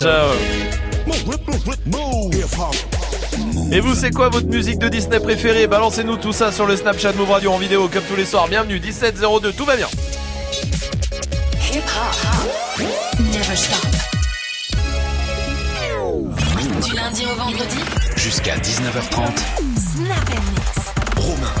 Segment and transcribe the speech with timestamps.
[0.00, 0.30] Ciao.
[3.72, 5.66] Et vous, c'est quoi votre musique de Disney préférée?
[5.66, 8.46] Balancez-nous tout ça sur le Snapchat Move Radio en vidéo comme tous les soirs.
[8.46, 9.88] Bienvenue 1702, tout va bien.
[11.72, 12.86] Hip hop.
[13.18, 13.86] Never stop.
[16.84, 17.78] Du lundi au vendredi.
[18.14, 19.36] Jusqu'à 19h30.
[19.80, 20.47] Snap.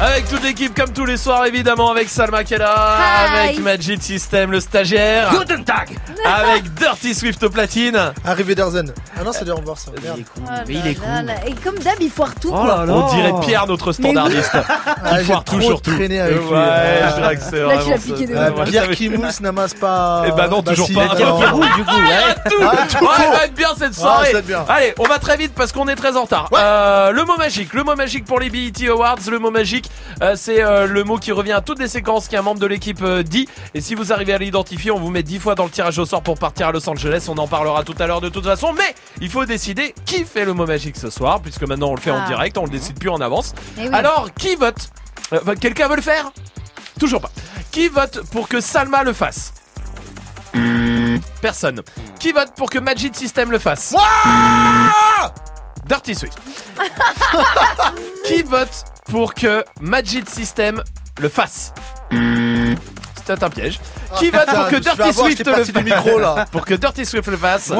[0.00, 2.54] Avec toute l'équipe comme tous les soirs évidemment avec Salma Hi.
[2.54, 8.12] avec Magic System le stagiaire, Guten Tag avec Dirty Swift au platine.
[8.24, 8.92] Arrivé d'Arzen.
[9.18, 9.90] Ah non, ça dit au revoir ça.
[10.02, 10.20] Merde.
[10.36, 11.34] Oh Mais il est là.
[11.46, 12.50] Et comme d'hab, il foire tout.
[12.52, 12.66] Oh quoi.
[12.78, 12.92] là là.
[12.92, 14.50] On dirait Pierre notre standardiste.
[14.54, 15.94] Ah, Il foire trop toujours tout.
[15.96, 16.44] traîné avec lui.
[16.48, 17.08] Ouais, Ah.
[17.10, 18.70] je dirais que c'est Là, tu vraiment ça.
[18.70, 20.24] Pierre qui mousse n'amasse pas.
[20.28, 21.14] Eh ben non, toujours si, pas.
[21.16, 22.50] Pierre du coup, Ah, tout.
[22.50, 22.76] Tout Ouais,
[23.16, 23.32] faux.
[23.32, 24.26] va être bien cette soirée.
[24.26, 24.64] ça va être bien.
[24.68, 26.48] Allez, on va très vite parce qu'on est très en retard.
[26.52, 29.16] Euh, le mot magique, le mot magique pour les BET Awards.
[29.30, 29.87] Le mot magique,
[30.22, 33.02] euh, c'est euh, le mot qui revient à toutes les séquences qu'un membre de l'équipe
[33.02, 33.48] euh, dit.
[33.74, 36.06] Et si vous arrivez à l'identifier, on vous met 10 fois dans le tirage au
[36.06, 37.26] sort pour partir à Los Angeles.
[37.28, 38.72] On en parlera tout à l'heure de toute façon.
[38.72, 42.00] Mais il faut décider qui fait le mot magique ce soir, puisque maintenant on le
[42.00, 42.26] fait en Ah.
[42.28, 43.54] direct, on le décide plus en avance.
[43.78, 43.88] Eh oui.
[43.92, 44.90] Alors, qui vote?
[45.60, 46.30] Quelqu'un veut le faire?
[46.98, 47.30] Toujours pas.
[47.70, 49.52] Qui vote pour que Salma le fasse?
[51.40, 51.82] Personne.
[52.18, 53.94] Qui vote pour que Magic System le fasse?
[55.86, 56.38] Dirty Swift.
[58.24, 60.82] Qui vote pour que Magic System
[61.20, 61.72] le fasse
[63.16, 63.80] C'était un piège.
[64.16, 66.46] Qui vote pour que Ah, me suis fait Dirty Swift le parti du micro là.
[66.52, 67.72] pour que Dirty Swift le fasse.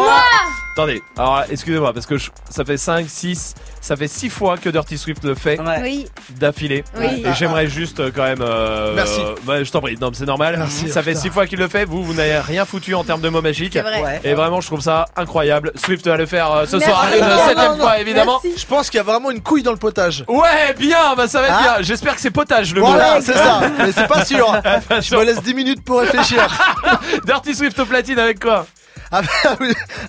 [0.74, 4.68] Attendez, alors excusez-moi parce que je- ça fait 5, 6, ça fait 6 fois que
[4.68, 5.58] Dirty Swift le fait.
[5.82, 6.84] Oui, d'affilée.
[6.96, 7.24] Oui.
[7.26, 8.42] Et j'aimerais juste euh, quand même.
[8.42, 9.20] euh, Merci.
[9.20, 10.54] euh, bah, je t'en prie, non, mais c'est normal.
[10.56, 11.22] Merci, ça fait putain.
[11.22, 11.84] 6 fois qu'il le fait.
[11.84, 13.72] Vous, vous n'avez rien foutu en termes de mots magiques.
[13.72, 14.02] c'est vrai.
[14.02, 14.20] Ouais.
[14.22, 15.72] Et vraiment, je trouve ça incroyable.
[15.74, 16.88] Swift va le faire euh, ce Merci.
[16.90, 18.40] soir une septième fois, évidemment.
[18.44, 18.60] Merci.
[18.60, 20.24] Je pense qu'il y a vraiment une couille dans le potage.
[20.28, 21.62] Ouais, bien, bah ça va être Ah.
[21.62, 21.74] bien.
[21.80, 23.20] J'espère que c'est potage le Voilà, mot.
[23.20, 23.60] c'est ça.
[23.78, 24.46] Mais c'est pas sûr.
[25.00, 26.46] Je me laisse 10 minutes pour réfléchir.
[27.24, 28.66] Dirty Swift au platine avec quoi
[29.10, 29.30] Avec,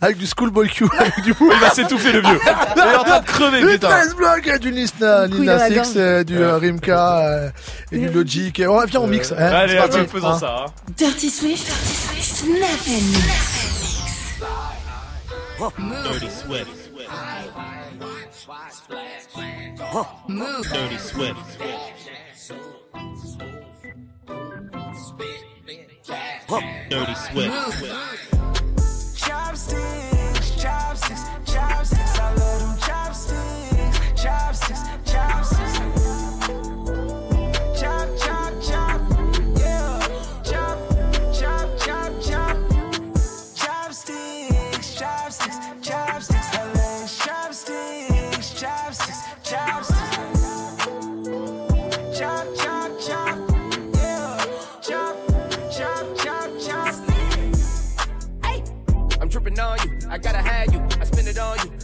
[0.02, 2.39] avec du schoolboy Q, avec du Il va s'étouffer le vieux.
[2.75, 3.88] Il est en train de crever, Du putain.
[3.89, 7.52] 13 blocs, et du Nina, Nina Six, du Rimka
[7.91, 8.59] et du Logic.
[8.59, 9.31] Et, oh, viens, on mixe.
[9.31, 9.98] hein, Allez, c'est parti.
[9.98, 10.39] allez, faisons Hein.
[10.39, 10.65] ça.
[10.67, 10.71] hein.
[10.98, 11.71] Dirty Swift.
[12.21, 13.69] Snap and mix.
[15.77, 16.69] Dirty Swift.
[20.27, 21.37] Dirty Swift.
[26.49, 27.54] Dirty Swift.
[29.15, 32.20] Chopsticks, chopsticks, chopsticks.
[32.20, 32.48] I love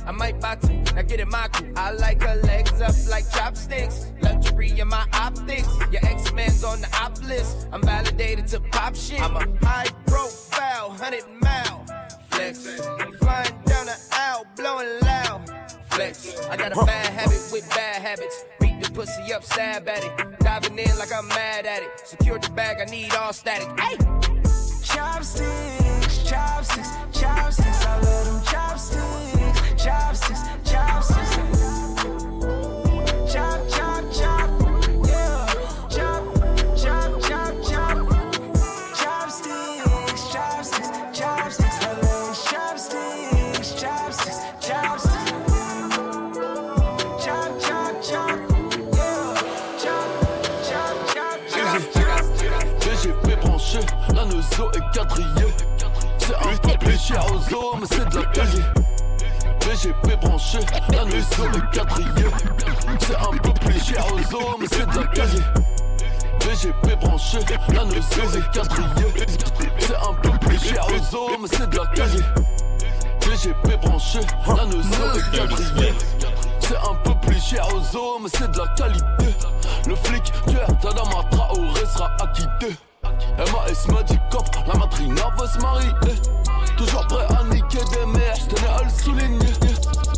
[0.06, 0.82] I might buy two.
[0.94, 1.74] Now get in my crew.
[1.76, 4.12] I like her legs up like chopsticks.
[4.22, 5.68] Luxury in my optics.
[5.92, 7.68] Your X-Men's on the op list.
[7.72, 9.22] I'm validated to pop shit.
[9.22, 11.86] I'm a high profile, 100 mile
[12.30, 12.68] flex.
[13.20, 15.42] Flying down the aisle, blowing loud
[15.90, 16.40] flex.
[16.50, 18.46] I got a bad habit with bad habits.
[18.60, 20.40] Beat the pussy up, stab at it.
[20.40, 21.90] Diving in like I'm mad at it.
[22.06, 23.68] Secure the bag, I need all static.
[23.80, 23.98] Hey!
[24.84, 27.86] Chopsticks, chopsticks, chopsticks.
[27.86, 29.34] I love them chopsticks,
[29.96, 31.62] chopsticks, chopsticks.
[33.32, 34.50] Chop, chop, chop,
[35.08, 35.46] yeah.
[35.90, 36.24] Chop,
[36.76, 37.98] chop, chop, chop.
[39.00, 41.78] Chopsticks, chopsticks, chopsticks.
[42.04, 45.30] Love chopsticks, chopsticks, chopsticks.
[47.24, 48.40] Chop, chop, chop,
[48.94, 49.34] yeah.
[49.82, 50.10] Chop,
[50.68, 52.64] chop, chop, chop.
[52.82, 53.80] VGP branché,
[54.14, 55.54] la nozo est quadrillée.
[56.18, 58.75] C'est un peu cher aux os, mais c'est de la qualité.
[59.75, 60.59] VGP branché,
[60.94, 62.31] la nozo est quadrillée.
[63.00, 65.44] C'est un peu plus cher aux mais c'est de la qualité.
[66.40, 67.40] VGP branché,
[67.74, 69.25] la nozo est quadrillée.
[69.80, 72.24] C'est un peu plus cher aux mais c'est de la qualité.
[73.28, 75.94] VGP branché, la nozo est quadrillée.
[76.61, 79.35] C'est un peu plus cher aux mais c'est de la qualité.
[79.88, 82.78] Le flic, tueur, Tadama Traoré sera acquitté.
[83.38, 85.91] MAS m'a dit cop, la matrina va se marier.
[86.78, 87.44] Toujours prêt à
[87.76, 89.54] niquer des mères, à le souligner.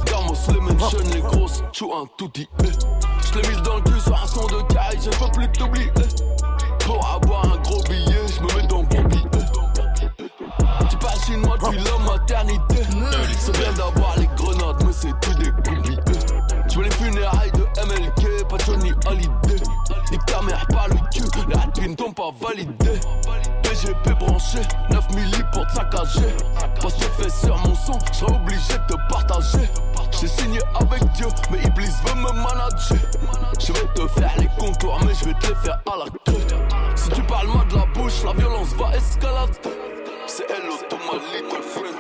[0.06, 2.48] Garmos, les mentions, les grosses, chou un tout dit.
[2.62, 5.92] Mis dans le cul sur un son de caille, je peux plus t'oublier.
[6.80, 9.24] Pour avoir un gros billet, j'me mets dans bon billet.
[10.89, 12.83] Tu parles chinois depuis la maternité.
[13.38, 16.25] C'est bien d'avoir les grenades, mais c'est tout des compliqués.
[16.69, 19.63] Tu veux les funérailles de MLK, pas Johnny Hallyday.
[20.12, 23.00] Nique ta mère par le cul, les rapines t'ont pas validé.
[23.62, 24.59] PGP branché,
[24.89, 26.36] 9 milli pour te saccager.
[27.17, 29.69] Fait sur mon son, je serais obligé de te partager.
[30.19, 32.97] J'ai signé avec Dieu, mais Iblis veut me manager.
[33.59, 36.41] Je vais te faire les contours, mais je vais te les faire à la queue.
[36.95, 39.53] Si tu parles mal de la bouche, la violence va escalader.
[40.27, 41.97] C'est hello to my little friend.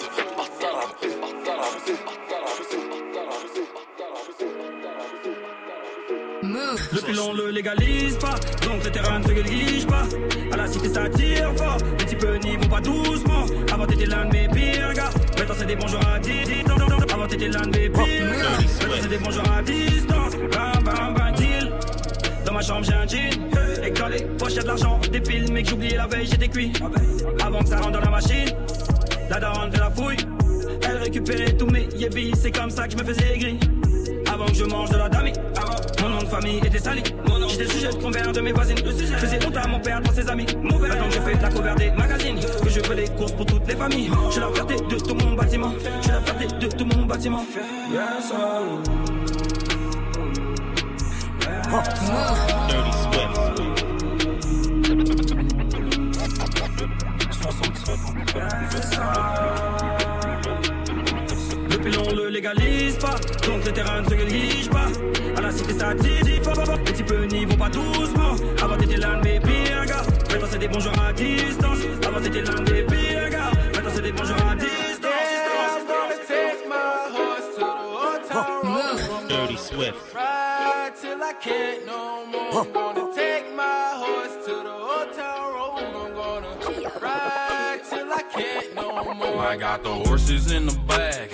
[6.91, 8.35] Le pilon le légalise pas,
[8.65, 10.03] donc le terrain ne se guige pas.
[10.51, 13.45] À la cité ça tire fort, les types n'y vont pas doucement.
[13.71, 16.81] Avant t'étais l'un de mes pires gars, maintenant c'est des bonjours à distance.
[17.13, 20.33] Avant t'étais l'un de mes pires gars, maintenant c'est des bonjours à distance.
[20.51, 21.71] Bam bam bam deal.
[22.45, 23.29] Dans ma chambre j'ai un jean,
[23.83, 26.49] et dans les poches y'a de l'argent, des piles, mais que j'oubliais la veille j'étais
[26.49, 26.73] cuit.
[27.45, 28.49] Avant que ça rentre dans la machine,
[29.29, 30.17] la daronne fait la fouille.
[30.83, 33.59] Elle récupérait tous mes yébis, c'est comme ça que je me faisais gris.
[34.37, 35.33] Avant que je mange de la dami,
[35.99, 37.01] mon nom de famille était sali.
[37.49, 38.77] J'étais sujet de convers de mes voisines.
[38.77, 40.45] Faisais honte à mon père devant ses amis.
[40.61, 43.67] Maintenant que je fais la cover des magazines, que je fais les courses pour toutes
[43.67, 44.11] les familles.
[44.27, 45.73] Je suis la fierté de tout mon bâtiment.
[45.79, 47.43] Je suis la fierté de tout mon bâtiment.
[47.91, 48.79] Yes, oh.
[52.67, 53.47] Dirty Swift.
[54.87, 55.17] Le pilon
[59.81, 59.86] le
[62.37, 63.15] légalise pas,
[63.47, 64.87] donc le terrain ne se pas.
[65.35, 68.35] À la cité ça tire fort, les types n'y vont pas doucement.
[68.61, 71.79] Avant t'étais l'un de mes pires gars, maintenant c'est des bonjours à distance.
[72.07, 74.73] Avant t'étais l'un de mes pires gars, maintenant c'est des bonjours à distance.
[79.27, 79.95] Dirty Swift.
[80.13, 82.61] Ride till I can't no more.
[82.61, 85.77] I'm gonna take my horse to the hotel room.
[86.01, 86.51] I'm gonna
[87.01, 89.41] ride till I can't no more.
[89.41, 91.33] I got the horses in the back,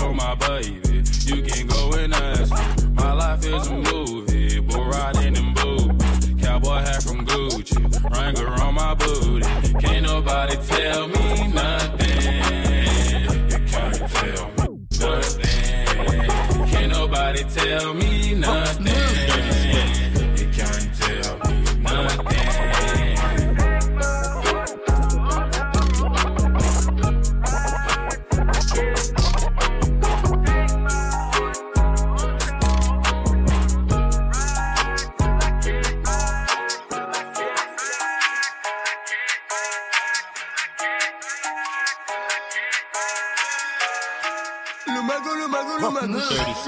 [0.00, 1.02] on my baby.
[1.24, 2.52] You can go and ask.
[2.52, 2.90] her.
[2.90, 6.04] My life is a movie, bull riding in boots.
[6.42, 7.80] Cowboy hat from Gucci,
[8.10, 9.46] Wrangler on my booty.
[9.80, 12.10] Can't nobody tell me nothing.
[13.50, 16.66] You can't tell me nothing.
[16.70, 18.99] Can't nobody tell me nothing.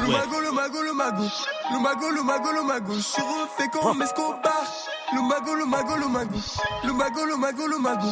[0.03, 1.23] Le mago, le mago, le mago.
[1.73, 2.95] Le mago, le mago, le mago.
[2.95, 4.67] Je suis refait comme Escobar.
[5.15, 6.39] Le mago, le mago, le mago.
[6.85, 8.09] Le mago, le mago, le mago.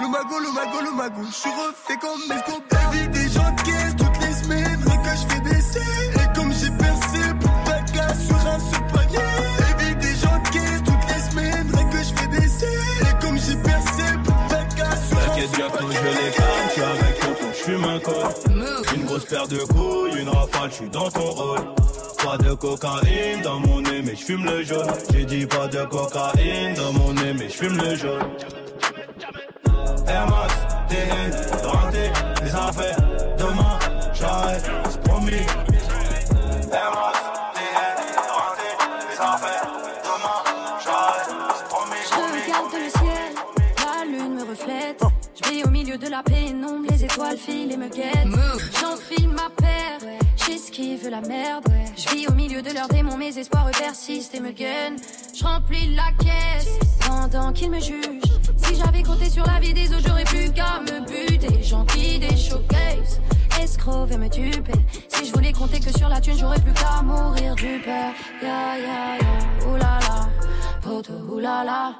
[0.00, 1.20] Le mago, le mago, le mago.
[1.26, 2.90] Je suis refait comme Escobar.
[2.92, 4.80] Vie des gens de caisse toutes les semaines.
[4.86, 5.80] Rien que je fais des baisser.
[6.14, 9.18] Et comme j'ai percé pour pas de sur un seul panier.
[15.44, 16.43] les calme, je je
[17.64, 18.14] fume un col.
[18.94, 21.60] Une grosse paire de couilles, une rafale, je suis dans ton rôle.
[22.22, 24.86] Pas de cocaïne dans mon nez, mais je fume le jaune.
[25.12, 28.28] J'ai dit pas de cocaïne dans mon nez, mais je fume le jaune.
[30.06, 30.54] Air Max,
[30.88, 32.10] TN, rentré,
[32.42, 32.96] les affaires.
[33.38, 33.78] Demain,
[34.12, 35.46] j'arrête, c'est promis.
[36.72, 37.13] Air Max,
[45.34, 48.28] Je vis au milieu de la pénombre, les étoiles filent et me guettent.
[48.80, 49.98] J'enfile ma paire,
[50.36, 51.64] j'esquive la merde.
[51.96, 54.96] Je vis au milieu de leurs démons, mes espoirs persistent et me gagnent.
[55.34, 58.22] Je remplis la caisse pendant qu'ils me jugent.
[58.56, 61.62] Si j'avais compté sur la vie des autres, j'aurais plus qu'à me buter.
[61.62, 63.20] Gentil des showcases,
[63.60, 64.72] escrocs et me duper.
[65.08, 68.12] Si je voulais compter que sur la thune, j'aurais plus qu'à mourir du peur.
[68.40, 70.28] Ya ya ya, oulala,
[70.80, 71.94] poto oulala.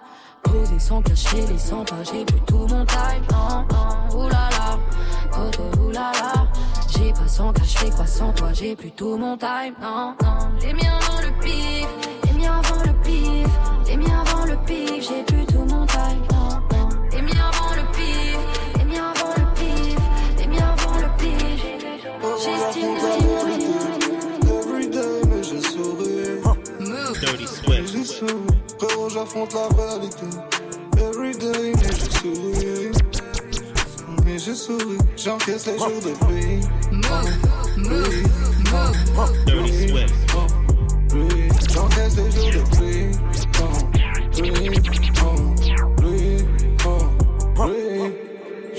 [0.54, 3.24] Posé sans cacher les 100 pas, j'ai plus tout mon time.
[3.32, 4.78] Non, non, oulala,
[5.32, 6.46] poto oulala.
[6.90, 9.74] J'ai pas sans cache, fais quoi sans toi, j'ai plus tout mon time.
[9.82, 11.88] Non, non, les miens avant le pif,
[12.24, 13.48] les miens avant le pif,
[13.88, 14.20] les miens
[28.78, 30.26] Frérot, j'affronte la réalité.
[30.98, 32.92] Everyday, mais je souris.
[34.24, 36.60] Mais je souris, j'encaisse les jours de pluie.
[39.46, 40.14] Dirty Swift.
[41.72, 43.10] J'encaisse les jours de pluie.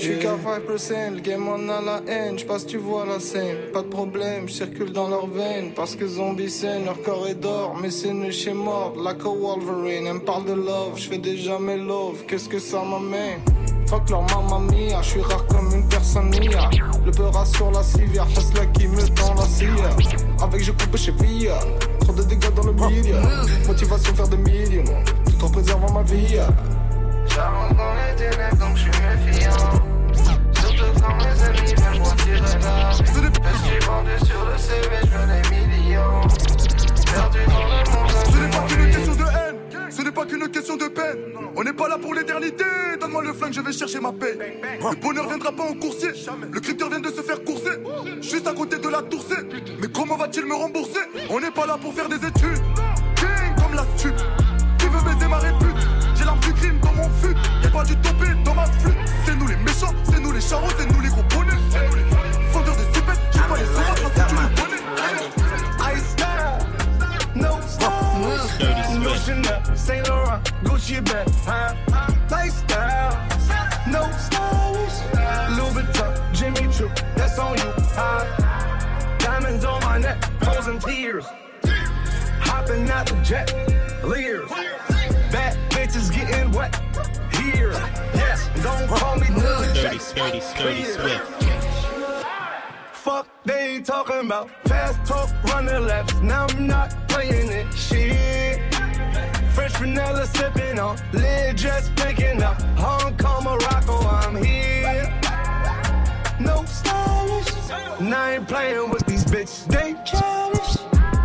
[0.06, 3.82] J'suis qu'à 5%, le game en a la haine, j'passe tu vois la scène, pas
[3.82, 7.90] de problème, j'circule dans leurs veines, parce que zombie scène, leur corps est d'or, mais
[7.90, 11.76] c'est nu chez mort, like a Wolverine, elle me parle de love, j'fais déjà mes
[11.76, 13.40] love, qu'est-ce que ça m'amène?
[13.88, 16.70] Fuck leur mamma mia, j'suis rare comme une personne mia.
[17.04, 19.90] Le beurre sur la civière, Hustler qui me tend la cire
[20.40, 21.58] Avec je coupe chez Via,
[21.98, 23.16] trop de dégâts dans le milieu.
[23.66, 24.84] Motivation faire des millions,
[25.24, 26.36] tout en préservant ma vie.
[27.26, 28.90] J'avance dans les ténèbres donc j'suis
[29.26, 29.85] méfiant
[32.98, 33.04] Je
[33.68, 36.20] suis vendu sur le CV, j'veux des millions
[37.12, 37.78] Perdu dans le
[38.32, 39.56] Ce n'est pas qu'une question de haine
[39.88, 41.16] ce n'est pas qu'une question de peine.
[41.56, 42.64] On n'est pas là pour l'éternité.
[43.00, 44.36] Donne-moi le flingue, je vais chercher ma paix.
[44.78, 46.10] Le bonheur viendra pas en coursier.
[46.52, 47.78] Le crypteur vient de se faire courser.
[48.20, 49.42] Juste à côté de la tourcée.
[49.80, 52.62] Mais comment va-t-il me rembourser On n'est pas là pour faire des études.
[53.14, 54.14] King comme la stup.
[54.78, 55.75] Tu veux baiser ma répute
[57.76, 58.96] pas du topé dans ma flûte.
[59.24, 61.52] C'est nous les méchants, c'est nous les charros, c'est nous les gros bonnets.
[62.50, 65.94] Fondeur de stupètes, j'ai pas les parce que tu le connais.
[65.94, 66.56] Ice style,
[67.34, 67.86] no style.
[68.98, 71.74] No Chanel, Saint Laurent, Gucci bag, huh?
[72.30, 73.12] Lifestyle,
[73.90, 74.98] no stylish.
[75.56, 78.24] Louis Vuitton, Jimmy Choo, that's on you, huh?
[79.18, 81.26] Diamonds on my neck, frozen tears.
[82.40, 83.52] Hopping out the jet,
[84.02, 84.50] leers.
[85.30, 86.85] Bad bitches getting wet
[87.50, 87.72] here.
[88.14, 91.44] Yes, don't call me Dirty Dirty, sturdy, sturdy Swift.
[92.92, 96.14] Fuck, they ain't talking about fast talk, running laps.
[96.22, 97.72] Now I'm not playing it.
[97.72, 98.74] Shit.
[99.54, 102.60] French vanilla sipping on, lid just picking up.
[102.76, 105.08] Hong Kong, Morocco, I'm here.
[106.40, 107.48] No stylish.
[108.00, 109.66] And I ain't playing with these bitches.
[109.68, 110.76] They childish.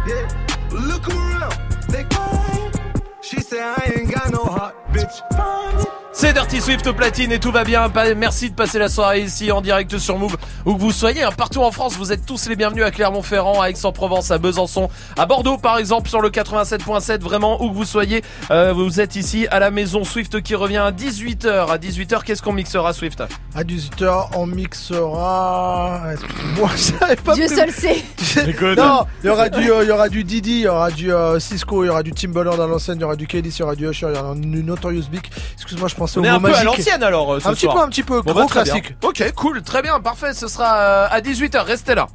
[0.07, 0.27] Yeah.
[0.71, 1.55] Look around,
[1.89, 3.01] they quiet.
[3.21, 5.15] She said I ain't got no heart, bitch.
[5.35, 6.00] Find it.
[6.21, 7.89] C'est Dirty Swift au platine et tout va bien.
[7.89, 11.23] Pa- Merci de passer la soirée ici en direct sur Move où que vous soyez.
[11.23, 11.31] hein.
[11.35, 14.87] Partout en France, vous êtes tous les bienvenus à Clermont-Ferrand, à Aix-en-Provence, à Besançon,
[15.17, 17.21] à Bordeaux par exemple sur le 87.7.
[17.21, 20.77] Vraiment où que vous soyez, euh, vous êtes ici à la maison Swift qui revient
[20.77, 21.71] à 18h.
[21.71, 23.23] À 18h, qu'est-ce qu'on mixera Swift?
[23.55, 26.01] À 18h, on mixera.
[26.13, 28.03] Excusez-moi, j'avais pas Dieu seul sait.
[28.77, 31.39] Non, il y aura du, euh, y aura du Didi, il y aura du euh,
[31.39, 33.63] Cisco, il y aura du Timbaland à l'ancienne, il y aura du Kelly, il y
[33.63, 35.23] aura du Usher, il y aura du Notorious Big.
[35.55, 37.75] Excuse-moi, je On au est un peu à l'ancienne alors euh, ce Un petit soir.
[37.75, 38.63] peu, un petit peu, Bon, gros bah, bien.
[38.63, 38.95] classique.
[39.03, 40.33] Ok, cool, très bien, parfait.
[40.33, 41.63] Ce sera euh, à 18h.
[41.63, 42.07] Restez là.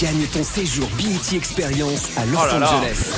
[0.00, 2.70] Gagne ton séjour BET Experience à Los Oh là là.
[2.72, 3.12] Angeles.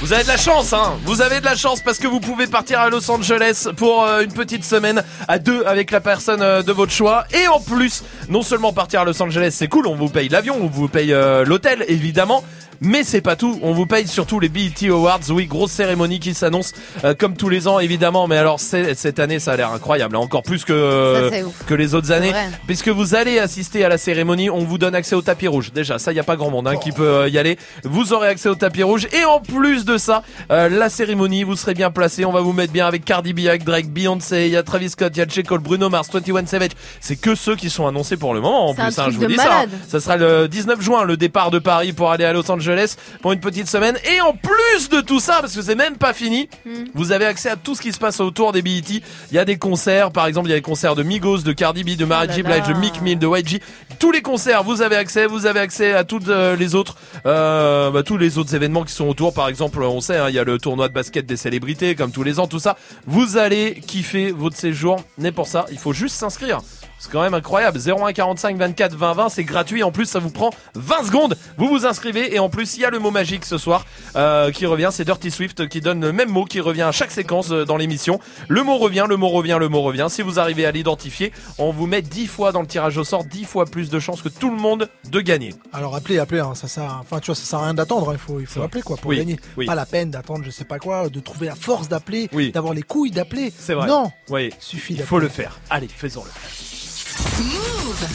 [0.00, 2.46] Vous avez de la chance, hein Vous avez de la chance parce que vous pouvez
[2.46, 6.62] partir à Los Angeles pour euh, une petite semaine à deux avec la personne euh,
[6.62, 7.24] de votre choix.
[7.34, 10.56] Et en plus, non seulement partir à Los Angeles, c'est cool, on vous paye l'avion,
[10.60, 12.44] on vous paye euh, l'hôtel, évidemment.
[12.84, 15.20] Mais c'est pas tout, on vous paye surtout les BET Awards.
[15.30, 16.72] Oui, grosse cérémonie qui s'annonce
[17.04, 18.26] euh, comme tous les ans, évidemment.
[18.26, 20.18] Mais alors cette année, ça a l'air incroyable, hein.
[20.18, 21.64] encore plus que Ça, ouf.
[21.66, 22.32] que les autres années,
[22.66, 24.50] puisque vous allez assister à la cérémonie.
[24.50, 25.70] On vous donne accès au tapis rouge.
[25.72, 27.56] Déjà, ça, y a pas grand monde hein, qui peut euh, y aller.
[27.84, 29.06] Vous aurez accès au tapis rouge.
[29.12, 32.24] Et en plus de ça, euh, la cérémonie, vous serez bien placé.
[32.24, 34.90] On va vous mettre bien avec Cardi B, avec Drake, Beyoncé, il y a Travis
[34.90, 35.44] Scott, il y a J.
[35.44, 36.70] Cole, Bruno Mars, 21 Savage.
[37.00, 38.70] C'est que ceux qui sont annoncés pour le moment.
[38.70, 39.70] En plus, un hein, truc je vous de dis malade.
[39.84, 40.00] ça.
[40.00, 42.71] Ça sera le 19 juin, le départ de Paris pour aller à Los Angeles
[43.20, 43.96] pour une petite semaine.
[44.14, 46.48] Et en plus de tout ça, parce que c'est même pas fini,
[46.94, 48.82] vous avez accès à tout ce qui se passe autour des BET.
[48.88, 49.02] Il
[49.34, 51.84] y a des concerts, par exemple, il y a des concerts de Migos, de Cardi
[51.84, 52.42] B, de Mary Oh J.
[52.42, 52.80] là Blige, de.
[52.80, 53.60] Mick Mill, de YG.
[53.98, 55.26] Tous les concerts, vous avez accès.
[55.26, 58.92] Vous avez accès à toutes euh, les autres, euh, bah, tous les autres événements qui
[58.92, 59.34] sont autour.
[59.34, 62.12] Par exemple, on sait, hein, il y a le tournoi de basket des célébrités, comme
[62.12, 62.76] tous les ans, tout ça.
[63.06, 65.02] Vous allez kiffer votre séjour.
[65.18, 66.60] N'est pour ça, il faut juste s'inscrire.
[67.02, 67.80] C'est quand même incroyable.
[67.84, 69.82] 01 45 24 20 20, c'est gratuit.
[69.82, 71.36] En plus, ça vous prend 20 secondes.
[71.58, 74.52] Vous vous inscrivez et en plus, il y a le mot magique ce soir euh,
[74.52, 74.90] qui revient.
[74.92, 77.76] C'est Dirty Swift qui donne le même mot qui revient à chaque séquence euh, dans
[77.76, 78.20] l'émission.
[78.46, 80.06] Le mot revient, le mot revient, le mot revient.
[80.10, 83.24] Si vous arrivez à l'identifier, on vous met 10 fois dans le tirage au sort,
[83.24, 85.54] 10 fois plus de chances que tout le monde de gagner.
[85.72, 88.14] Alors appelez, appelez, hein, ça sert, enfin tu vois, ça sert à rien d'attendre, hein,
[88.14, 89.40] il faut, il faut appeler quoi pour Oui, gagner.
[89.56, 89.66] oui.
[89.66, 92.52] Pas la peine d'attendre, je sais pas quoi, de trouver la force d'appeler, Oui.
[92.52, 93.52] d'avoir les couilles d'appeler.
[93.58, 93.88] C'est vrai.
[93.88, 95.58] Non, Oui, suffit il faut le faire.
[95.68, 96.30] Allez, faisons-le.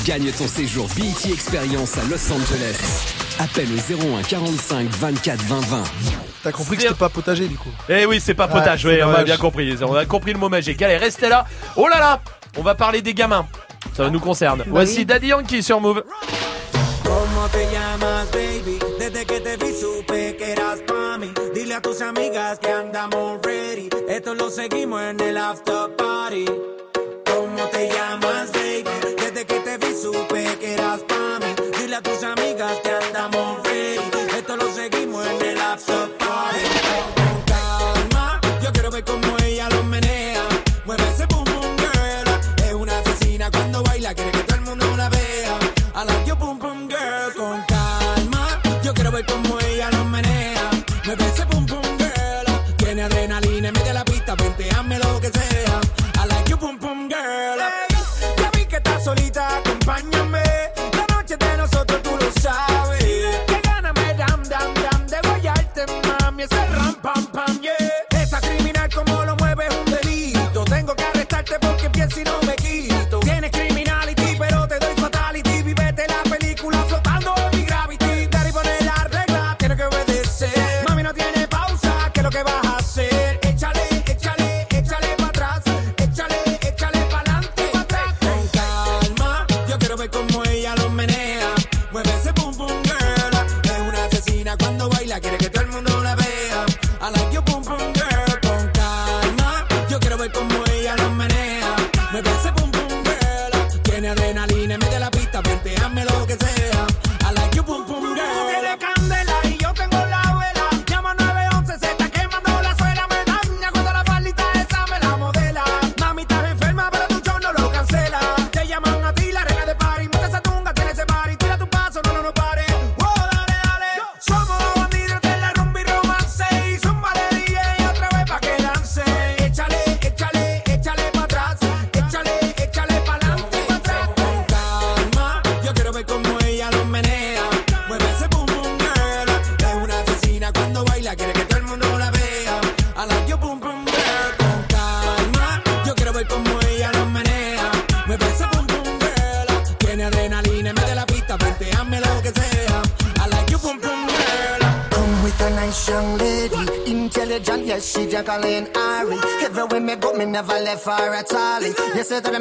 [0.06, 3.16] Gagne ton séjour BET Experience à Los Angeles.
[3.40, 5.84] Appelle au 01 45 24 20 20.
[6.44, 7.70] T'as compris que c'était pas potager du coup.
[7.90, 9.78] Eh oui, c'est pas potage, on a bien compris.
[9.82, 10.82] On a compris le mot magique.
[10.82, 11.46] Allez, restez là.
[11.76, 12.22] Oh là là,
[12.58, 13.46] on va parler des gamins.
[13.96, 14.64] Ça nous concerne.
[14.68, 15.06] Voici oui.
[15.06, 16.04] Daddy Yankee sur Move.
[17.04, 18.80] ¿Cómo te llamas, baby?
[19.00, 21.32] Desde que te vi supe que eras pa' mí.
[21.54, 23.90] Dile a tus amigas que andamos ready.
[24.10, 26.46] Esto lo seguimos en el after party.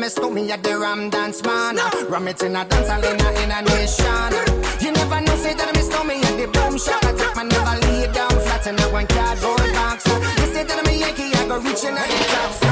[0.07, 1.79] Say that me at the Ram Dance Man.
[2.09, 4.33] Ram it in a dance hall in a, in a nation.
[4.81, 7.05] You never know, say that me stop me at the boom shop.
[7.05, 10.07] I take my never lay down flat in a one cardboard box.
[10.07, 12.66] You say that me Yankee, I go reaching at the top.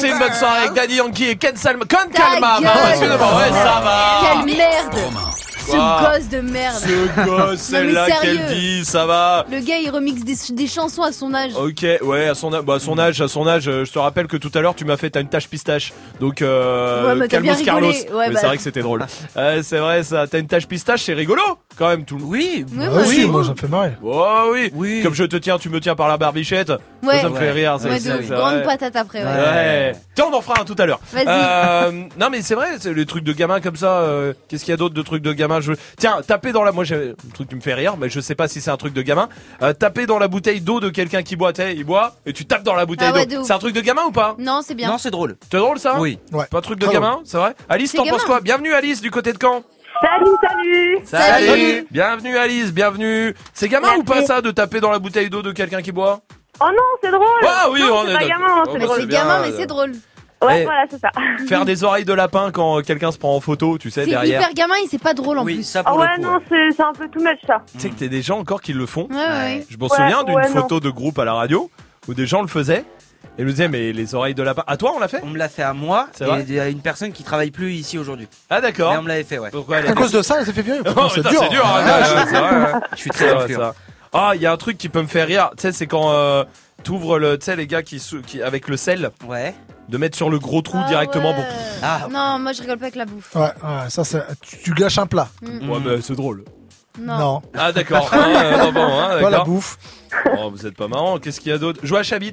[0.00, 1.84] Passez une bonne soirée avec Daddy Yankee et Ken Salma.
[1.84, 2.58] Ken Calma,
[2.90, 4.20] excusez-moi, ouais, ça va.
[4.44, 4.94] Quelle merde
[5.66, 8.36] Ce gosse de merde Ce gosse, celle-là sérieux.
[8.36, 9.44] qu'elle dit, ça va.
[9.50, 11.50] Le gars il remixe des, des chansons à son âge.
[11.56, 14.28] Ok, ouais, à son, bah, à son âge, à son âge, euh, je te rappelle
[14.28, 17.88] que tout à l'heure tu m'as fait t'as une tache pistache, donc euh, Ouais, Carlos.
[17.88, 18.40] Ouais, Mais bah.
[18.40, 19.04] c'est vrai que c'était drôle.
[19.36, 21.42] Euh, c'est vrai ça, t'as une tache pistache, c'est rigolo
[21.78, 22.18] quand même tout.
[22.20, 23.92] Oui, Ah ouais, oui, c'est moi ça me fait marrer.
[24.02, 25.02] Oh oui.
[25.02, 26.70] Comme je te tiens, tu me tiens par la barbichette.
[27.02, 27.16] Ouais.
[27.16, 27.76] Ça, ça me fait rire.
[27.80, 28.20] c'est- Ouais, c'est- de ouf.
[28.28, 28.62] c'est grande vrai.
[28.64, 29.20] patate après.
[29.24, 29.30] Ouais.
[29.30, 29.92] Ouais.
[30.14, 31.00] Tiens, on en fera un tout à l'heure.
[31.12, 31.24] Vas-y.
[31.28, 34.00] Euh, non, mais c'est vrai, c'est les trucs de gamin comme ça.
[34.00, 35.72] euh, Qu'est-ce qu'il y a d'autre de trucs de gamin je...
[35.98, 36.72] Tiens, taper dans la.
[36.72, 38.76] Moi, j'ai un truc qui me fait rire, mais je sais pas si c'est un
[38.76, 39.28] truc de gamin.
[39.62, 41.52] Euh, taper dans la bouteille d'eau de quelqu'un qui boit.
[41.52, 43.40] Tu sais, il boit et tu tapes dans la bouteille Ah ouais, de d'eau.
[43.42, 43.46] ouf.
[43.46, 44.34] C'est un truc de gamin ou pas?
[44.38, 44.88] Non, c'est bien.
[44.88, 45.36] Non, c'est drôle.
[45.50, 45.98] C'est drôle ça?
[46.00, 46.18] Oui.
[46.32, 46.46] Ouais.
[46.50, 47.54] Pas un truc de gamin, c'est vrai?
[47.68, 48.24] Alice, C'est t'en penses gamin.
[48.26, 48.40] quoi?
[48.40, 49.62] Bienvenue Alice du côté de Caen.
[50.00, 51.86] Salut, salut Salut.
[51.90, 53.34] Bienvenue Alice, bienvenue.
[53.52, 54.00] C'est gamin Merci.
[54.00, 56.20] ou pas ça de taper dans la bouteille d'eau de quelqu'un qui boit?
[56.60, 58.84] Oh non, c'est drôle Ah oui, non, on c'est est pas gamin, Oh, c'est bah,
[58.86, 59.00] drôle.
[59.00, 59.92] c'est gamin, mais c'est drôle.
[60.42, 60.64] Ouais, Eh.
[60.64, 61.10] voilà, c'est ça.
[61.48, 64.40] Faire des oreilles de lapin quand quelqu'un se prend en photo, tu sais, C'est derrière.
[64.40, 65.62] hyper gamin et c'est pas drôle en Oui, plus.
[65.64, 66.30] ça Ah pour ouais, le coup.
[66.30, 67.62] non, c'est c'est un peu tout much ça.
[67.72, 69.08] Tu sais que t'as des gens encore qui le font.
[69.10, 69.66] Ouais, ouais.
[69.68, 70.62] Je m'en Ouais, souviens d'une ouais, non.
[70.62, 71.70] photo de groupe à la radio
[72.06, 72.84] où des gens le faisaient
[73.38, 74.64] et me disaient mais les oreilles de lapin.
[74.66, 76.54] À toi on l'a fait On me l'a fait à moi C'est vrai et il
[76.54, 78.28] y a une personne qui travaille plus ici aujourd'hui.
[78.50, 78.92] Ah d'accord.
[78.92, 79.50] Mais on me l'avait fait, ouais.
[79.50, 80.78] Pourquoi elle À cause de ça, elle s'est fait virer.
[80.86, 81.40] Oh, Putain, c'est putain, dur.
[81.42, 81.66] c'est dur.
[81.66, 82.80] hein, ouais, ouais, c'est vrai, ouais.
[82.92, 83.58] Je suis C'est très vrai, influent.
[83.60, 83.74] ça.
[84.12, 85.50] Ah, il y a un truc qui peut me faire rire.
[85.56, 86.44] Tu sais, c'est quand euh,
[86.82, 89.54] t'ouvres le, tu sais, les gars qui, sou- qui avec le sel, Ouais.
[89.90, 91.36] de mettre sur le gros trou Ah directement ouais.
[91.36, 91.44] pour.
[91.82, 92.06] Ah.
[92.10, 93.34] Non, moi je rigole pas avec la bouffe.
[93.36, 95.28] Ouais, ouais, ça, c'est- tu, tu gâches un plat.
[95.42, 95.70] Mm.
[95.70, 96.44] Ouais, mais c'est drôle.
[96.98, 97.18] Non.
[97.18, 97.42] Non.
[97.56, 98.08] Ah d'accord.
[98.12, 99.44] Ah, euh, bon, hein, Pas la d'accord.
[99.44, 99.78] bouffe.
[100.38, 101.18] Oh, vous êtes pas marrant.
[101.18, 101.80] Qu'est-ce qu'il y a d'autre?
[101.84, 102.32] Jouer à Chabit.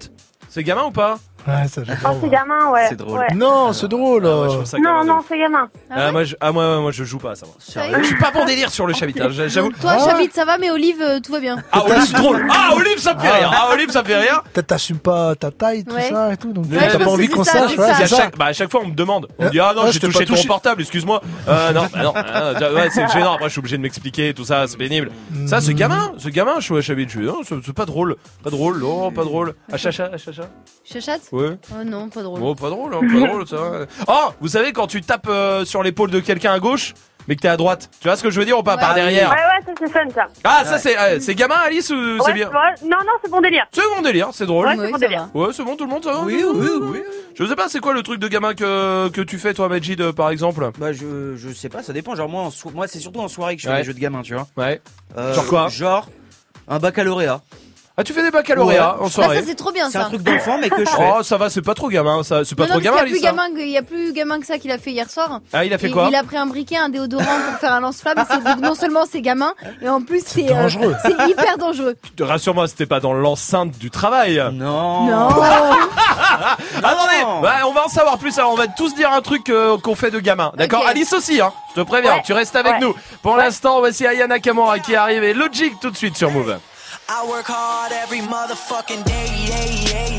[0.56, 2.18] C'est gamin ou pas Ouais, ça, Oh, j'adore.
[2.22, 2.86] c'est gamin, ouais.
[2.90, 3.20] C'est drôle.
[3.20, 3.36] ouais.
[3.36, 4.26] Non, c'est drôle.
[4.26, 5.26] Ah, ouais, je trouve ça gamin Non, de non, ouf.
[5.30, 5.70] c'est gamin.
[5.90, 7.46] Ah Ah, ouais moi, je, ah, moi, moi, je joue pas à ça.
[7.46, 7.56] moi.
[7.60, 9.14] Sérieux Je suis pas bon délire sur le Chabit.
[9.22, 9.72] hein, J'avoue.
[9.80, 10.06] Toi, Ah.
[10.10, 11.58] Chabit, ça va, mais Olive, euh, tout va bien.
[11.72, 12.48] Ah, Olive, drôle.
[12.52, 13.52] Ah, Olive, ça me fait rire.
[13.54, 14.42] Ah, Olive, ça me fait rire.
[14.54, 16.10] Peut-être t'assumes pas ta taille, tout Ouais.
[16.10, 16.52] ça et tout.
[16.52, 17.72] Donc Ouais, t'as pas envie qu'on ça, sache.
[17.76, 17.94] c'est ouais, ça.
[17.94, 18.22] Puis à c'est ça.
[18.24, 19.28] chaque, bah, à chaque fois, on me demande.
[19.38, 20.48] On me dit, ah non, ouais, j'ai je t'ai touché pas ton touché.
[20.48, 21.22] portable, excuse-moi.
[21.48, 23.34] Euh, non, bah non, euh, ouais, c'est gênant.
[23.34, 25.12] Après, je suis obligé de m'expliquer, tout ça, c'est pénible.
[25.46, 27.04] Ça, c'est gamin, c'est gamin, je suis à Chabit.
[27.06, 28.16] Je suis, non, c'est c'est pas drôle.
[28.44, 29.54] Pas drôle, non, pas drôle.
[29.72, 30.44] À chacha, chacha.
[30.84, 31.22] Chachate?
[31.36, 31.58] Ouais.
[31.72, 32.40] Oh non, pas drôle.
[32.40, 33.58] Bon, pas drôle, hein, pas drôle, ça.
[34.08, 36.94] Oh, vous savez, quand tu tapes euh, sur l'épaule de quelqu'un à gauche,
[37.28, 38.94] mais que t'es à droite, tu vois ce que je veux dire ou pas Par
[38.94, 39.30] derrière.
[39.32, 40.28] Ouais, ouais, ça c'est fun ça.
[40.44, 43.32] Ah, ça c'est euh, c'est gamin, Alice, ou c'est Ouais, bien ouais, Non, non, c'est
[43.32, 43.66] bon délire.
[43.72, 44.68] C'est bon délire, c'est drôle.
[44.68, 45.28] Ouais, c'est bon délire.
[45.34, 47.04] Ouais, c'est bon, tout le monde, ça va Oui, oui, oui.
[47.38, 50.00] Je sais pas, c'est quoi le truc de gamin que, que tu fais, toi, Majid,
[50.02, 50.70] euh, par exemple?
[50.80, 52.16] Bah je, je sais pas, ça dépend.
[52.16, 53.80] Genre moi, en so- moi c'est surtout en soirée que je fais Ouais.
[53.80, 54.48] des jeux de gamin, tu vois.
[54.56, 54.80] Ouais.
[55.18, 55.68] Euh, Genre quoi?
[55.68, 56.08] Genre
[56.68, 57.42] un baccalauréat.
[57.98, 60.06] Ah, tu fais des baccalauréats en soirée Ah, ça, c'est trop bien, C'est ça.
[60.08, 61.14] un truc d'enfant mais que je fais.
[61.18, 62.44] Oh, ça va, c'est pas trop gamin, ça.
[62.44, 63.38] C'est pas Non, trop non, gamin, parce qu'il y a Alice.
[63.38, 65.40] plus gamin que- Il y a plus gamin que ça qu'il a fait hier soir.
[65.54, 67.72] Ah, il a fait Et quoi Il a pris un briquet, un déodorant pour faire
[67.72, 68.18] un lance-flamme.
[68.20, 70.94] et c'est- donc Non seulement c'est gamin, et en plus c'est euh, dangereux.
[71.04, 71.96] c'est hyper dangereux.
[72.20, 74.44] Rassure-moi, c'était pas dans l'enceinte du travail.
[74.52, 75.06] Non.
[75.06, 75.30] Non.
[76.78, 78.38] Attendez, ouais, on va en savoir plus.
[78.38, 80.52] Alors, on va tous dire un truc euh, qu'on fait de gamin.
[80.58, 80.90] D'accord Ok.
[80.90, 81.54] Alice aussi, hein.
[81.76, 82.24] Je te préviens, Ouais.
[82.26, 82.80] tu restes avec Ouais.
[82.82, 82.94] nous.
[83.22, 86.58] Pour l'instant, voici Ayana Kamura qui arrive et Logic tout de suite sur Move.
[87.08, 89.28] I work hard every motherfucking day.
[89.48, 90.15] yeah, yeah.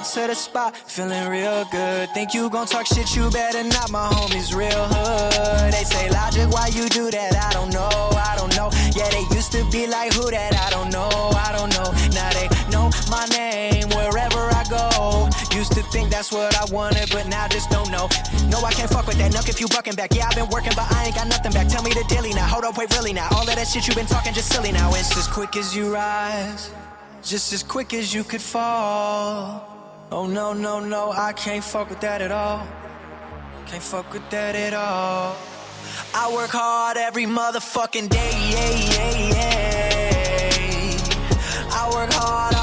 [0.00, 2.08] To the spot, feeling real good.
[2.10, 3.90] Think you gon' talk shit, you better not.
[3.90, 5.72] My homies real hood.
[5.72, 7.36] They say logic, why you do that?
[7.36, 8.70] I don't know, I don't know.
[8.96, 10.54] Yeah, they used to be like who that?
[10.56, 11.92] I don't know, I don't know.
[12.14, 15.28] Now they know my name wherever I go.
[15.56, 18.08] Used to think that's what I wanted, but now just don't know.
[18.48, 19.32] No, I can't fuck with that.
[19.32, 20.14] Nuck if you bucking back.
[20.14, 21.68] Yeah, I've been working, but I ain't got nothing back.
[21.68, 22.46] Tell me the dilly now.
[22.46, 23.28] Hold up, wait, really now.
[23.32, 24.88] All of that shit you been talking just silly now.
[24.94, 26.70] It's as quick as you rise,
[27.22, 29.69] just as quick as you could fall.
[30.12, 32.66] Oh no, no, no, I can't fuck with that at all.
[33.66, 35.36] Can't fuck with that at all.
[36.12, 38.32] I work hard every motherfucking day.
[38.50, 40.50] Yeah, yeah, yeah.
[41.70, 42.54] I work hard,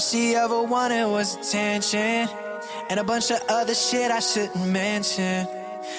[0.00, 2.26] all she ever wanted was attention,
[2.88, 5.46] and a bunch of other shit I shouldn't mention.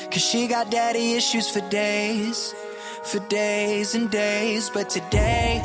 [0.09, 2.55] Cause she got daddy issues for days,
[3.03, 4.71] for days and days.
[4.71, 5.61] But today,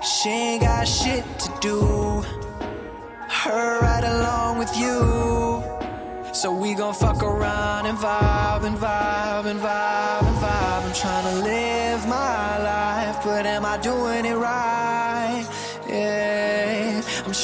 [0.00, 2.22] she ain't got shit to do.
[3.40, 5.00] Her right along with you.
[6.32, 10.82] So we gon' fuck around and vibe and vibe and vibe and vibe.
[10.86, 14.99] I'm tryna live my life, but am I doing it right?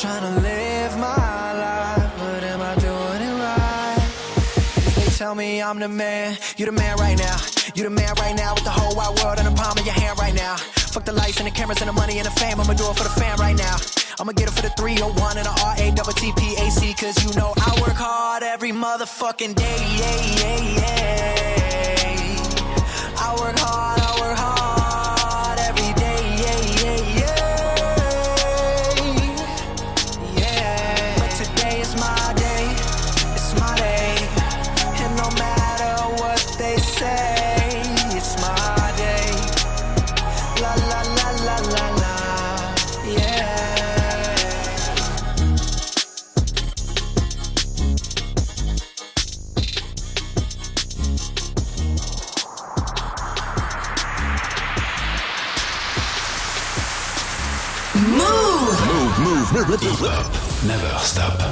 [0.07, 4.09] Yeah, I'm live my life, but am I doing it right?
[4.95, 7.37] They tell me I'm the man, you the man right now.
[7.75, 9.95] You the man right now with the whole wide world in the palm of your
[9.95, 10.59] hand right now.
[10.95, 12.61] Fuck the lights and the cameras and the money and the fame.
[12.61, 13.77] I'ma do it for the fam right now.
[14.21, 16.97] I'ma get it for the 301 and the RA double TPAC.
[17.01, 19.79] Cause you know I work hard every motherfucking day.
[19.99, 21.66] Yeah, yeah, yeah.
[23.19, 24.06] I work hard
[60.01, 60.65] never give up.
[60.65, 61.46] Never stop.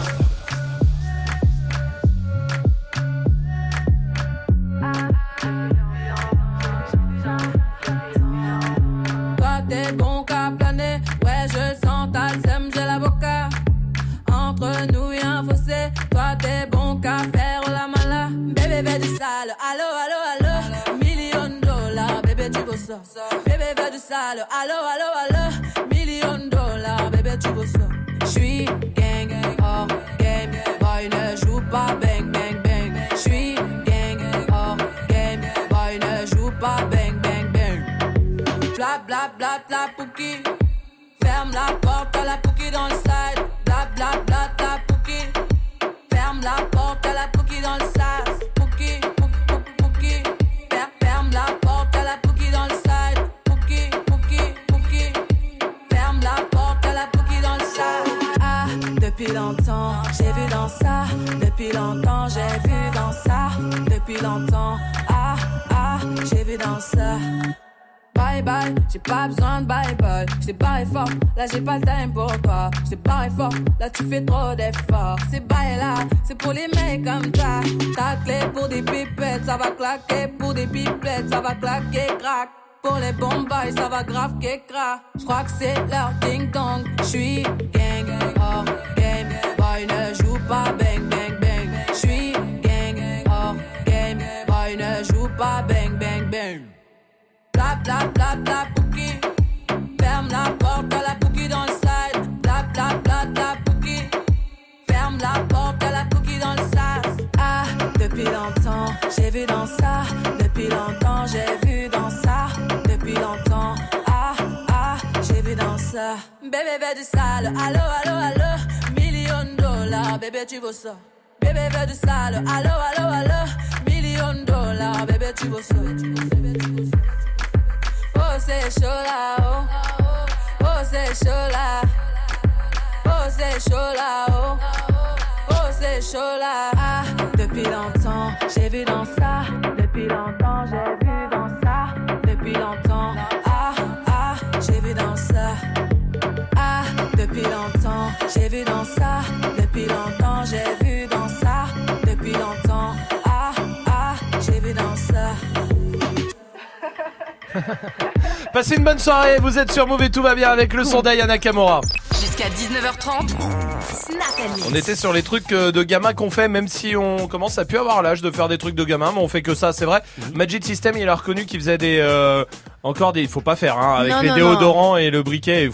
[159.14, 161.80] Soirée, vous êtes sur Move et tout va bien avec le son d'Ayana Nakamura.
[162.20, 163.28] Jusqu'à 19h30.
[163.28, 164.66] Snap and Mix.
[164.70, 167.64] On était sur les trucs euh, de gamins qu'on fait, même si on commence à
[167.64, 169.84] plus avoir l'âge de faire des trucs de gamins, mais on fait que ça, c'est
[169.84, 170.00] vrai.
[170.18, 170.36] Mhm.
[170.36, 172.44] Magic System, il a reconnu qu'il faisait des, euh,
[172.82, 175.64] encore des, il faut pas faire, hein, avec Non, les non, déodorants et le briquet.
[175.66, 175.70] et-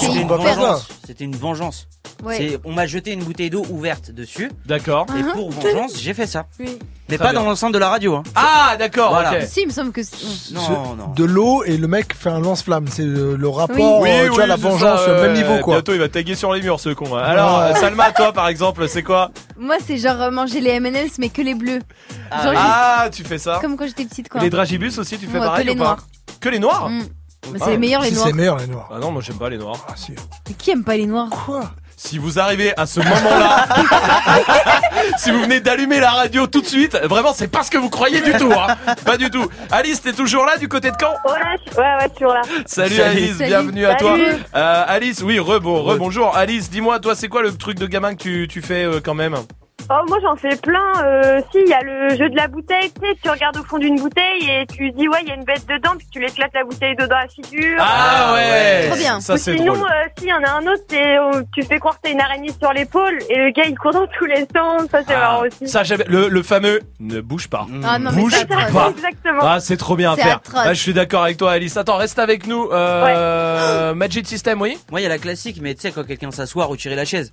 [0.00, 0.88] C'était une vengeance.
[1.06, 1.86] C'était une vengeance.
[2.24, 2.36] Ouais.
[2.36, 4.50] C'est- On m'a jeté une bouteille d'eau ouverte dessus.
[4.66, 5.06] D'accord.
[5.18, 6.46] Et pour vengeance, j'ai fait ça.
[6.58, 6.78] Oui.
[7.08, 7.40] Mais Très pas bien.
[7.40, 8.14] dans l'enceinte de la radio.
[8.14, 8.22] Hein.
[8.36, 9.32] Ah, d'accord, Voilà.
[9.32, 9.42] ok.
[9.48, 10.02] Si, il me semble que.
[10.02, 11.08] c'est- Non, Ce- non.
[11.16, 12.86] De l'eau et le mec fait un lance-flamme.
[12.88, 14.08] C'est le, le rapport, Oui.
[14.10, 15.74] euh, tu vois, la c'est vengeance, ça, au même niveau quoi.
[15.74, 17.16] Bientôt, il va taguer sur les murs, ce con.
[17.16, 17.22] hein.
[17.22, 17.64] Alors, Ouais.
[17.72, 19.32] euh, Salma, toi, par exemple, c'est quoi?
[19.58, 21.80] Moi, c'est genre euh, manger les M&M's, mais que les bleus.
[22.30, 24.40] ah, Genre, ah, tu fais ça Comme quand j'étais petite, quoi.
[24.40, 25.84] Les dragibus aussi, tu fais pareil que les ou pas?
[25.84, 26.06] noirs.
[26.40, 26.88] Que les noirs?
[26.90, 27.02] Mm.
[27.52, 27.64] Mais Ah.
[27.64, 28.26] c'est les meilleurs, les Si noirs.
[28.28, 28.88] c'est meilleur les noirs.
[28.94, 29.84] Ah non, moi j'aime pas les noirs.
[29.88, 30.12] Ah si.
[30.46, 31.28] Mais qui aime pas les noirs?
[31.30, 31.70] Quoi?
[32.02, 33.66] Si vous arrivez à ce moment-là,
[35.18, 37.90] si vous venez d'allumer la radio tout de suite, vraiment c'est pas ce que vous
[37.90, 38.74] croyez du tout, hein.
[39.04, 39.46] Pas du tout.
[39.70, 41.38] Alice, t'es toujours là du côté de Caen Ouais,
[41.70, 42.40] je- ouais, ouais, toujours là.
[42.64, 43.02] Salut, Salut.
[43.02, 43.48] Alice, Salut.
[43.48, 44.12] bienvenue à toi.
[44.12, 44.32] Salut.
[44.56, 46.34] Euh, Alice, oui, re, bon, re, bonjour.
[46.34, 49.14] Alice, dis-moi, toi, c'est quoi le truc de gamin que tu, tu fais euh, quand
[49.14, 49.34] même?
[49.92, 50.92] Oh, moi j'en fais plein.
[51.04, 52.92] Euh, si, il y a le jeu de la bouteille.
[52.92, 55.34] Tu sais, tu regardes au fond d'une bouteille et tu dis, ouais, il y a
[55.34, 57.76] une bête dedans, puis tu l'éclates la bouteille d'eau dans la figure.
[57.80, 59.20] Ah ouais Trop bien.
[59.20, 59.86] Ça Ou c'est sinon, drôle.
[59.88, 62.10] euh, si, il y en a un autre, c'est euh, tu fais croire que t'as
[62.12, 64.82] une araignée sur l'épaule et le gars il court dans tous les sens.
[64.92, 65.66] Ça, c'est Ah, marrant aussi.
[65.66, 67.66] ça, j'avais- le, le fameux ne bouge pas.
[67.84, 68.90] Ah non, mais Bouge c'est pas.
[68.90, 69.40] Exactement.
[69.42, 70.36] Ah, c'est trop bien à C'est faire.
[70.36, 70.60] atroce.
[70.64, 71.76] Ah, je suis d'accord avec toi, Alice.
[71.76, 72.68] Attends, reste avec nous.
[72.70, 74.78] Euh, Magic System, oui?
[74.92, 77.32] Moi, il y a la classique, mais tu sais, quand quelqu'un s'assoit, retirer la chaise.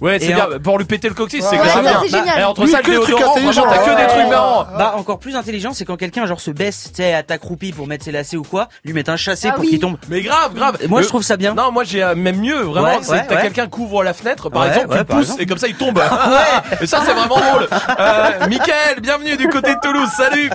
[0.00, 0.46] Ouais, c'est bien.
[0.62, 2.00] Pour lui péter le coccyx, Ouais, c'est ouais, grave bien.
[2.02, 2.40] c'est génial.
[2.40, 4.66] Et entre Lui, ça, que le déodorant, vraiment, t'as que des trucs marrants.
[4.76, 7.86] Bah, encore plus intelligent, c'est quand quelqu'un, genre, se baisse, tu sais, à t'accroupi pour
[7.86, 9.70] mettre ses lacets ou quoi, lui mettre un chassé Ah pour oui.
[9.70, 9.96] qu'il tombe.
[10.08, 10.76] Mais grave, grave.
[10.80, 11.54] Et moi, Le- je trouve ça bien.
[11.54, 13.42] Non, moi j'ai euh, même mieux, vraiment, Ouais, c'est ouais, que t'as ouais.
[13.42, 15.42] quelqu'un couvre la fenêtre, par Ouais, exemple, tu pousses exemple.
[15.42, 15.98] et comme ça il tombe.
[16.80, 17.68] Et ça c'est vraiment drôle.
[17.98, 20.50] Euh, Michael, bienvenue du côté de Toulouse, salut.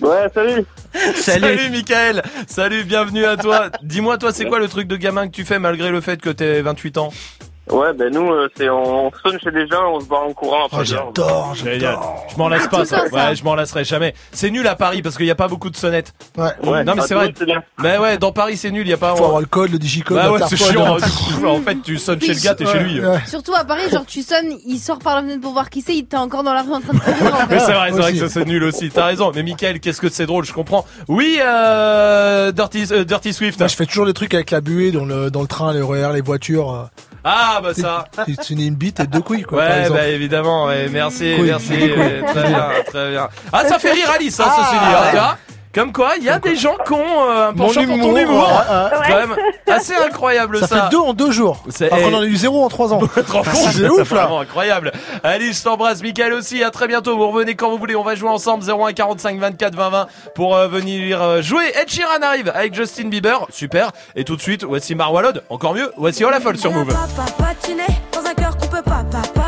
[0.00, 0.64] Ouais, salut.
[1.16, 1.70] Salut.
[1.70, 3.66] Michael, salut, bienvenue à toi.
[3.82, 6.30] Dis-moi toi c'est quoi le truc de gamin que tu fais malgré le fait que
[6.30, 7.12] t'aies 28 ans?
[7.70, 10.64] Ouais, ben nous, euh, c'est on sonne chez les gens, on se barre en courant
[10.66, 10.78] après.
[10.80, 11.80] Oh, j'adore, Génial.
[11.80, 12.26] j'adore.
[12.32, 13.04] Je m'en lasse Ah, pas ça.
[13.12, 14.14] Ouais, je m'en lasserai jamais.
[14.32, 16.12] C'est nul à Paris parce qu'il n'y a pas beaucoup de sonnettes.
[16.36, 16.50] Ouais.
[16.64, 17.32] Ouais, non mais c'est vrai.
[17.78, 19.78] Mais ouais, dans Paris c'est nul, il y a pas Faut avoir le code, le
[19.78, 20.16] digicode.
[20.16, 20.96] Bah ouais, c'est chiant.
[20.96, 20.98] hein.
[21.28, 23.00] Du coup, En fait, tu sonnes chez le gars, t'es chez lui.
[23.04, 23.18] Ouais.
[23.26, 25.94] Surtout à Paris, genre tu sonnes, il sort par la fenêtre pour voir qui c'est,
[25.94, 26.98] il était encore dans la rue en train de
[27.50, 28.88] Mais c'est vrai, c'est vrai que ça c'est nul aussi.
[28.90, 29.30] T'as raison.
[29.34, 30.84] Mais Michael, qu'est-ce que c'est drôle, je comprends.
[31.08, 33.58] Oui, euh, Dirty, euh, Dirty Swift.
[33.58, 35.82] Moi, je fais toujours des trucs avec la buée dans le, dans le train, les
[35.82, 36.88] RER, les voitures.
[37.26, 37.30] Euh.
[37.30, 38.04] Ah bah ça.
[38.26, 39.58] N'es une bite et deux couilles, quoi.
[39.62, 39.98] par Ouais, exemple.
[40.00, 43.28] bah évidemment, ouais, merci, merci, ouais, très bien, très bien.
[43.52, 45.36] Ah, ça fait rire Alice, hein, ceci dit, hein.
[45.74, 46.98] Comme quoi, il y a des gens qui ont
[47.30, 49.06] euh, un Mon penchant pour ton humour, ouais, ouais.
[49.06, 50.66] Quand même, assez incroyable ça.
[50.66, 51.62] Ça fait deux en deux jours.
[51.68, 53.00] C'est- qu'on en a eu zéro en trois ans.
[53.72, 54.22] C'est ouf, là.
[54.22, 54.92] Vraiment incroyable.
[55.22, 56.02] Alice, je t'embrasse.
[56.02, 56.62] Michael aussi.
[56.64, 57.16] À très bientôt.
[57.16, 57.94] Vous revenez quand vous voulez.
[57.96, 61.64] On va jouer ensemble 01 45 24 20 20 pour euh, venir euh, jouer.
[61.80, 63.46] Ed Sheeran arrive avec Justin Bieber.
[63.50, 63.92] Super.
[64.16, 65.42] Et tout de suite, voici Marwalod.
[65.50, 65.92] Encore mieux.
[65.96, 66.86] Voici Olafol sur Move.
[66.88, 69.47] Papa patiné dans un cœur qu'on peut pas, papa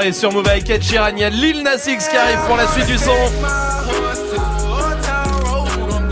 [0.00, 1.08] Soirée sur Move avec Ed Sheeran.
[1.12, 3.10] Il y a Lil Nas X qui arrive pour la suite du son.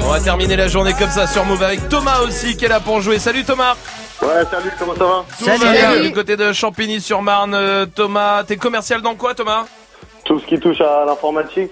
[0.00, 2.80] On va terminer la journée comme ça sur Move avec Thomas aussi qui est là
[2.80, 3.18] pour jouer.
[3.18, 3.76] Salut Thomas
[4.20, 7.54] Ouais, salut, comment ça va Tout va bien du côté de Champigny-sur-Marne.
[7.54, 9.64] Euh, Thomas, t'es commercial dans quoi Thomas?
[10.24, 11.70] Tout ce qui touche à l'informatique.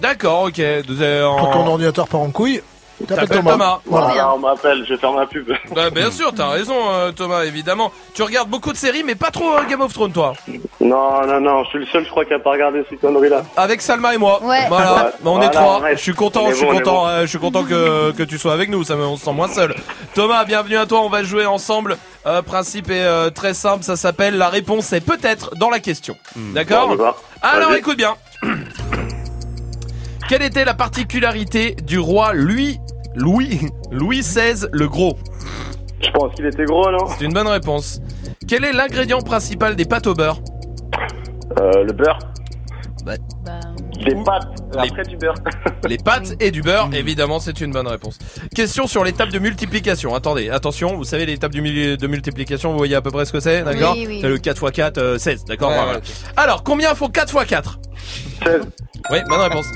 [0.00, 0.60] D'accord, ok.
[0.60, 2.62] En- Quand ton ordinateur part en couille,
[3.06, 3.50] t'appelles Thomas.
[3.52, 3.80] Thomas.
[3.86, 5.50] Voilà, on m'appelle, je vais faire ma pub.
[5.74, 7.92] Bah, bien sûr, t'as raison euh, Thomas, évidemment.
[8.14, 10.32] Tu regardes beaucoup de séries mais pas trop euh, Game of Thrones toi.
[10.80, 13.42] Non, non, non, je suis le seul, je crois, qui a pas regardé ces conneries-là.
[13.56, 14.42] Avec Salma et moi.
[14.42, 14.66] Ouais.
[14.68, 15.02] Voilà, Ouais.
[15.22, 15.80] Bah, on est Voilà, trois.
[15.92, 17.06] Je suis content, je suis bon, content, bon.
[17.08, 18.82] euh, je suis content que, que tu sois avec nous.
[18.84, 19.74] Ça me, on se sent moins seul.
[20.14, 21.00] Thomas, bienvenue à toi.
[21.00, 21.96] On va jouer ensemble.
[22.26, 23.84] Euh, principe est euh, très simple.
[23.84, 26.16] Ça s'appelle la réponse est peut-être dans la question.
[26.36, 27.16] D'accord Bon, y va.
[27.42, 28.16] Alors écoute bien.
[30.28, 32.78] Quelle était la particularité du roi Louis
[33.14, 33.60] Louis
[33.90, 35.16] Louis XVI le Gros?
[36.02, 37.06] Je pense qu'il était gros, non?
[37.18, 38.02] C'est une bonne réponse.
[38.46, 40.38] Quel est l'ingrédient principal des pâtes au beurre?
[41.58, 42.18] Euh, le beurre.
[43.06, 43.14] Bah.
[43.98, 44.46] Les pâtes,
[44.76, 45.34] après du beurre.
[45.88, 48.18] Les pâtes et du beurre, évidemment, c'est une bonne réponse.
[48.54, 50.14] Question sur l'étape de multiplication.
[50.14, 53.62] Attendez, attention, vous savez l'étape de multiplication, vous voyez à peu près ce que c'est,
[53.62, 54.18] d'accord Oui, oui.
[54.20, 55.98] C'est le 4 x 4, euh, 16, d'accord Ouais, voilà.
[55.98, 56.04] ok.
[56.36, 57.78] Alors, combien faut 4 x 4
[58.44, 58.60] 16.
[59.10, 59.66] Oui, bonne réponse.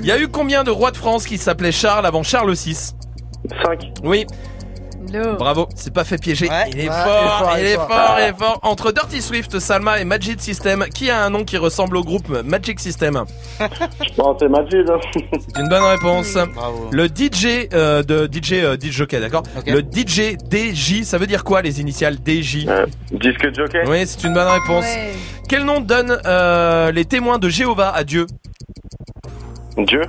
[0.00, 2.74] Il y a eu combien de rois de France qui s'appelaient Charles avant Charles VI
[2.74, 2.94] 5.
[4.04, 4.26] Oui.
[5.38, 6.48] Bravo, c'est pas fait piéger.
[6.72, 8.58] Il est Ouais, fort, il est fort, il est fort.
[8.62, 12.28] Entre Dirty Swift, Salma et Magic System, qui a un nom qui ressemble au groupe
[12.44, 13.24] Magic System
[14.18, 14.88] Bon, c'est Majid.
[14.90, 14.98] hein.
[15.12, 16.36] C'est une bonne réponse.
[16.92, 21.44] Le DJ euh, de DJ euh, DJ Jockey, d'accord Le DJ DJ, ça veut dire
[21.44, 22.66] quoi les initiales DJ
[23.12, 24.84] Disque jockey Oui, c'est une bonne réponse.
[25.48, 28.26] Quel nom donnent euh, les témoins de Jéhovah à Dieu?
[29.76, 30.02] Dieu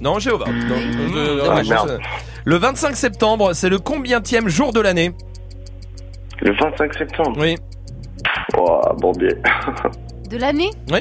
[0.00, 0.46] Non, Jéhovah.
[0.46, 0.76] Non,
[1.16, 2.00] euh, Ah, merde.
[2.44, 5.12] Le 25 septembre, c'est le combientième jour de l'année
[6.40, 7.56] Le 25 septembre Oui.
[8.56, 9.36] Oh, bon biais.
[10.30, 11.00] De l'année Oui.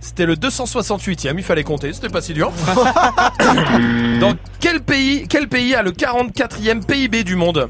[0.00, 2.52] C'était le 268e, il fallait compter, c'était pas si dur.
[4.20, 7.68] Dans quel pays, quel pays a le 44e PIB du monde?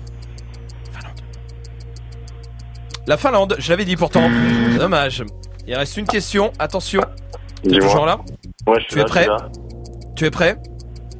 [3.07, 4.29] La Finlande, je l'avais dit pourtant.
[4.79, 5.25] Dommage.
[5.67, 7.01] Il reste une question, attention.
[7.63, 7.87] Tu es Dis-moi.
[7.89, 8.19] toujours là?
[8.67, 9.23] Ouais, je suis Tu es là, je prêt?
[9.23, 9.37] suis là.
[10.17, 10.57] Tu es prêt?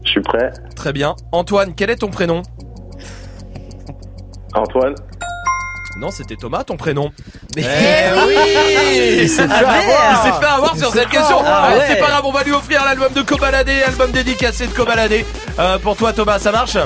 [0.05, 0.51] Je suis prêt.
[0.75, 1.15] Très bien.
[1.33, 2.43] Antoine, quel est ton prénom?
[4.55, 4.95] Antoine
[5.99, 7.11] Non, c'était Thomas, ton prénom.
[7.57, 11.41] Mais Eh oui Il s'est fait Ah, avoir fait sur cette question.
[11.41, 14.73] Ouais, Ah C'est pas grave, on va lui offrir l'album de Cobaladé, album dédicacé de
[14.73, 15.27] Cobaladé.
[15.59, 16.77] Euh, pour toi Thomas, ça marche?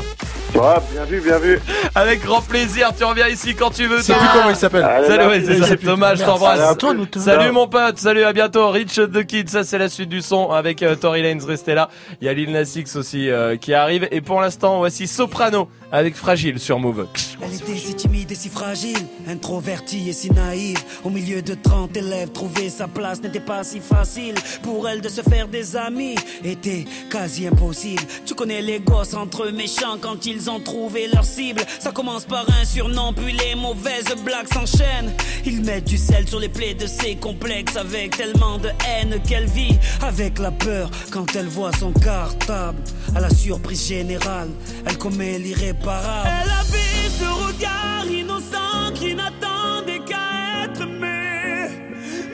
[0.55, 1.61] Ouais, bien vu, bien vu.
[1.95, 4.03] Avec grand plaisir, tu reviens ici quand tu veux.
[4.03, 4.87] C'est plus comment il s'appelle.
[5.07, 5.77] Salut, ouais, c'est ça.
[5.77, 6.77] Thomas, je t'embrasse.
[7.17, 8.71] Salut mon pote, salut, à bientôt.
[8.71, 11.89] Rich the Kid, ça c'est la suite du son avec euh, Tory Lanez, restez là.
[12.21, 14.09] Il y a Lil Nas X aussi euh, qui arrive.
[14.11, 17.07] Et pour l'instant, voici Soprano avec Fragile sur Move.
[17.43, 18.99] Elle était si timide et si fragile,
[19.29, 20.79] introvertie et si naïve.
[21.05, 24.35] Au milieu de 30 élèves, trouver sa place n'était pas si facile.
[24.63, 28.03] Pour elle de se faire des amis était quasi impossible.
[28.25, 31.63] Tu connais les gosses entre eux méchants quand ils ont trouvé leur cible.
[31.79, 35.13] Ça commence par un surnom, puis les mauvaises blagues s'enchaînent.
[35.45, 39.47] Ils mettent du sel sur les plaies de ses complexes avec tellement de haine qu'elle
[39.47, 42.79] vit avec la peur quand elle voit son cartable.
[43.15, 44.51] À la surprise générale,
[44.87, 46.29] elle commet l'irréparable.
[46.43, 51.69] Elle avait ce regard innocent qui n'attendait qu'à être aimé.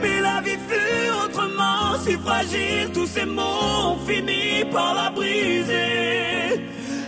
[0.03, 6.61] Mais la vie fut autrement si fragile, tous ces mots ont fini par la briser.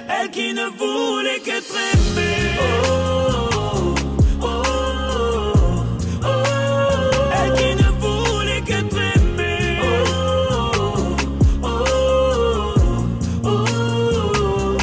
[0.09, 2.57] Elle qui ne voulait qu'être aimée.
[2.61, 3.95] Oh,
[4.43, 5.53] oh, oh,
[6.25, 6.29] oh.
[7.35, 9.79] Elle qui ne voulait qu'être aimée.
[9.83, 9.87] Oh,
[11.63, 11.85] oh,
[13.45, 14.77] oh.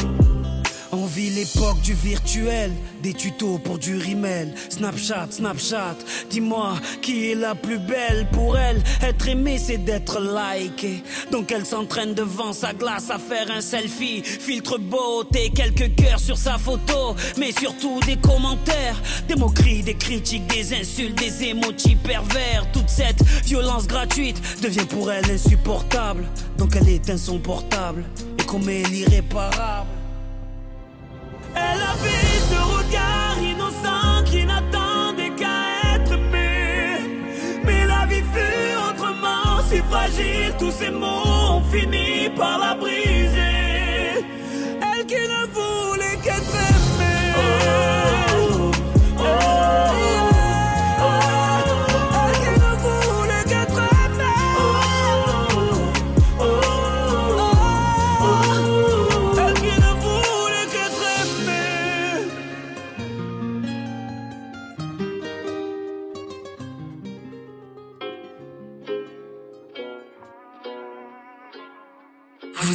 [0.92, 2.70] On vit l'époque du virtuel,
[3.02, 4.54] des tutos pour du rimel.
[4.68, 5.96] Snapchat, Snapchat,
[6.30, 8.82] dis-moi qui est la plus belle pour elle?
[9.02, 11.02] Être aimée, c'est d'être liké.
[11.30, 14.22] Donc elle s'entraîne devant sa glace à faire un selfie.
[14.22, 17.14] Filtre beauté, quelques cœurs sur sa photo.
[17.38, 22.70] Mais surtout des commentaires, des moqueries, des critiques, des insultes, des émojis pervers.
[22.72, 26.26] Toute cette violence gratuite devient pour elle insupportable.
[26.58, 28.04] Donc elle éteint son portable
[28.38, 29.88] et commet l'irréparable.
[31.56, 36.98] Elle avait ce regard innocent qui n'attendait qu'à être aimé.
[37.64, 44.24] Mais la vie fut autrement si fragile, tous ces mots ont fini par la briser.
[44.82, 46.35] Elle qui ne voulait qu'être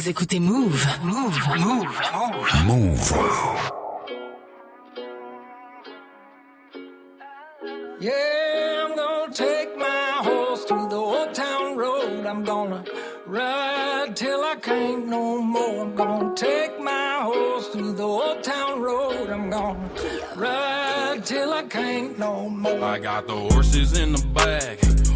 [0.02, 0.84] Vous écoutez Move.
[1.04, 1.38] Move.
[1.60, 2.02] Move.
[2.66, 3.12] Move.
[3.12, 3.70] Move.
[8.00, 12.26] Yeah, I'm gonna take my horse to the old town road.
[12.26, 12.82] I'm gonna
[13.26, 15.82] ride till I can't no more.
[15.82, 19.30] I'm gonna take my horse to the old town road.
[19.30, 19.88] I'm gonna
[20.34, 22.82] ride till I can't no more.
[22.82, 25.01] I got the horses in the back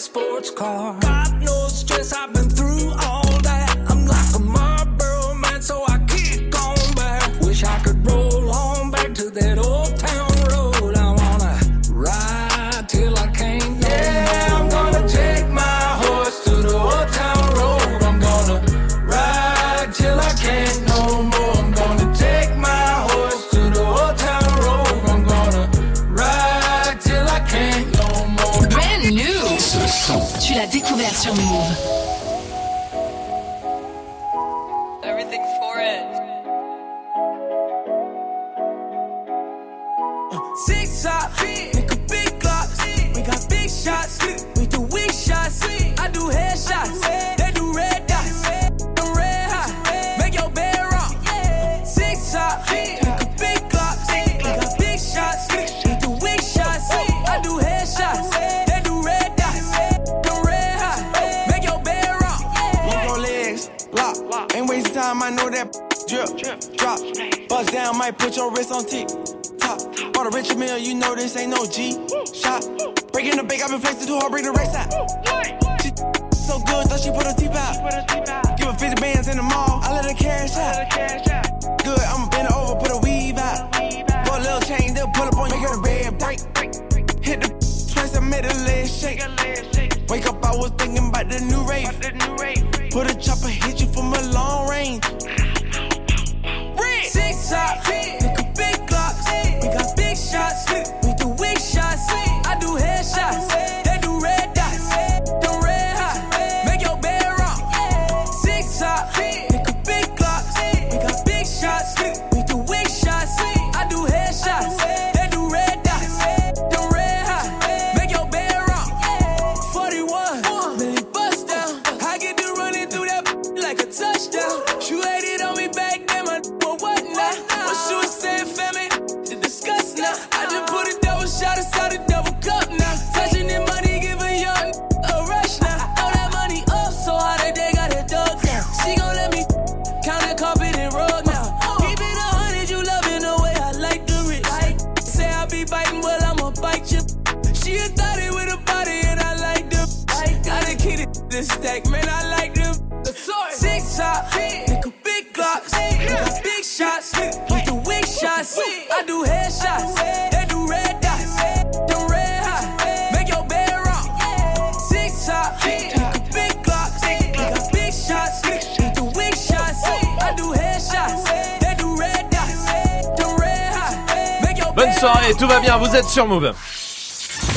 [0.00, 0.98] sports car.
[1.00, 2.53] God knows, stress I've been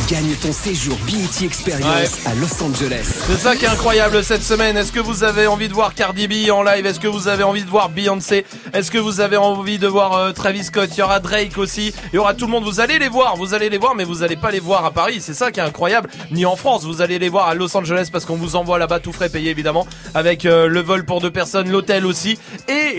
[0.09, 3.23] Gagne ton séjour BET Experience à Los Angeles.
[3.28, 4.78] C'est ça qui est incroyable cette semaine.
[4.78, 6.86] Est-ce que vous avez envie de voir Cardi B en live?
[6.86, 8.45] Est-ce que vous avez envie de voir Beyoncé?
[8.73, 10.89] Est-ce que vous avez envie de voir euh, Travis Scott?
[10.93, 11.93] Il y aura Drake aussi.
[12.11, 12.63] Il y aura tout le monde.
[12.63, 13.36] Vous allez les voir.
[13.36, 15.17] Vous allez les voir, mais vous n'allez pas les voir à Paris.
[15.19, 16.09] C'est ça qui est incroyable.
[16.32, 16.86] Ni en France.
[16.86, 19.51] Vous allez les voir à Los Angeles parce qu'on vous envoie là-bas tout frais payé
[19.51, 22.39] évidemment avec euh, le vol pour deux personnes, l'hôtel aussi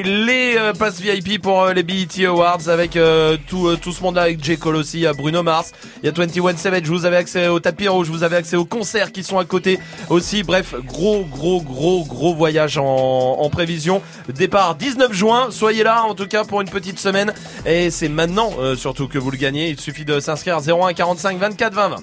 [0.02, 4.02] les euh, passes VIP pour euh, les BET Awards avec euh, tout euh, tout ce
[4.02, 5.72] monde-là avec J Cole aussi, Bruno Mars.
[6.02, 6.88] Il y a 21 Savage.
[6.88, 8.08] Vous avez accès au tapis rouge.
[8.08, 9.78] Vous avez accès aux concerts qui sont à côté
[10.08, 10.42] aussi.
[10.42, 14.02] Bref, gros gros gros gros voyage en, prévision.
[14.28, 15.48] Départ 19 juin.
[15.50, 17.32] Soyez là en tout cas pour une petite semaine
[17.66, 19.70] et c'est maintenant euh, surtout que vous le gagnez.
[19.70, 21.96] Il suffit de s'inscrire 01 45 24 20 20.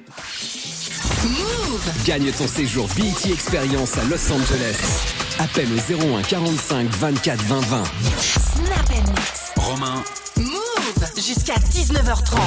[2.06, 5.15] Gagne ton séjour BET Experience à Los Angeles.
[5.40, 7.84] Appelle au 01 45 24 20 20.
[8.20, 9.52] Snap and Mix.
[9.58, 10.04] Romain,
[10.38, 12.38] Move jusqu'à 19h30.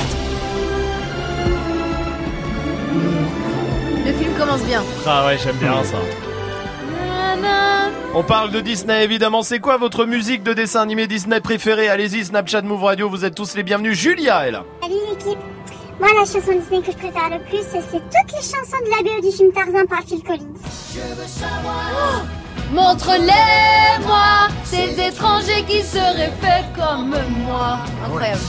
[4.06, 4.82] Le film commence bien.
[5.06, 5.98] Ah ouais, j'aime bien ça.
[8.14, 9.42] On parle de Disney évidemment.
[9.42, 11.88] C'est quoi votre musique de dessin animé Disney préférée?
[11.88, 13.98] Allez-y, Snapchat Move Radio, vous êtes tous les bienvenus.
[13.98, 14.64] Julia est là.
[14.80, 15.38] Salut l'équipe
[16.00, 19.02] Moi la chanson Disney que je préfère le plus, c'est toutes les chansons de la
[19.02, 20.54] BO du film Tarzan par Phil Collins.
[22.72, 27.14] Montre-les-moi ces étrangers qui seraient faits comme
[27.46, 27.78] moi.
[28.04, 28.40] Incroyable.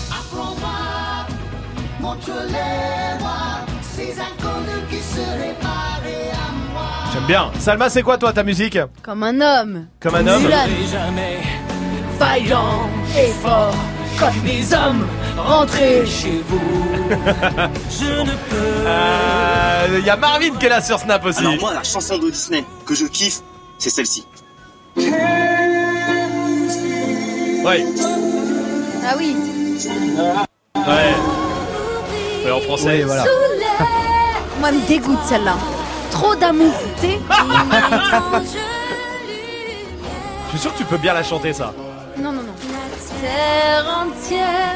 [7.14, 7.52] J'aime bien.
[7.60, 9.88] Salma, c'est quoi toi ta musique Comme un homme.
[10.00, 10.66] Comme un homme Mulan.
[10.92, 11.40] jamais
[12.20, 13.74] Vaillant et fort
[14.20, 15.08] comme des hommes
[15.38, 16.60] rentrés chez vous.
[17.90, 18.86] Je ne peux.
[18.86, 21.40] Euh, Il y a Marvin qui est là sur Snap aussi.
[21.40, 23.40] Alors moi, la chanson de Disney que je kiffe,
[23.80, 24.26] c'est celle-ci.
[27.66, 27.86] Ouais.
[29.06, 29.36] Ah oui.
[30.76, 31.14] Ouais.
[32.46, 33.02] Ouais, en français.
[33.04, 33.26] voilà.
[34.60, 35.58] Moi, elle me dégoûte celle-là.
[36.12, 37.20] Trop d'amour, tu sais.
[40.46, 41.74] Je suis sûr que tu peux bien la chanter ça.
[42.18, 42.54] Non, non, non.
[43.22, 44.76] Terre entière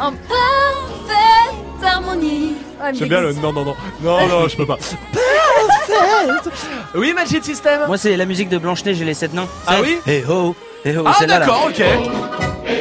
[0.00, 2.54] en parfaite harmonie.
[2.94, 4.78] J'aime bien le non non non non non je peux pas.
[6.94, 7.82] Oui Magic System.
[7.86, 9.48] Moi, c'est la musique de Blanche-Neige et les sept nains.
[9.66, 11.46] Ah oui Eh oh Eh oh, Ah celle-là, là.
[11.46, 11.80] d'accord ok.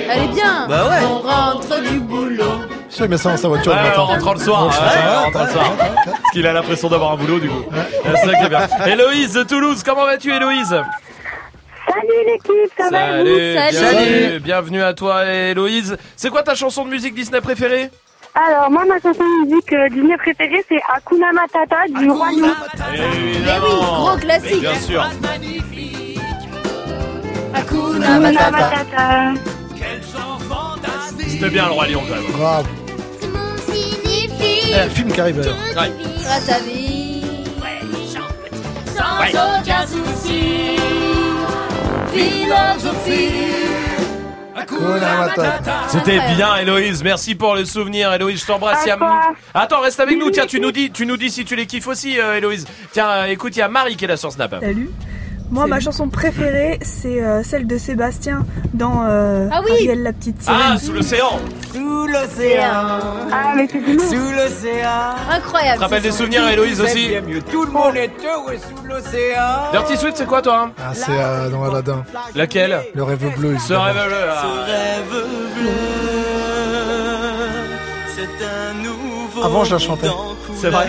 [0.07, 0.65] Elle est bien.
[0.67, 1.05] Bah ouais.
[1.05, 2.43] On rentre du boulot.
[2.89, 4.01] Je sais, mais ça dans sa voiture Ouais, le matin.
[4.01, 5.71] en rentrant le soir, ouais, le soir.
[5.75, 7.63] Parce qu'il a l'impression d'avoir un boulot du coup.
[8.05, 8.67] C'est ça qui est bien.
[8.87, 10.69] Héloïse de Toulouse, comment vas-tu Héloïse?
[11.87, 13.59] Salut l'équipe, ça va et vous?
[13.59, 15.97] Salut, bienvenue, bienvenue à toi Héloïse.
[16.15, 17.89] C'est quoi ta chanson de musique Disney préférée?
[18.35, 22.53] Alors, moi, ma chanson de musique euh, Disney préférée, c'est Hakuna Matata du Roi Lion.
[22.93, 24.03] Évidemment.
[24.09, 24.59] gros classique.
[24.59, 25.03] Bien sûr.
[27.53, 29.33] Hakuna Hakuna Matata.
[31.27, 32.31] C'était bien le roi lion quand même.
[32.31, 32.65] Grave.
[33.69, 35.55] Signifie Eh, film qui arrive d'ailleurs.
[35.75, 35.91] Ouais.
[35.97, 37.23] vivre à ta vie.
[38.95, 39.31] Sans Ouais.
[39.33, 40.77] aucun souci.
[42.13, 43.31] Philosophie.
[45.89, 48.83] C'était bien Héloïse, merci pour le souvenir Héloïse, je t'embrasse.
[48.87, 51.65] A- Attends, reste avec nous, tiens, tu nous dis, tu nous dis si tu les
[51.65, 52.65] kiffes aussi euh, Héloïse.
[52.91, 54.55] Tiens, euh, écoute, il y a Marie qui est là sur Snap.
[54.61, 54.89] Salut.
[55.51, 59.71] Moi, ma chanson préférée, c'est euh, celle de Sébastien dans euh, Ah oui.
[59.73, 60.59] Ariel la petite sirène.
[60.73, 61.39] Ah, sous l'océan
[61.71, 62.99] Sous l'océan.
[63.31, 65.13] Ah, mais c'est du Sous l'océan.
[65.29, 65.77] Tu Incroyable.
[65.77, 67.41] te rappelles des ce souvenirs Héloïse aussi mieux.
[67.41, 69.71] Tout le monde est heureux sous l'océan.
[69.71, 72.03] Dirty Sweet, c'est quoi toi hein Ah, c'est euh, dans Aladdin.
[72.33, 73.55] Laquelle Le rêve bleu.
[73.57, 73.83] Ce évidemment.
[73.83, 74.15] rêve bleu.
[74.29, 74.45] ah.
[74.65, 75.25] Rêve
[75.55, 75.69] bleu,
[78.15, 79.14] c'est un nouveau.
[79.43, 80.07] Avant, je la chantais.
[80.55, 80.87] C'est vrai.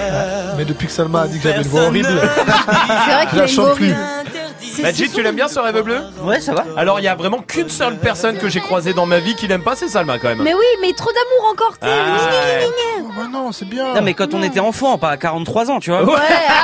[0.57, 3.47] Mais depuis que Salma a dit que j'avais une voix horrible, C'est vrai je la
[3.47, 3.93] chante plus.
[3.93, 3.99] horrible.
[4.83, 6.01] Magic, tu l'aimes bien ce rêve bleu?
[6.23, 6.65] Ouais, ça va.
[6.77, 9.47] Alors, il y a vraiment qu'une seule personne que j'ai croisée dans ma vie qui
[9.47, 10.43] l'aime pas, c'est Salma quand même.
[10.43, 11.95] Mais oui, mais trop d'amour encore, tu sais.
[11.95, 12.67] Ah.
[13.01, 13.95] Oh, bah non, c'est bien.
[13.95, 16.05] Non, mais quand on était enfant, pas à 43 ans, tu vois.
[16.05, 16.13] Ouais,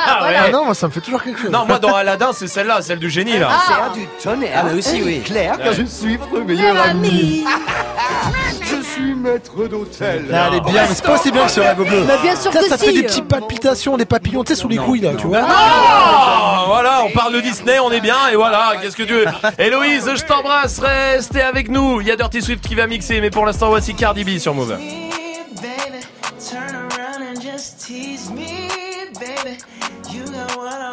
[0.05, 0.35] ah, ouais.
[0.45, 1.49] Ah non, moi ça me fait toujours quelque chose.
[1.49, 3.49] Non, moi dans Aladdin, c'est celle-là, celle du génie là.
[3.51, 4.59] Ah, du tonnerre.
[4.61, 5.21] Ah, mais aussi, oui.
[5.25, 7.45] Claire, je suis votre meilleur ami.
[8.95, 10.27] Je suis maître d'hôtel.
[10.29, 12.03] Là, elle est bien, mais c'est pas aussi bien que ce rêve bleu.
[12.07, 12.85] Bah, bien sûr Ça, que ça si.
[12.85, 15.41] fait des petites palpitations, des papillons, tu sais, sous les couilles là, tu vois.
[15.47, 19.25] Ah, voilà, on parle de Disney, on est bien, et voilà, qu'est-ce que tu veux.
[19.57, 22.01] Héloïse, je t'embrasse, restez avec nous.
[22.01, 24.53] Il y a Dirty Swift qui va mixer, mais pour l'instant, voici Cardi B sur
[24.53, 24.77] Move.
[24.77, 26.03] baby.
[26.49, 28.67] Turn around and just tease me,
[29.19, 29.57] baby.
[30.11, 30.92] You got what I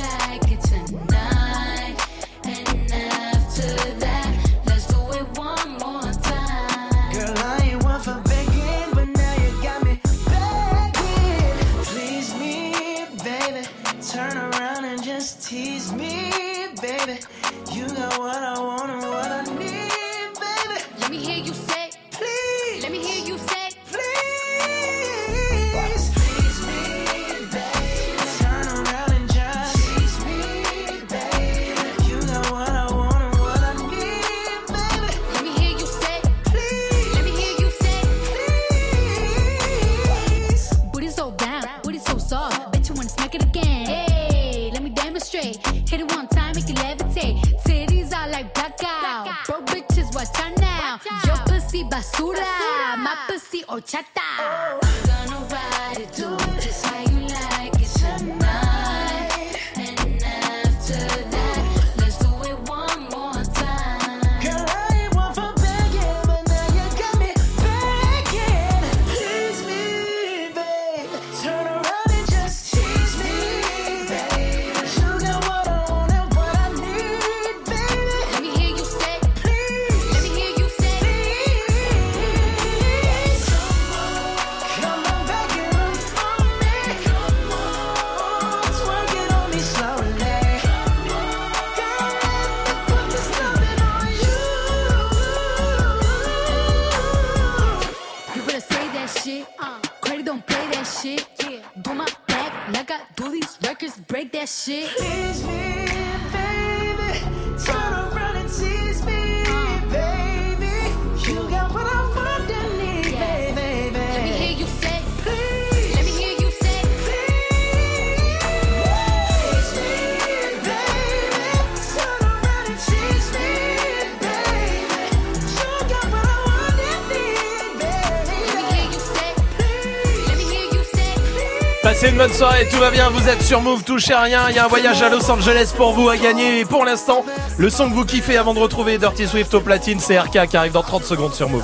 [132.71, 135.01] tout va bien, vous êtes sur Move, touchez à rien, il y a un voyage
[135.01, 137.25] à Los Angeles pour vous à gagner et pour l'instant,
[137.57, 140.57] le son que vous kiffez avant de retrouver Dirty Swift au platine, c'est RK qui
[140.57, 141.63] arrive dans 30 secondes sur Move.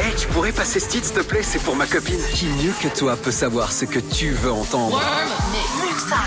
[0.00, 2.18] Hey, tu pourrais passer ce titre, s'il te plaît C'est pour ma copine.
[2.34, 5.00] Qui mieux que toi peut savoir ce que tu veux entendre?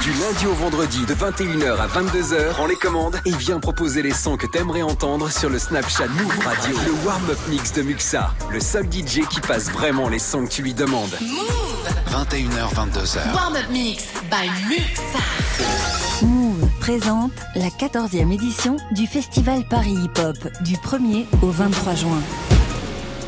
[0.02, 4.14] Du lundi au vendredi, de 21h à 22h, prends les commandes et viens proposer les
[4.14, 6.76] sons que t'aimerais entendre sur le Snapchat Move Radio.
[6.86, 10.62] Le warm-up mix de Muxa, le seul DJ qui passe vraiment les sons que tu
[10.62, 11.16] lui demandes.
[12.10, 13.34] 21h, 22h.
[13.34, 16.26] Warm-up mix by Muxa.
[16.26, 22.22] Move présente la 14e édition du Festival Paris Hip Hop du 1er au 23 juin.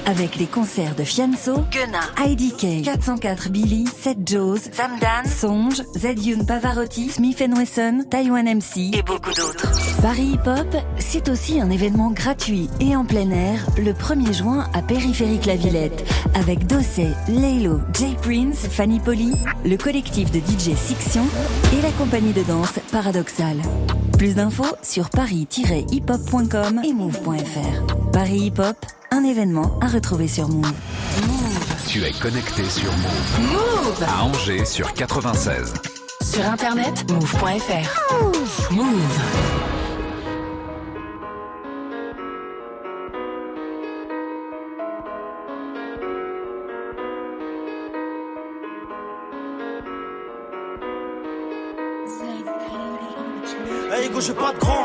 [0.08, 7.10] Avec les concerts de Fianso, Gunna, IDK, 404 Billy, Seth Joes, Zamdan, Songe, Zedune Pavarotti,
[7.10, 9.68] Smith Wesson, Taiwan MC et beaucoup d'autres.
[10.02, 14.70] Paris Hip Hop, c'est aussi un événement gratuit et en plein air le 1er juin
[14.74, 16.06] à Périphérique La Villette
[16.36, 19.34] avec Dossé, Laylo, Jay Prince, Fanny Poli,
[19.66, 21.26] le collectif de DJ Sixion
[21.78, 23.58] et la compagnie de danse Paradoxal.
[24.18, 28.07] Plus d'infos sur paris-hiphop.com et move.fr.
[28.18, 30.74] Paris Hip Hop, un événement à retrouver sur Move.
[31.88, 33.52] Tu es connecté sur Move.
[33.52, 35.76] Move À Angers sur 96.
[36.24, 38.74] Sur internet, move.fr.
[38.74, 38.88] Move.
[53.94, 54.77] Hey go j'ai pas de grand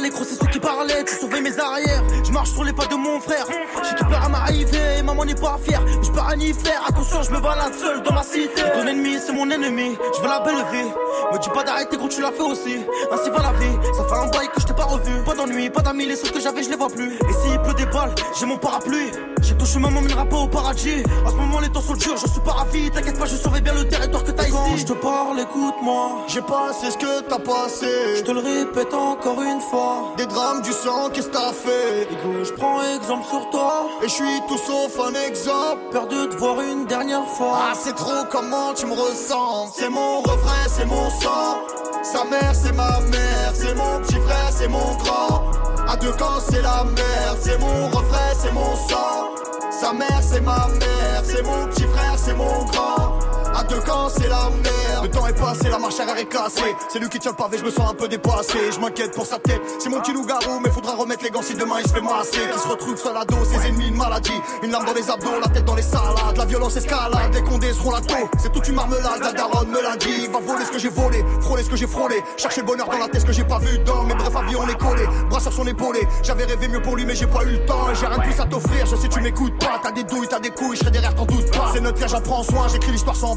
[0.00, 2.02] les gros c'est ceux qui parlaient Tu surveilles mes arrières,
[2.42, 3.46] marche sur les pas de mon frère
[3.84, 6.52] J'ai tout peur à m'arriver et maman n'est pas fière Mais je peux rien y
[6.52, 10.20] faire, attention je me balade seul dans ma cité Ton ennemi c'est mon ennemi, je
[10.20, 10.90] veux la belle vie
[11.32, 12.76] Me dis pas d'arrêter gros tu l'as fait aussi
[13.12, 15.70] Ainsi va la vie, ça fait un bail que je t'ai pas revu Pas d'ennui,
[15.70, 18.14] pas d'amis, les seuls que j'avais je les vois plus Et s'il pleut des balles,
[18.38, 19.10] j'ai mon parapluie
[19.42, 21.02] J'ai touché ma maman, mènera pas au paradis.
[21.26, 22.90] À ce moment, les temps sont durs, je suis pas ravi.
[22.90, 24.52] T'inquiète pas, je surveille bien le territoire que t'as ici.
[24.52, 26.26] Quand je te parle, écoute-moi.
[26.28, 27.86] J'ai passé ce que t'as passé.
[28.18, 30.14] Je te le répète encore une fois.
[30.16, 32.02] Des drames, du sang, qu'est-ce que t'as fait?
[32.02, 33.86] Écoute, je prends exemple sur toi.
[34.02, 35.80] Et je suis tout sauf un exemple.
[35.90, 37.58] Peur de te voir une dernière fois.
[37.70, 39.72] Ah, c'est trop comment tu me ressens?
[39.74, 41.58] C'est mon refrain, c'est mon sang.
[42.02, 43.52] Sa mère, c'est ma mère.
[43.54, 45.50] C'est mon petit frère, c'est mon grand.
[45.88, 47.38] À deux camps, c'est la merde.
[47.40, 49.30] C'est mon refrain, c'est mon sang.
[49.70, 51.22] Sa mère, c'est ma mère.
[51.24, 53.11] C'est mon petit frère, c'est mon grand.
[53.54, 55.04] À deux camps, c'est la merde.
[55.04, 56.74] Le temps est passé, la marche arrière est cassée.
[56.88, 58.58] C'est lui qui tient le pavé, je me sens un peu dépassé.
[58.72, 59.60] Je m'inquiète pour sa tête.
[59.78, 62.40] C'est mon petit loup-garou, mais faudra remettre les gants si demain il se fait masser.
[62.52, 64.40] Qui se retrouve seul à dos, ses ennemis, une maladie.
[64.62, 66.36] Une larme dans les abdos, la tête dans les salades.
[66.36, 68.28] La violence escalade, les condés seront la taux.
[68.38, 70.26] C'est toute une marmelade, la daronne me l'a dit.
[70.28, 72.22] Va voler ce que j'ai volé, frôler ce que j'ai frôlé.
[72.36, 74.04] Chercher le bonheur dans la tête, ce que j'ai pas vu dans.
[74.04, 75.04] Mais bref, avis, on est collé.
[75.28, 76.06] Bras sur son épaulé.
[76.22, 77.92] J'avais rêvé mieux pour lui, mais j'ai pas eu le temps.
[77.98, 79.80] J'ai rien de plus à t'offrir, je sais, tu m'écoutes pas.
[79.82, 81.70] T'as des douilles, t'as des couilles, je serai derrière, t'en doute pas.
[81.74, 83.36] C'est notre j'en prends soin, j'écris l'histoire sans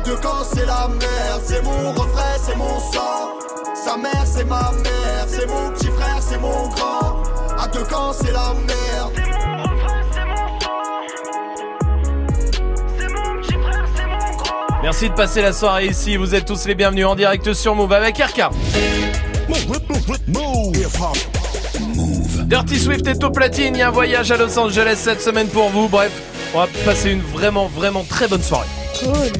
[0.00, 1.42] À deux camps, c'est la merde.
[1.44, 3.36] C'est mon refrain, c'est mon sang.
[3.84, 5.26] Sa mère, c'est ma mère.
[5.28, 7.22] C'est mon petit frère, c'est mon grand.
[7.58, 9.12] À deux camps, c'est la merde.
[9.14, 10.70] C'est mon refrain, c'est mon sang.
[12.98, 14.82] C'est mon petit frère, c'est mon grand.
[14.82, 16.16] Merci de passer la soirée ici.
[16.16, 18.44] Vous êtes tous les bienvenus en direct sur Move avec RK.
[22.46, 23.74] Dirty Swift est au platine.
[23.74, 25.88] Il y a un voyage à Los Angeles cette semaine pour vous.
[25.88, 26.12] Bref,
[26.54, 28.66] on va passer une vraiment, vraiment très bonne soirée.
[28.98, 29.30] Cool.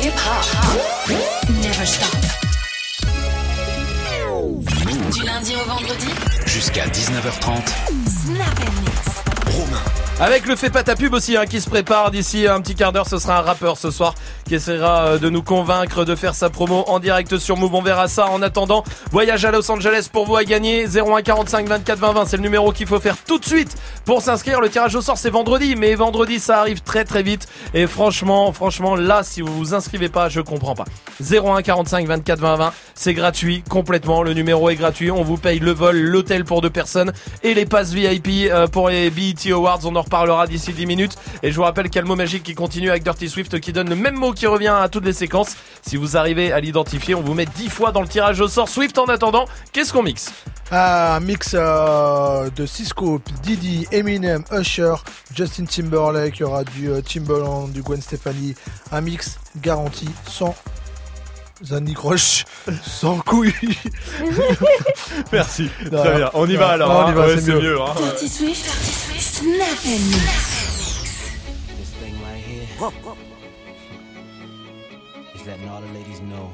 [0.00, 1.10] Hip hop.
[1.60, 2.08] Never stop.
[5.12, 6.06] Du lundi au vendredi.
[6.46, 7.66] Jusqu'à 19h30.
[8.06, 9.56] Snap and mix.
[9.56, 9.82] Romain.
[10.20, 12.92] Avec le fait pas ta pub aussi hein, qui se prépare d'ici un petit quart
[12.92, 14.14] d'heure, ce sera un rappeur ce soir
[14.48, 17.74] qui essaiera euh, de nous convaincre de faire sa promo en direct sur Move.
[17.74, 18.30] On verra ça.
[18.30, 18.82] En attendant,
[19.12, 22.24] voyage à Los Angeles pour vous à gagner 01 45 24 20 20.
[22.24, 23.76] C'est le numéro qu'il faut faire tout de suite
[24.06, 24.60] pour s'inscrire.
[24.62, 27.46] Le tirage au sort c'est vendredi, mais vendredi ça arrive très très vite.
[27.74, 30.86] Et franchement, franchement, là si vous vous inscrivez pas, je comprends pas.
[31.20, 34.22] 01 45 24 20 20, c'est gratuit complètement.
[34.22, 35.10] Le numéro est gratuit.
[35.10, 38.88] On vous paye le vol, l'hôtel pour deux personnes et les passes VIP euh, pour
[38.88, 39.80] les BET Awards.
[39.84, 41.16] On en reparlera d'ici 10 minutes.
[41.42, 43.60] Et je vous rappelle qu'il y a le mot magique qui continue avec Dirty Swift
[43.60, 45.56] qui donne le même mot qui revient à toutes les séquences.
[45.86, 48.68] Si vous arrivez à l'identifier, on vous met 10 fois dans le tirage au sort.
[48.68, 50.30] Swift en attendant, qu'est-ce qu'on mixe?
[50.70, 54.94] Un mix euh, de Cisco, Didi, Eminem, Usher,
[55.34, 58.54] Justin Timberlake, il y aura du euh, Timbaland, du Gwen Stefani,
[58.92, 60.54] un mix garanti sans
[61.72, 62.44] anicroche,
[62.86, 63.52] sans couilles.
[65.32, 65.70] Merci.
[65.90, 66.30] Non, Très bien.
[66.34, 66.88] On y va non, alors.
[66.88, 67.14] non, on y hein.
[67.14, 67.60] va, Ouais, c'est mieux.
[67.60, 67.80] mieux.
[67.80, 67.94] hein.
[67.96, 68.64] Dirty Swift.
[68.64, 69.20] Dirty Swift.
[69.20, 70.68] Snap and mix.
[71.78, 73.17] This thing right here is letting
[75.78, 76.50] all the ladies know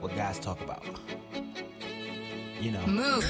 [0.00, 0.84] what guys talk about.
[2.60, 3.26] You know, Move.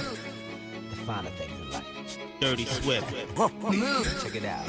[0.90, 2.18] the finer things in life.
[2.38, 3.10] Dirty Swift.
[3.62, 4.22] Move.
[4.22, 4.68] Check it out.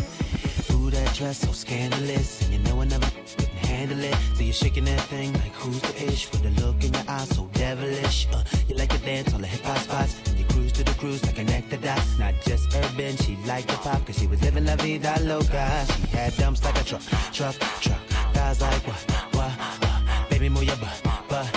[0.71, 4.15] Ooh, that dress so scandalous, and you know I never couldn't handle it.
[4.35, 7.35] So you're shaking that thing like who's the ish with a look in your eyes
[7.35, 8.27] so devilish.
[8.31, 10.93] Uh, you like to dance on the hip hop spots, and you cruise to the
[10.93, 12.17] cruise like connect the dots.
[12.17, 15.85] Not just urban, she liked the pop, cause she was living la vida loca.
[15.87, 17.01] She had dumps like a truck,
[17.33, 17.99] truck, truck.
[18.33, 19.22] Guys like what,
[20.29, 21.49] baby move your butt, butt, butt.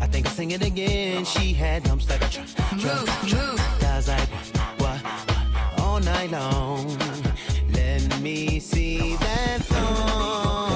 [0.00, 1.24] I think I'll sing it again.
[1.24, 3.80] She had dumps like a truck, truck, truck.
[3.80, 4.28] Guys like
[4.80, 6.98] what, what, all night long.
[7.72, 10.73] Let me see that thong.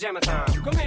[0.00, 0.62] Pajama time.
[0.64, 0.79] Come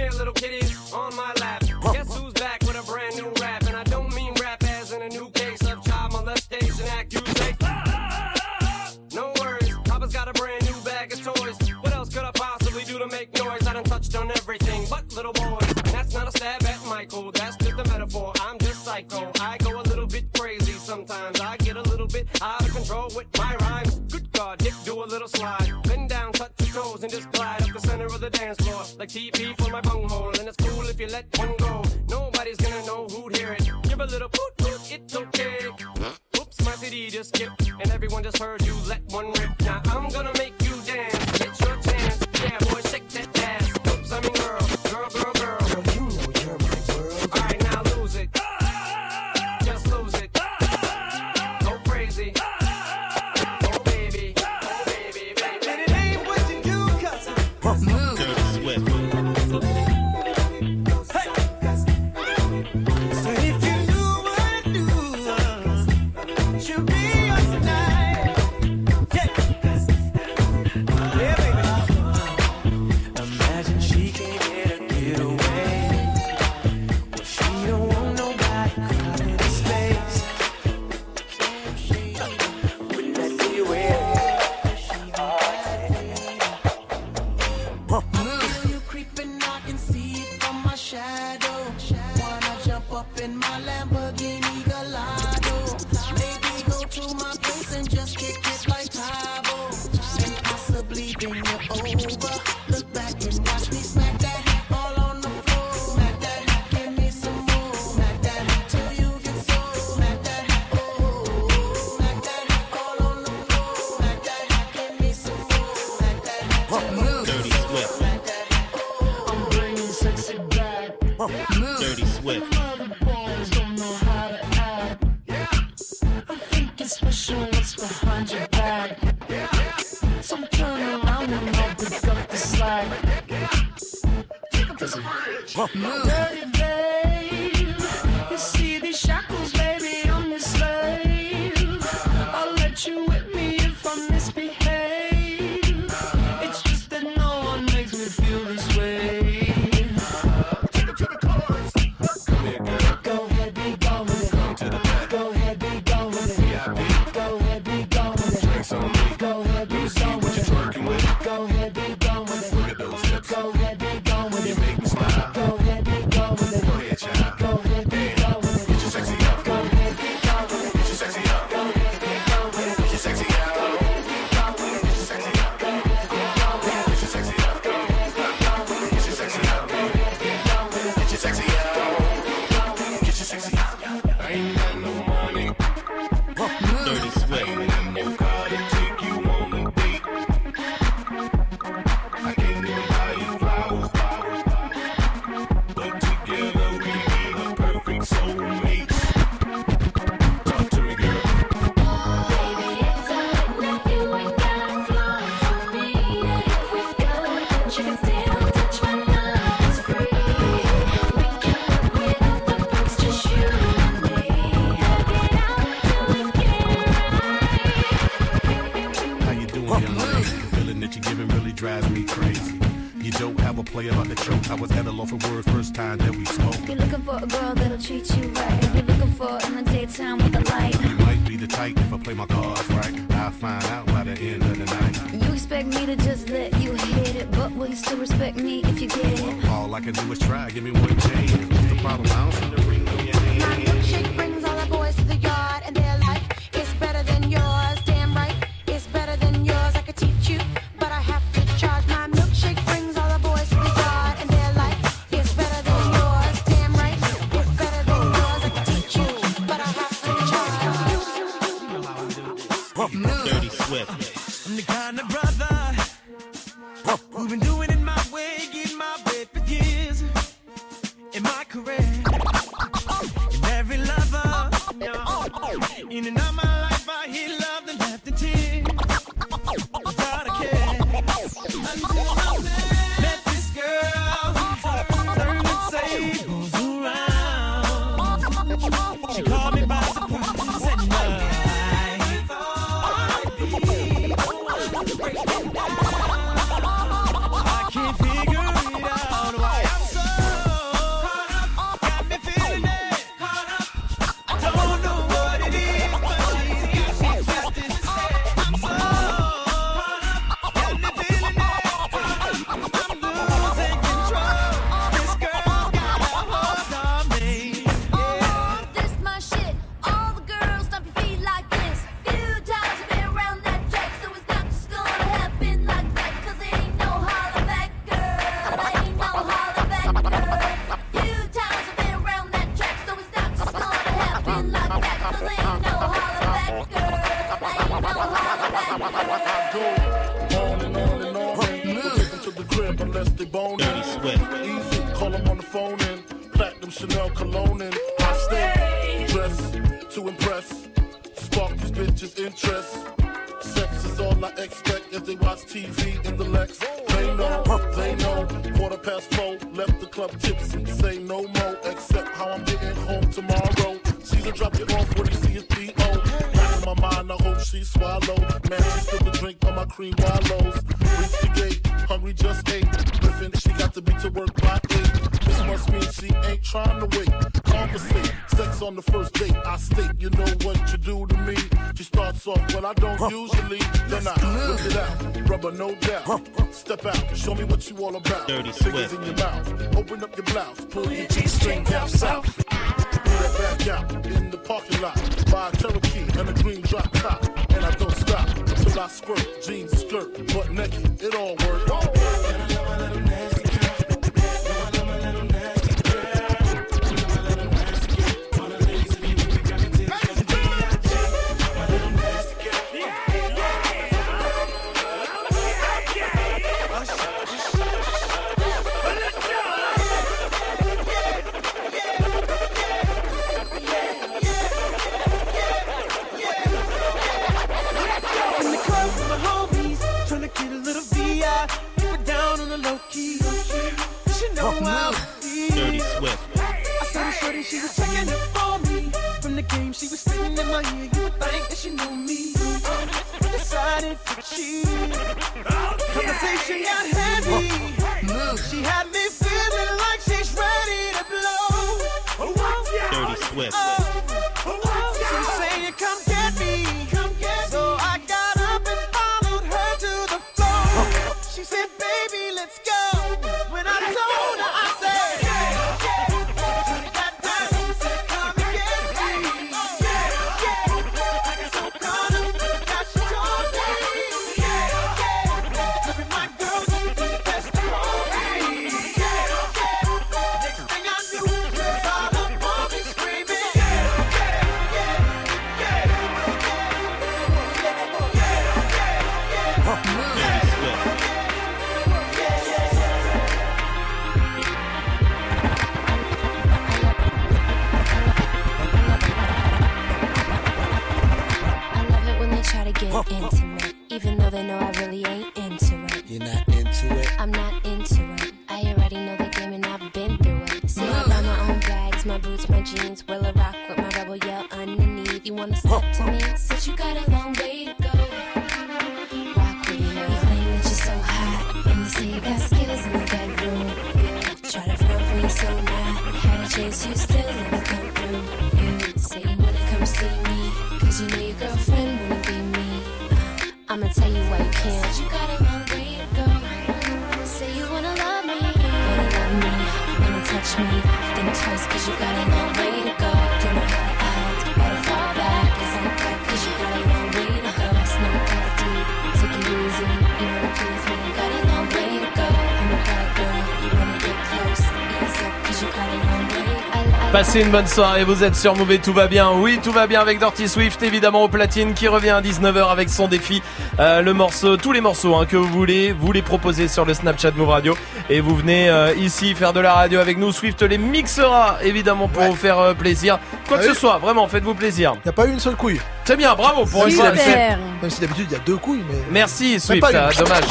[557.34, 559.32] Passez une bonne soirée, vous êtes sur Move et tout va bien.
[559.32, 562.88] Oui, tout va bien avec Dirty Swift, évidemment au platine, qui revient à 19h avec
[562.88, 563.42] son défi.
[563.80, 566.94] Euh, le morceau, tous les morceaux hein, que vous voulez, vous les proposez sur le
[566.94, 567.76] Snapchat Move Radio.
[568.08, 570.30] Et vous venez euh, ici faire de la radio avec nous.
[570.30, 573.18] Swift les mixera, évidemment, pour vous faire euh, plaisir.
[573.48, 573.78] Quoi que Ah ce oui.
[573.78, 574.94] soit, vraiment, faites-vous plaisir.
[575.04, 575.80] Y a pas eu une seule couille.
[576.04, 577.16] C'est bien, bravo pour une Même fois.
[577.16, 578.98] si d'habitude- Même si d'habitude, il y a deux couilles, mais.
[579.10, 580.44] Merci Swift, ah, dommage.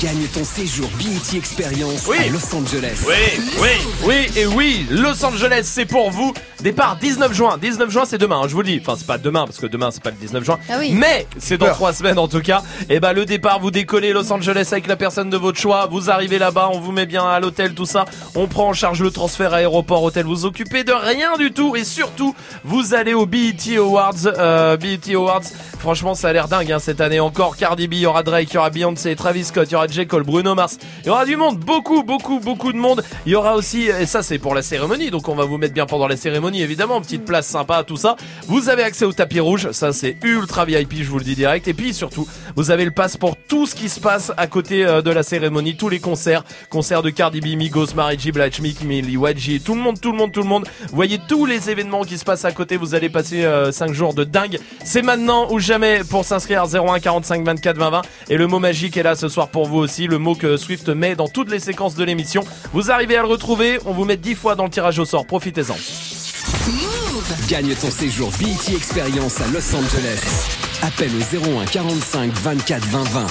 [0.00, 2.18] Gagne ton séjour BET Experience Oui.
[2.20, 2.98] à Los Angeles.
[3.06, 3.14] Oui,
[3.60, 3.68] oui,
[4.04, 6.32] oui et oui, Los Angeles c'est pour vous.
[6.62, 7.56] Départ 19 juin.
[7.56, 8.80] 19 juin c'est demain, hein, je vous le dis.
[8.80, 10.58] Enfin c'est pas demain parce que demain c'est pas le 19 juin.
[10.68, 10.90] Ah oui.
[10.92, 12.62] Mais c'est dans trois semaines en tout cas.
[12.88, 15.86] Et bah le départ vous décollez Los Angeles avec la personne de votre choix.
[15.86, 18.06] Vous arrivez là-bas, on vous met bien à l'hôtel tout ça.
[18.34, 20.26] On prend en charge le transfert aéroport hôtel.
[20.26, 24.26] Vous occupez de rien du tout et surtout vous allez au BET Awards.
[24.26, 25.44] Euh, BET Awards.
[25.78, 27.56] Franchement ça a l'air dingue hein, cette année encore.
[27.56, 29.86] Cardi B, il y aura Drake, il y aura Beyoncé, Travis Scott, il y aura
[29.86, 30.78] J Cole, Bruno Mars.
[31.04, 33.04] Il y aura du monde, beaucoup, beaucoup, beaucoup de monde.
[33.26, 35.74] Il y aura aussi, et ça c'est pour la cérémonie, donc on va vous mettre
[35.74, 38.16] bien pendant la cérémonie évidemment, petite place sympa, tout ça.
[38.46, 41.68] Vous avez accès au tapis rouge, ça c'est ultra VIP, je vous le dis direct.
[41.68, 42.26] Et puis surtout,
[42.56, 45.22] vous avez le pass pour tout ce qui se passe à côté euh, de la
[45.22, 49.74] cérémonie, tous les concerts, concerts de Cardi B, Migos, Mary J, Blige, Mick, YG, tout
[49.74, 50.66] le monde, tout le monde, tout le monde.
[50.88, 54.14] Vous voyez tous les événements qui se passent à côté, vous allez passer 5 jours
[54.14, 54.58] de dingue.
[54.84, 58.96] C'est maintenant ou jamais pour s'inscrire 01 45 24 20 20 et le mot magique
[58.96, 61.58] est là ce soir pour vous aussi, le mot que Swift met dans toutes les
[61.58, 62.44] séquences de l'émission.
[62.72, 65.26] Vous arrivez à le retrouver, on vous met 10 fois dans le tirage au sort,
[65.26, 65.76] profitez-en.
[67.48, 70.46] Gagne ton séjour BET Experience à Los Angeles.
[70.82, 73.26] Appelle au 01 45 24 20 20.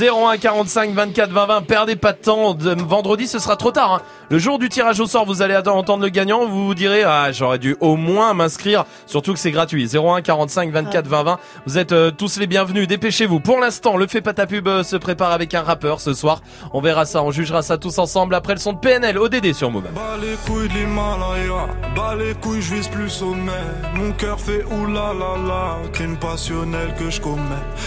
[0.00, 2.56] 01 45 24 20 20 perdez pas de temps.
[2.56, 4.02] Vendredi ce sera trop tard hein.
[4.30, 6.46] le jour du tirage au sort vous allez entendre le gagnant.
[6.46, 8.84] Vous vous direz ah j'aurais dû au moins m'inscrire.
[9.06, 9.88] Surtout que c'est gratuit.
[9.94, 12.88] 01 45 24 20 20 vous êtes euh, tous les bienvenus.
[12.88, 13.40] Dépêchez-vous.
[13.40, 16.40] Pour l'instant le fait pas pub euh, se prépare avec un rappeur ce soir.
[16.72, 19.70] On verra ça on jugera ça tous ensemble après le son de PNL ODD sur
[19.70, 23.52] Move Bas les couilles l'Himalaya, bas les couilles, je vise plus sommet.
[23.94, 27.42] Mon cœur fait oulala, crime passionnel que je commets.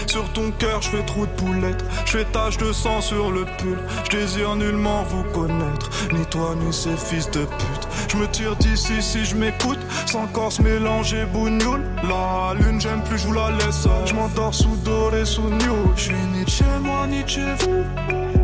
[0.06, 3.44] Sur ton cœur, je fais trop de poulettes, je fais tache de sang sur le
[3.58, 3.78] pull.
[4.04, 7.88] Je désire nullement vous connaître, ni toi ni ces fils de pute.
[8.08, 11.82] Je me tire d'ici si je m'écoute, sans corse mélanger bougnoule.
[12.08, 13.86] La lune, j'aime plus, je vous la laisse.
[14.04, 15.92] Je m'endors sous doré, sous new.
[15.96, 17.84] Je suis ni de chez moi, ni de chez vous.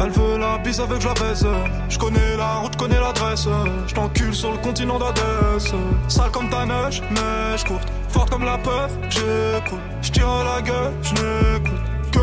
[0.00, 1.46] Elle veut la bise avec la baise.
[1.88, 3.46] Je connais la route, connais l'adresse.
[3.86, 5.72] Je t'encule sur le continent d'Adès.
[6.08, 7.88] Sale comme ta neige, neige courte.
[8.08, 9.78] Forte comme la peur, j'écoute.
[10.02, 11.71] Je tire la gueule, je.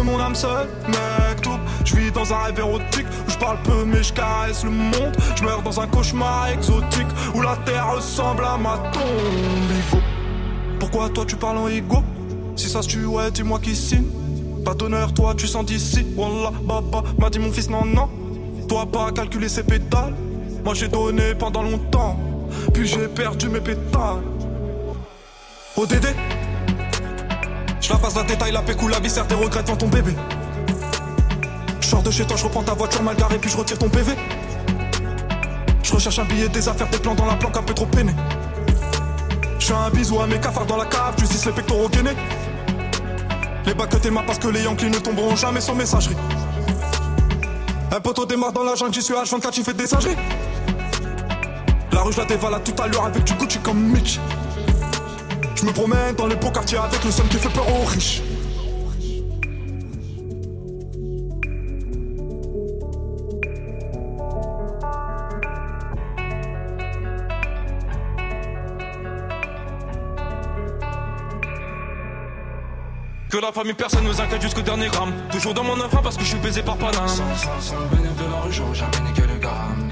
[0.03, 1.59] Mon âme seule, mec, tout.
[1.85, 5.15] Je vis dans un rêve érotique où je parle peu mais je caresse le monde.
[5.35, 10.01] Je meurs dans un cauchemar exotique où la terre ressemble à ma tombe.
[10.79, 11.97] Pourquoi toi tu parles en ego?
[12.55, 14.07] Si ça se tue, ouais, dis-moi qui signe.
[14.65, 16.07] Pas d'honneur, toi tu sens d'ici.
[16.15, 18.09] Wallah, baba, m'a dit mon fils, non, non.
[18.67, 20.15] Toi pas calculer ses pétales.
[20.63, 22.17] Moi j'ai donné pendant longtemps.
[22.73, 24.23] Puis j'ai perdu mes pétales.
[25.77, 26.07] ODD
[27.89, 30.15] La passe la détail, la pécou, la viscère, tes regrets devant ton bébé.
[31.81, 34.13] Je de chez toi, je reprends ta voiture mal garée, puis je retire ton PV.
[35.81, 38.13] Je recherche un billet, des affaires, des plans dans la planque un peu trop peiné.
[39.57, 42.15] Je fais un bisou à mes cafards dans la cave, tu les pectoraux gainés.
[43.65, 46.15] Les bacs que t'aimas parce que les Yankees ne tomberont jamais sans messagerie.
[47.91, 50.17] Un poteau démarre dans la jungle, j'y suis H24, tu fais des singeries.
[51.91, 54.19] La rue, je la dévalade tout à l'heure avec du Gucci comme Mitch.
[55.59, 58.21] Je me promène dans les beaux quartiers avec le seum qui fait peur aux riches.
[73.29, 75.11] Que la famille, personne nous inquiète jusqu'au dernier gramme.
[75.29, 77.05] Toujours dans mon enfant parce que je suis baisé par Paname.
[77.09, 79.89] Sans, sans, sans de la rue, j'aurais jamais niqué le gramme.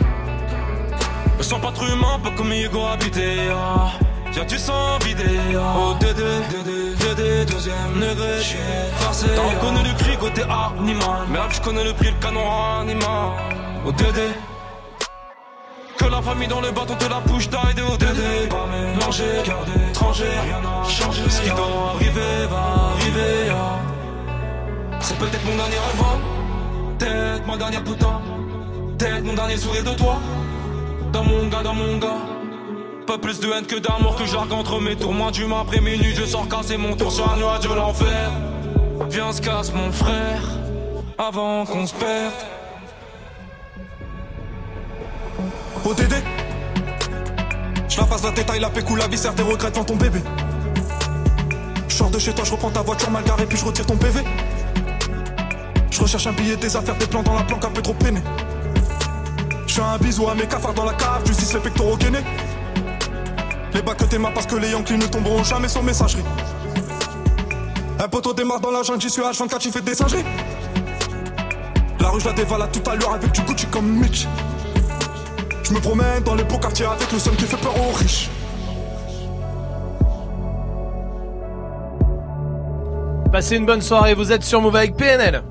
[1.38, 3.50] Me sens pas trop humain, pas comme Hugo habité.
[3.52, 3.92] Ah.
[4.38, 5.24] Y'a du sang vidé.
[5.56, 8.40] Oh, Dédé, Dédé, Dédé, deuxième degré.
[8.40, 8.58] J'suis
[8.98, 9.26] farcé.
[9.36, 11.26] T'as reconnu le cri côté animal.
[11.32, 12.46] Mais là, je connais le prix, le canon
[12.82, 13.32] animal.
[13.84, 14.28] Oh, Dédé.
[15.98, 19.66] Que la famille dans le bâton te la bouche d'aide de ODD Pas mélangé, cœur
[19.66, 23.80] d'étranger, rien n'a changé Ce qui doit arriver va arriver ah.
[25.00, 28.22] C'est peut-être mon dernier rêve Peut-être ma dernière putain
[29.00, 30.20] Peut-être mon dernier sourire de toi
[31.12, 32.37] dans mon gars, dans mon gars.
[33.08, 35.14] Pas plus de haine que d'amour que j'argue entre mes tours.
[35.14, 38.32] Moins d'humain après minuit, je sors casser mon tour sur un nuage de l'enfer.
[39.10, 40.42] Viens, se casse, mon frère,
[41.18, 42.34] avant qu'on se perde.
[45.86, 46.16] ODD
[47.88, 50.20] Je la passe la détail, la pécou, la viscère, tes regrets devant ton bébé.
[51.88, 53.96] Je sors de chez toi, je reprends ta voiture mal garée, puis je retire ton
[53.96, 54.22] PV.
[55.90, 58.20] Je recherche un billet, des affaires, des plans dans la planque, un peu trop peiné.
[59.66, 62.26] Je fais un bisou à mes cafards dans la cave, justice les pectoraux gainés.
[63.78, 66.24] Les bacs que t'aimas parce que les Yankees ne tomberont jamais sur messagerie.
[68.00, 70.26] Un poteau démarre dans la jungle, j'y suis H24, j'y fais des singeries.
[72.00, 74.26] La rue, je la dévale à tout à l'heure avec du Gucci comme Mitch.
[75.62, 78.32] Je me promène dans les beaux quartiers avec le seum qui fait peur aux riches.
[83.32, 85.44] Passez une bonne soirée, vous êtes sur Move avec PNL.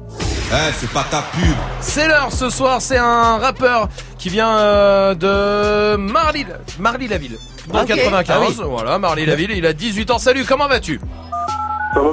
[0.50, 1.54] Eh, c'est pas ta pub.
[1.80, 3.88] C'est l'heure ce soir, c'est un rappeur
[4.18, 6.44] qui vient euh, de Marly,
[6.80, 7.38] Marly la ville.
[7.72, 7.88] Dans Ok.
[7.88, 8.54] 95, Ah oui.
[8.70, 10.18] voilà, Marly la ville, il a 18 ans.
[10.18, 11.00] Salut, comment vas-tu?
[11.94, 12.10] Ça va,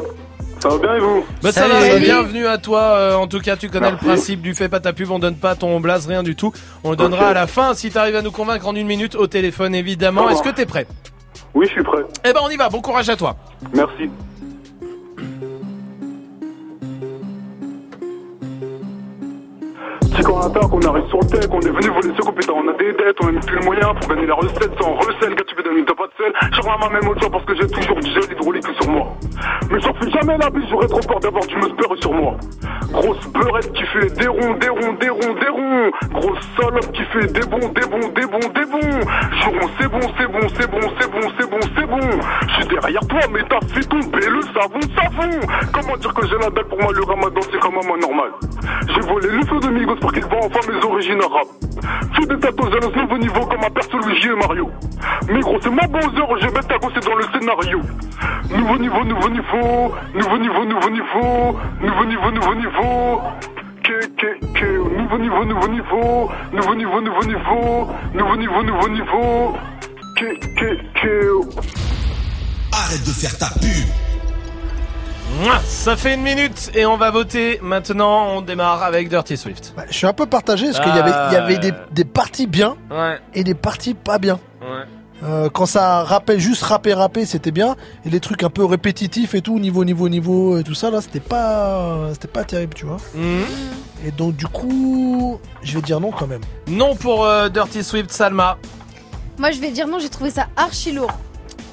[0.60, 1.26] ça va bien et vous?
[1.42, 2.80] Bah ça va, bienvenue à toi.
[2.82, 4.06] euh, en tout cas, tu connais Merci.
[4.06, 6.54] le principe du fais pas ta pub, on donne pas ton blaze, rien du tout.
[6.84, 9.28] On le donnera à la fin si t'arrives à nous convaincre en une minute au
[9.28, 10.30] téléphone, évidemment.
[10.30, 10.88] Est-ce que t'es prêt?
[11.54, 12.02] Oui, je suis prêt.
[12.26, 13.36] Eh ben on y va, bon courage à toi.
[13.74, 14.10] Merci.
[20.16, 22.54] Si quand on attaque, on arrive sur le tech, on est venu voler ce compétent,
[22.64, 25.36] on a des dettes, on a plus le moyen pour gagner la recette sans recel,
[25.36, 26.34] quand tu veux donner t'as pas de sel?
[26.34, 29.08] La main même chose parce que j'ai toujours du gel hydraulique sur moi.
[29.72, 32.36] Mais j'en fais jamais la bise, j'aurais trop peur d'avoir du musper sur moi.
[32.92, 35.92] Grosse beurette qui fait des ronds, des ronds, des ronds, des ronds.
[36.14, 39.00] Grosse salope qui fait des bons, des bons, des bons, des bons.
[39.42, 42.20] Juron, c'est bon, c'est bon, c'est bon, c'est bon, c'est bon, c'est bon.
[42.48, 45.40] Je suis derrière toi, mais t'as fait tomber le savon, savon.
[45.74, 48.32] Comment dire que j'ai la dalle pour moi, le ramadan, c'est quand même normal.
[48.94, 51.48] J'ai volé le feu de Migos pour qu'ils voient enfin mes origines arabes.
[52.14, 54.70] Fais des tatouages à nouveau niveau comme un perso Luigi et Mario.
[55.30, 57.80] Migros, c'est mon Bowser, je vais t'agosser dans le scénario.
[58.50, 63.22] Nouveau niveau, nouveau niveau, nouveau niveau, nouveau niveau, nouveau niveau, nouveau niveau.
[63.82, 69.56] Que, que, que, nouveau niveau, nouveau niveau, nouveau niveau, nouveau niveau, nouveau niveau, nouveau niveau.
[70.18, 71.40] Que, que, que.
[72.74, 74.03] Arrête de faire ta pub.
[75.66, 78.28] Ça fait une minute et on va voter maintenant.
[78.36, 79.74] On démarre avec Dirty Swift.
[79.90, 82.48] Je suis un peu partagé parce qu'il y avait, il y avait des, des parties
[82.48, 83.20] bien Ouais.
[83.34, 84.40] et des parties pas bien.
[84.62, 84.84] Ouais.
[85.24, 87.76] Euh, quand ça rappait juste rapper rapper c'était bien
[88.06, 91.00] et les trucs un peu répétitifs et tout niveau niveau niveau et tout ça là
[91.00, 93.46] c'était pas c'était pas terrible tu vois Mhm.
[94.06, 98.12] et donc du coup je vais dire non quand même Non pour euh, Dirty Swift,
[98.12, 98.58] Salma.
[99.38, 101.12] Moi, je vais dire non, j'ai trouvé ça archi lourd.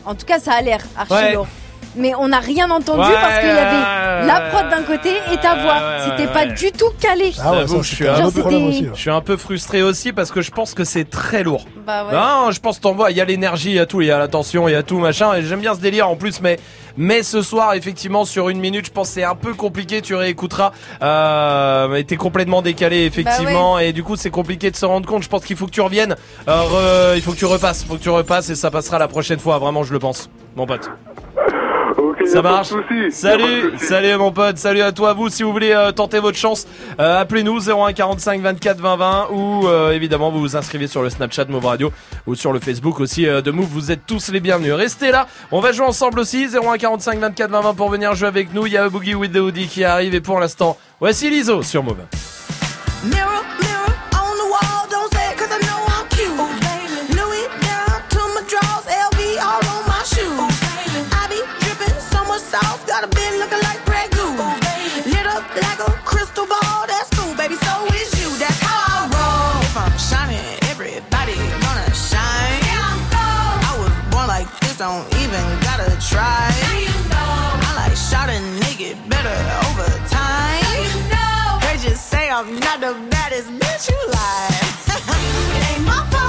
[0.07, 1.35] En tout cas, ça a l'air archi Ouais.
[1.35, 1.47] lourd.
[1.97, 4.83] Mais on n'a rien entendu Ouais, parce qu'il y avait ouais, la ouais, prod d'un
[4.85, 5.75] côté et ta voix.
[5.75, 6.53] ouais, C'était ouais, pas ouais.
[6.55, 7.33] du tout calé.
[7.41, 10.41] Ah J'avoue, je suis un peu c'était- Je suis un peu frustré aussi parce que
[10.41, 11.65] je pense que c'est très lourd.
[11.85, 12.13] Bah ouais.
[12.13, 14.07] Non, je pense que t'en vois, il y a l'énergie, il y a tout, il
[14.07, 15.35] y a la tension, il y a tout machin.
[15.35, 16.59] Et j'aime bien ce délire en plus, mais
[16.97, 20.01] mais ce soir effectivement sur une minute, je pense que c'est un peu compliqué.
[20.01, 20.71] Tu réécouteras,
[21.03, 25.23] euh, mais t'es complètement décalé effectivement, et du coup c'est compliqué de se rendre compte.
[25.25, 26.15] Je pense qu'il faut que tu reviennes.
[26.47, 29.41] Euh, il faut que tu repasses, faut que tu repasses et ça passera la prochaine
[29.41, 29.59] fois.
[29.59, 30.89] Vraiment, je le pense, mon pote.
[32.27, 32.73] Ça marche.
[33.11, 35.15] Salut, salut mon pote, salut à toi.
[35.15, 36.67] Vous, si vous voulez euh, tenter votre chance,
[36.99, 41.11] euh, appelez-nous 01 45 24 20 20 ou euh, évidemment vous vous inscrivez sur le
[41.11, 41.93] Snapchat Move Radio
[42.27, 43.69] ou sur le Facebook aussi euh, de Move.
[43.71, 44.75] Vous êtes tous les bienvenus.
[44.75, 48.29] Restez là, on va jouer ensemble aussi 01 45 24 20 20 pour venir jouer
[48.29, 48.67] avec nous.
[48.67, 51.83] Il y a Boogie with the Hoodie qui arrive et pour l'instant, voici Liso sur
[51.83, 52.05] Move.
[74.81, 76.49] Don't even gotta try.
[76.63, 77.69] Now you know.
[77.69, 79.37] I like shot a nigga better
[79.69, 80.57] over time.
[80.57, 81.59] Now you know.
[81.61, 84.65] They just say I'm not the baddest bitch you like.
[84.89, 86.20] it ain't my fault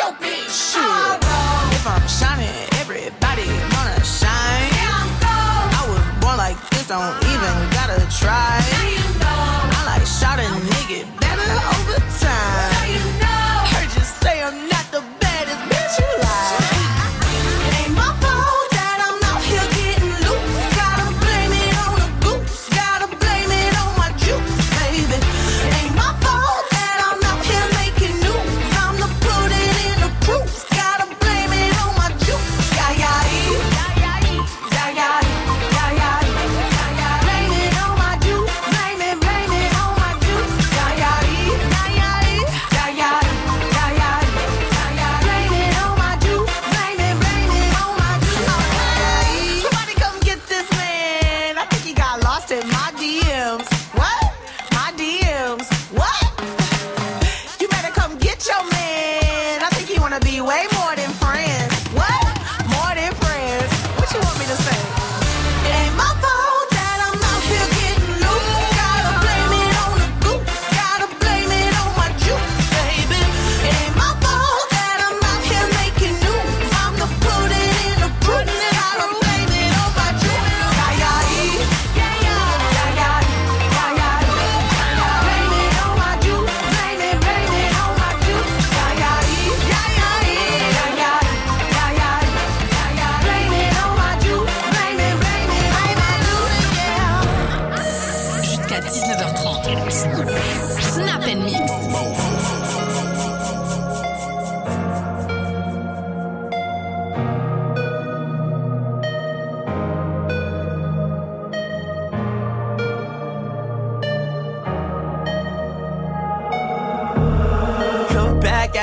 [0.00, 0.48] your bitch.
[0.48, 1.20] Shit.
[1.76, 2.48] If I'm shining,
[2.80, 4.72] everybody wanna shine.
[5.76, 8.79] I was born like this, don't even gotta try.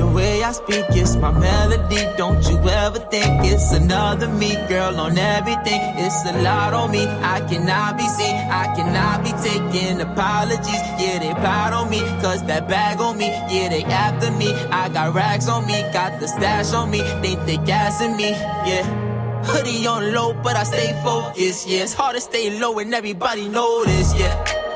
[0.00, 2.02] The way I speak is my melody.
[2.16, 5.82] Don't you ever think it's another me, girl, on everything.
[6.04, 7.04] It's a lot on me.
[7.06, 8.34] I cannot be seen.
[8.62, 10.84] I cannot be taking apologies.
[10.98, 12.00] Yeah, they proud on me.
[12.22, 13.28] Cause that bag on me.
[13.52, 14.54] Yeah, they after me.
[14.70, 15.82] I got rags on me.
[15.92, 17.02] Got the stash on me.
[17.20, 18.30] They think they gassing me.
[18.30, 18.84] Yeah.
[19.44, 21.68] Hoodie on low, but I stay focused.
[21.68, 24.18] Yeah, it's hard to stay low and everybody know this.
[24.18, 24.32] Yeah.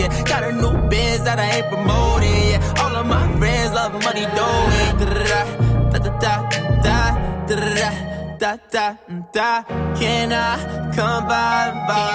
[0.00, 2.80] yeah got a new biz that I ain't promoting yeah.
[2.80, 5.54] All of my friends love money doing da da
[5.92, 6.34] da da
[6.84, 7.00] da
[7.48, 7.90] da
[8.40, 8.86] da da
[9.32, 9.62] da
[9.98, 10.56] can I
[10.96, 12.10] come by by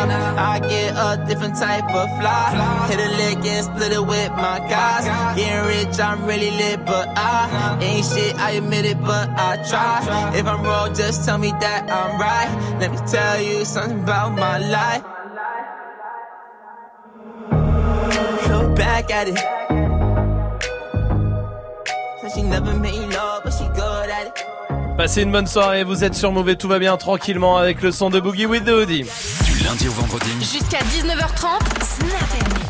[0.54, 2.88] I get a different type of fly.
[2.90, 5.06] Hit a lick and split it with my guys.
[5.38, 10.36] Getting rich I'm really lit but I ain't shit I admit it but I try.
[10.36, 12.50] If I'm wrong just tell me that I'm right.
[12.80, 15.15] Let me tell you something about my life
[18.76, 19.38] back at it.
[22.22, 24.46] Said she never made love, but she good at it.
[24.98, 28.10] Passez une bonne soirée, vous êtes sur Mauvais, tout va bien tranquillement avec le son
[28.10, 29.04] de Boogie with the Hoodie.
[29.44, 30.32] Du lundi au vendredi.
[30.40, 32.10] Jusqu'à 19h30, Snap.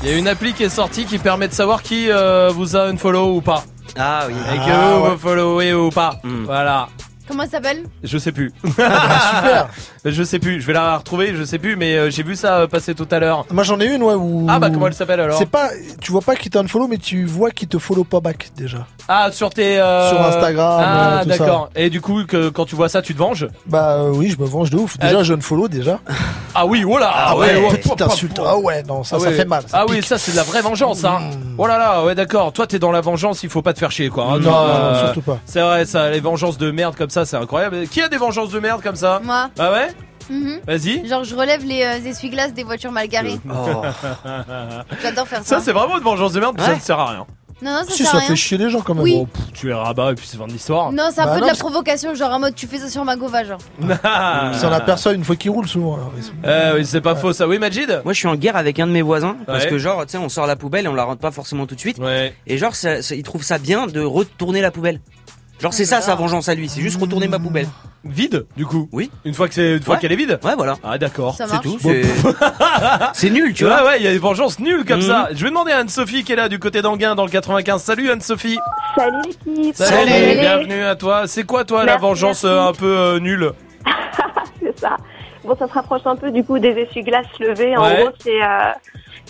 [0.03, 2.75] Il y a une appli qui est sortie qui permet de savoir qui euh, vous
[2.75, 3.63] a un follow ou pas.
[3.97, 4.33] Ah oui.
[4.53, 5.17] Et que Ah, vous ouais.
[5.17, 6.15] followez ou pas.
[6.23, 6.45] Hmm.
[6.45, 6.87] Voilà.
[7.27, 8.53] Comment ça s'appelle Je sais plus.
[8.65, 9.69] Super.
[10.05, 10.61] Je sais plus.
[10.61, 11.35] Je vais la retrouver.
[11.35, 11.75] Je sais plus.
[11.75, 13.45] Mais euh, j'ai vu ça euh, passer tout à l'heure.
[13.51, 14.45] Moi j'en ai une ouais où.
[14.49, 15.69] Ah bah comment elle s'appelle alors C'est pas,
[16.01, 18.85] tu vois pas qui t'a follow mais tu vois qui te follow pas back déjà.
[19.07, 19.79] Ah sur tes.
[19.79, 21.37] euh, Sur Instagram, Ah euh, tout ça.
[21.37, 21.69] d'accord.
[21.75, 24.41] Et du coup que quand tu vois ça, tu te venges Bah euh, oui, je
[24.41, 24.97] me venge de ouf.
[24.97, 25.99] Déjà Ah, je follow déjà.
[26.55, 27.11] Ah oui, voilà.
[27.13, 28.39] Ah ouais, ouais, petite insulte.
[28.43, 29.33] Ah ouais, non, ça, Ah ça ouais.
[29.35, 29.63] fait mal.
[29.67, 30.05] ça Ah oui, pique.
[30.05, 31.19] ça c'est de la vraie vengeance, hein.
[31.57, 32.51] Oh là là, ouais d'accord.
[32.53, 34.25] Toi t'es dans la vengeance, il faut pas te faire chier quoi.
[34.25, 34.37] hein.
[34.39, 35.39] Non, Toi, non, surtout pas.
[35.45, 37.87] C'est vrai, ça, les vengeances de merde comme ça, c'est incroyable.
[37.87, 39.49] Qui a des vengeances de merde comme ça Moi.
[39.57, 39.87] Ah ouais
[40.29, 40.59] Mhm.
[40.67, 41.07] Vas-y.
[41.07, 43.39] Genre, je relève les euh, essuie-glaces des voitures mal garées.
[45.03, 45.57] J'adore faire ça.
[45.57, 46.77] Ça c'est vraiment une vengeance de merde, puis ça Ouais.
[46.77, 47.25] ne sert à rien.
[47.61, 48.27] Non, non, ça Si, sert à ça rien.
[48.29, 49.03] fait chier les gens quand même.
[49.03, 49.15] Oui.
[49.17, 49.53] Oh, pff.
[49.53, 50.91] Tu es rabat et puis c'est fin de l'histoire.
[50.91, 53.05] Non, c'est un Bah peu de la provocation, genre en mode tu fais ça sur
[53.05, 53.59] ma gova, genre.
[54.53, 55.95] Si on aperçoit une fois qu'il roule souvent.
[55.95, 56.11] alors,
[56.43, 57.47] Euh, oui, c'est pas faux ça.
[57.47, 59.69] Oui, Majid Moi, je suis en guerre avec un de mes voisins parce Ouais.
[59.69, 61.75] que genre, tu sais, on sort la poubelle et on la rentre pas forcément tout
[61.75, 61.97] de suite.
[61.99, 62.33] Ouais.
[62.47, 64.99] Et genre, ça, ça- il trouve ça bien de retourner la poubelle.
[65.59, 67.67] Genre, c'est ça sa vengeance à lui, c'est juste retourner ma poubelle.
[68.03, 69.09] Vide, du coup Oui.
[69.23, 70.01] Une fois que c'est, une fois Ouais.
[70.01, 70.39] qu'elle est vide?
[70.43, 70.75] Ouais, voilà.
[70.83, 71.33] Ah d'accord.
[71.35, 71.77] C'est tout.
[71.81, 72.03] C'est
[73.13, 73.83] c'est nul, tu ouais, vois.
[73.85, 75.07] ouais, il y a des vengeances nulles comme Mhm.
[75.07, 75.29] ça.
[75.33, 77.81] Je vais demander à Anne-Sophie qui est là du côté d'Anguin dans le 95.
[77.81, 78.59] Salut Anne-Sophie.
[78.95, 79.17] Salut
[79.47, 80.39] l'équipe Salut.
[80.39, 81.23] Bienvenue à toi.
[81.25, 82.45] C'est quoi toi la vengeance merci.
[82.57, 83.51] euh, un peu euh, nulle
[84.61, 84.97] C'est ça.
[85.43, 87.75] Bon, ça se rapproche un peu du coup des essuie-glaces levés.
[87.77, 88.01] En Ouais.
[88.01, 88.71] gros, c'est euh,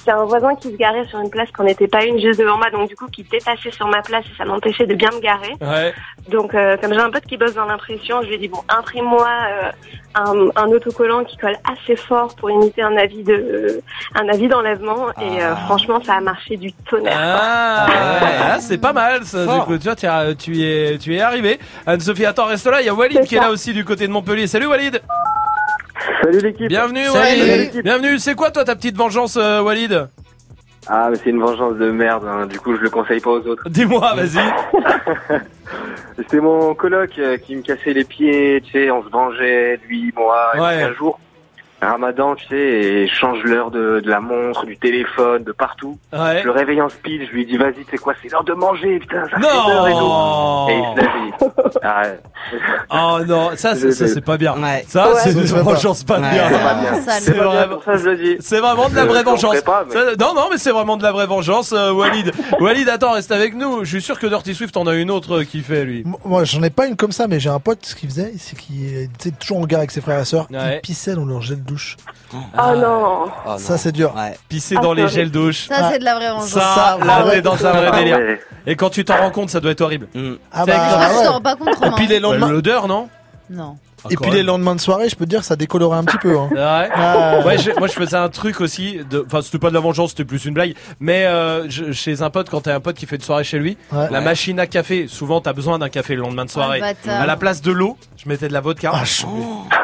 [0.06, 2.58] c'est un voisin qui se garait sur une place qui n'était pas une juste devant
[2.58, 5.20] moi, donc du coup qui dépassait sur ma place et ça m'empêchait de bien me
[5.20, 5.54] garer.
[5.60, 5.94] Ouais.
[6.30, 8.62] Donc euh, comme j'ai un pote qui bosse dans l'impression, je lui ai dit bon
[8.70, 9.72] imprime-moi euh,
[10.14, 13.82] un, un autocollant qui colle assez fort pour imiter un avis de
[14.14, 17.18] un avis d'enlèvement et euh, franchement ça a marché du tonnerre.
[17.20, 19.46] Ah, ouais, ah, c'est pas mal ça.
[19.46, 21.60] Du coup, tu vois, tu es, tu y es, tu y es arrivé.
[21.86, 22.82] Anne-Sophie, attends, reste là.
[22.82, 24.48] Il y a Walid qui est là aussi du côté de Montpellier.
[24.48, 25.02] Salut Walid.
[26.24, 26.68] Salut l'équipe.
[26.68, 27.42] Bienvenue Salut.
[27.42, 27.84] Walid.
[27.84, 28.20] Bienvenue.
[28.20, 30.08] C'est quoi toi ta petite vengeance euh, Walid
[30.88, 32.46] Ah, mais c'est une vengeance de merde, hein.
[32.48, 33.70] du coup je le conseille pas aux autres.
[33.70, 35.40] Dis-moi, vas-y.
[36.18, 40.14] C'était mon coloc euh, qui me cassait les pieds, tu sais, on se vengeait, lui,
[40.16, 40.76] moi, et Ouais.
[40.76, 41.20] puis un jour,
[41.82, 45.98] Ramadan, tu sais, et change l'heure de, de la montre, du téléphone, de partout.
[46.14, 46.40] Ouais.
[46.40, 48.98] Je le réveille en speed, je lui dis, vas-y, c'est quoi, c'est l'heure de manger,
[49.00, 49.98] putain, ça fait l'heure et tout.
[50.00, 50.68] Non.
[50.70, 51.44] Et il
[51.74, 52.20] se Ah, ouais.
[52.92, 54.54] Oh non, ça, c'est- ça c'est pas bien.
[54.62, 54.86] Ouais.
[54.88, 55.20] Ça, Ouais.
[55.24, 56.30] c'est une vengeance pas Ouais.
[56.32, 56.48] bien.
[56.50, 56.94] C'est pas bien.
[57.20, 58.36] C'est vraiment, pour ça je le dis.
[58.40, 59.62] c'est vraiment de la vraie vengeance.
[59.62, 62.32] pas, mais- Ça- Non, non, mais c'est vraiment de la vraie vengeance, euh, Walid.
[62.60, 63.84] Walid, attends, reste avec nous.
[63.84, 66.04] Je suis sûr que Dirty Swift en a une autre euh, qui fait lui.
[66.24, 68.58] Moi, j'en ai pas une comme ça, mais j'ai un pote, ce qu'il faisait, c'est
[68.58, 70.48] qu'il était toujours en gare avec ses frères et sœurs.
[70.52, 70.76] Ouais.
[70.78, 71.98] Il pissait dans leur gel douche.
[72.34, 73.58] Oh non Oh, non.
[73.58, 74.14] Ça, c'est dur.
[74.16, 74.38] Ouais.
[74.50, 75.68] Pisser Ah, dans les gels douche.
[75.68, 76.50] Ça, c'est de la vraie vengeance.
[76.50, 76.62] Ça,
[77.00, 77.42] Ça, là, ouais.
[77.42, 78.18] dans un vrai Ah, délire.
[78.18, 78.42] ouais.
[78.68, 80.08] Et quand tu t'en rends compte, ça doit être horrible.
[80.14, 80.34] Mm.
[80.52, 80.74] Ah bah,
[81.20, 81.92] Je t'en rends pas compte, Et Romain.
[81.96, 83.10] puis les Ouais, lendemains, L'odeur, non?
[83.50, 83.78] Non.
[84.06, 86.18] Ah, et puis les lendemains de soirée, je peux te dire, ça décolorait un petit
[86.18, 86.38] peu.
[86.38, 86.50] Hein.
[86.98, 87.40] Ah.
[87.46, 90.26] Ouais, je- moi je faisais un truc aussi, enfin c'était pas de la vengeance, c'était
[90.26, 93.16] plus une blague, mais euh, je- chez un pote, quand t'as un pote qui fait
[93.18, 94.08] une soirée chez lui, Ouais.
[94.12, 96.80] la machine à café, souvent t'as besoin d'un café le lendemain de soirée.
[96.82, 97.22] Oh, bâtard.
[97.22, 98.92] à la place de l'eau, je mettais de la vodka.
[98.94, 99.28] Ah, chaud.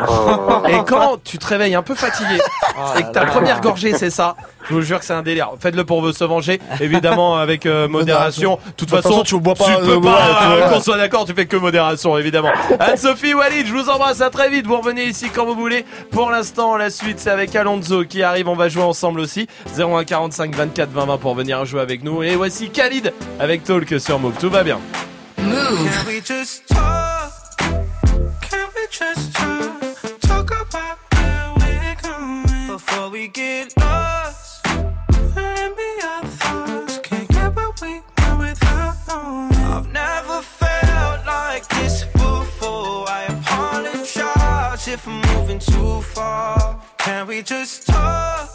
[0.07, 0.63] Oh.
[0.67, 2.39] Et quand tu te réveilles un peu fatigué
[2.97, 4.35] et que ta première gorgée c'est ça,
[4.69, 5.49] je vous jure que c'est un délire.
[5.59, 8.55] Faites-le pour se venger, évidemment avec euh, modération.
[8.55, 10.81] De toute De toute façon, façon, tu bois pas, Tu euh, peux pas, euh, qu'on
[10.81, 12.51] soit d'accord, tu fais que modération évidemment.
[12.79, 14.67] Anne-Sophie Walid, je vous embrasse à très vite.
[14.67, 15.85] Vous revenez ici quand vous voulez.
[16.11, 18.47] Pour l'instant, la suite c'est avec Alonso qui arrive.
[18.47, 19.47] On va jouer ensemble aussi.
[19.77, 22.23] 01 45 24 20 20 pour venir jouer avec nous.
[22.23, 24.35] Et voici Khalid avec Talk sur Move.
[24.39, 24.79] Tout va bien.
[25.37, 25.45] Can
[26.07, 27.31] we just talk?
[28.49, 30.19] Can we just talk?
[30.21, 34.10] Talk about where we're going before we get lost.
[45.51, 46.81] Moving too far.
[46.97, 48.49] Can we just talk?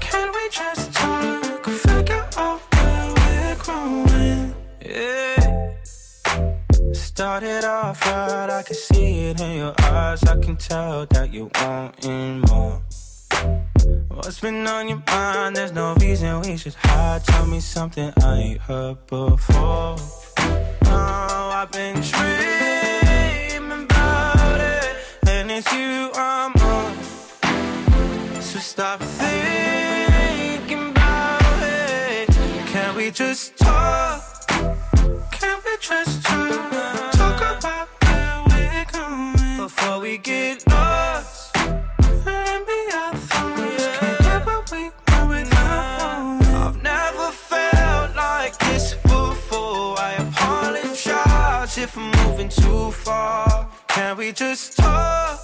[0.00, 1.64] Can we just talk?
[1.64, 4.54] Figure out where we're growing.
[4.84, 5.72] Yeah.
[6.92, 10.22] Started off right, I can see it in your eyes.
[10.24, 12.82] I can tell that you wanting more.
[14.08, 15.56] What's been on your mind?
[15.56, 17.24] There's no reason we should hide.
[17.24, 19.96] Tell me something I ain't heard before.
[20.86, 23.43] Oh, I've been dreaming
[28.74, 32.28] stop thinking about it.
[32.66, 34.20] Can we just talk?
[35.30, 37.12] Can we just talk?
[37.12, 41.54] Talk about where we're going before we get lost.
[42.26, 43.98] Let me our thoughts.
[43.98, 46.56] Can't get what we want without knowing.
[46.66, 50.00] I've never felt like this before.
[50.00, 53.68] I apologize if I'm moving too far.
[53.86, 55.43] Can we just talk?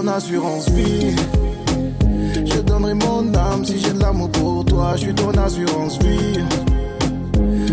[0.00, 1.14] Ton assurance vie.
[2.46, 4.92] Je donnerai mon âme si j'ai de l'amour pour toi.
[4.94, 6.40] Je suis ton assurance vie.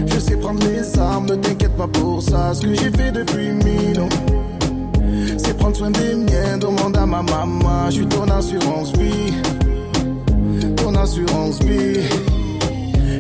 [0.08, 2.54] Je sais prendre les armes, ne t'inquiète pas pour ça.
[2.54, 4.10] Ce que j'ai fait depuis mille ans,
[5.38, 6.58] c'est prendre soin des miens.
[6.60, 7.90] Demande à ma maman.
[7.90, 9.34] Je suis ton assurance vie.
[10.76, 12.02] Ton assurance vie.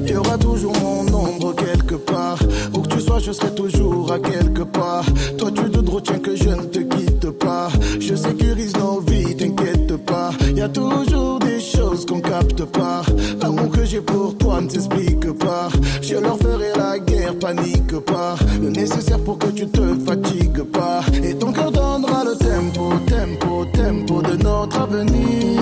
[0.05, 2.39] Il y aura toujours mon ombre quelque part.
[2.73, 5.05] Où que tu sois, je serai toujours à quelque part.
[5.38, 7.70] Toi, tu te retiens que je ne te quitte pas.
[7.99, 10.32] Je sécurise nos vies, t'inquiète pas.
[10.56, 13.02] Y a toujours des choses qu'on capte pas.
[13.41, 15.70] L'amour que j'ai pour toi ne s'explique pas.
[16.02, 18.36] Je leur ferai la guerre, panique pas.
[18.62, 21.02] Le nécessaire pour que tu te fatigues pas.
[21.24, 25.56] Et ton cœur donnera le tempo, tempo, tempo de notre avenir.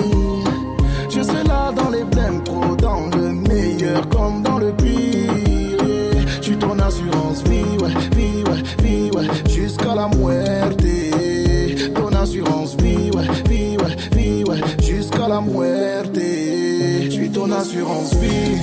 [17.56, 18.60] Assurance vie.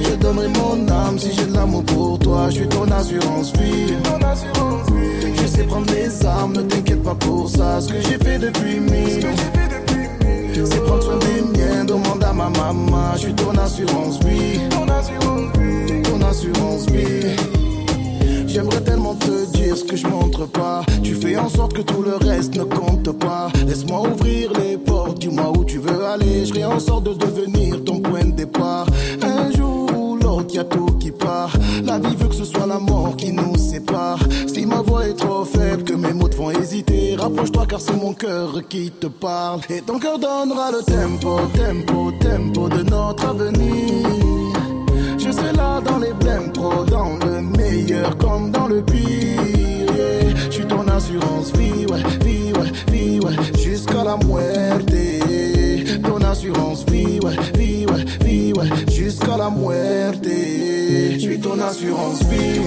[0.00, 2.48] Je donnerai mon âme si j'ai de l'amour pour toi.
[2.50, 3.94] Je suis ton assurance vie.
[5.40, 7.80] Je sais prendre les armes, ne t'inquiète pas pour ça.
[7.80, 9.26] Ce que j'ai fait depuis mille.
[10.54, 13.12] C'est prendre soin des miens, demande à ma maman.
[13.14, 14.60] Je suis ton assurance vie.
[14.70, 16.02] Ton assurance vie.
[16.02, 17.36] Ton assurance vie.
[18.54, 20.84] J'aimerais tellement te dire ce que je montre pas.
[21.02, 23.48] Tu fais en sorte que tout le reste ne compte pas.
[23.66, 26.46] Laisse-moi ouvrir les portes, dis-moi où tu veux aller.
[26.46, 28.86] Je ferai en sorte de devenir ton point de départ.
[29.22, 31.52] Un jour ou l'autre, y a tout qui part.
[31.82, 34.20] La vie veut que ce soit la mort qui nous sépare.
[34.46, 37.96] Si ma voix est trop faible, que mes mots te font hésiter, rapproche-toi car c'est
[37.96, 39.62] mon cœur qui te parle.
[39.68, 44.63] Et ton cœur donnera le tempo, tempo, tempo de notre avenir.
[45.24, 49.40] Je serai là dans les blèmes pro, dans le meilleur comme dans le pire.
[50.46, 54.92] Je suis ton assurance vie, ouais, vie, ouais, vie, ouais, jusqu'à la muerte.
[56.02, 60.26] Ton assurance vie, ouais, vie, ouais, vie, ouais, jusqu'à la muerte.
[60.26, 62.60] Je suis ton assurance vie.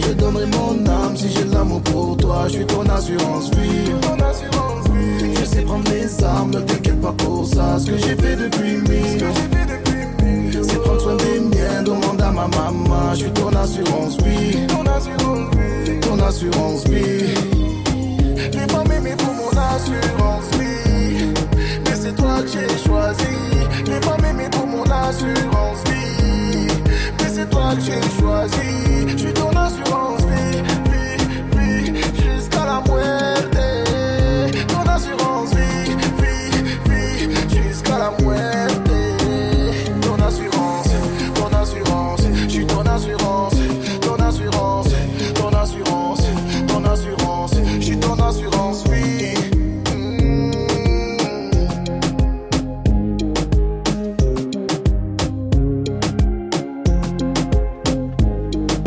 [0.00, 2.46] Je donnerai mon âme si j'ai l'amour pour toi.
[2.48, 3.92] Je suis ton assurance vie.
[5.38, 7.78] Je sais prendre les armes, ne t'inquiète pas pour ça.
[7.78, 9.24] Ce que j'ai fait depuis mille.
[10.72, 13.12] C'est prendre soin des miens, demande à ma maman.
[13.12, 14.66] Je suis ton assurance vie.
[16.00, 17.34] Ton assurance vie.
[18.52, 21.34] Les femmes aimées pour mon assurance vie.
[21.84, 23.36] Mais c'est toi que j'ai choisi.
[23.86, 26.68] Les femmes aimées pour mon assurance vie.
[27.20, 29.08] Mais c'est toi que j'ai choisi.
[29.08, 30.62] Je suis ton assurance vie.
[30.90, 33.71] Vie, vie, jusqu'à la muerte.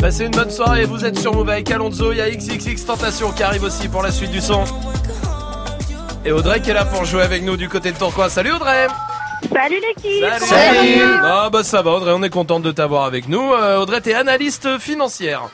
[0.06, 3.32] Passez une bonne soirée, vous êtes sur Move avec Alonso, il y a XXX Tentation
[3.32, 4.62] qui arrive aussi pour la suite du son.
[6.24, 8.28] Et Audrey qui est là pour jouer avec nous du côté de Tourcoing.
[8.28, 8.86] Salut Audrey
[9.52, 13.52] Salut l'équipe Salut, Ah bah ça va Audrey, on est contente de t'avoir avec nous.
[13.52, 15.48] Euh, Audrey, t'es analyste financière.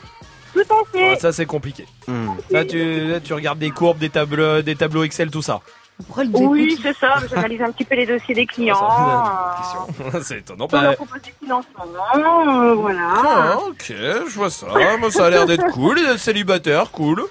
[0.52, 1.12] Tout à fait.
[1.14, 1.86] Ah, ça c'est compliqué.
[2.50, 5.62] Là tu, là, tu regardes des courbes, des tableaux, des tableaux Excel, tout ça.
[6.34, 7.14] Oui, c'est ça.
[7.30, 8.76] J'analyse un petit peu les dossiers des clients.
[10.14, 10.64] euh, c'est étonnant.
[10.64, 11.84] on Bah, leur propose des financements.
[12.16, 13.08] euh, voilà.
[13.16, 13.86] ah, ok,
[14.28, 14.66] je vois ça.
[14.98, 15.98] Moi, ça a l'air d'être cool.
[16.18, 17.24] Célibataire, cool.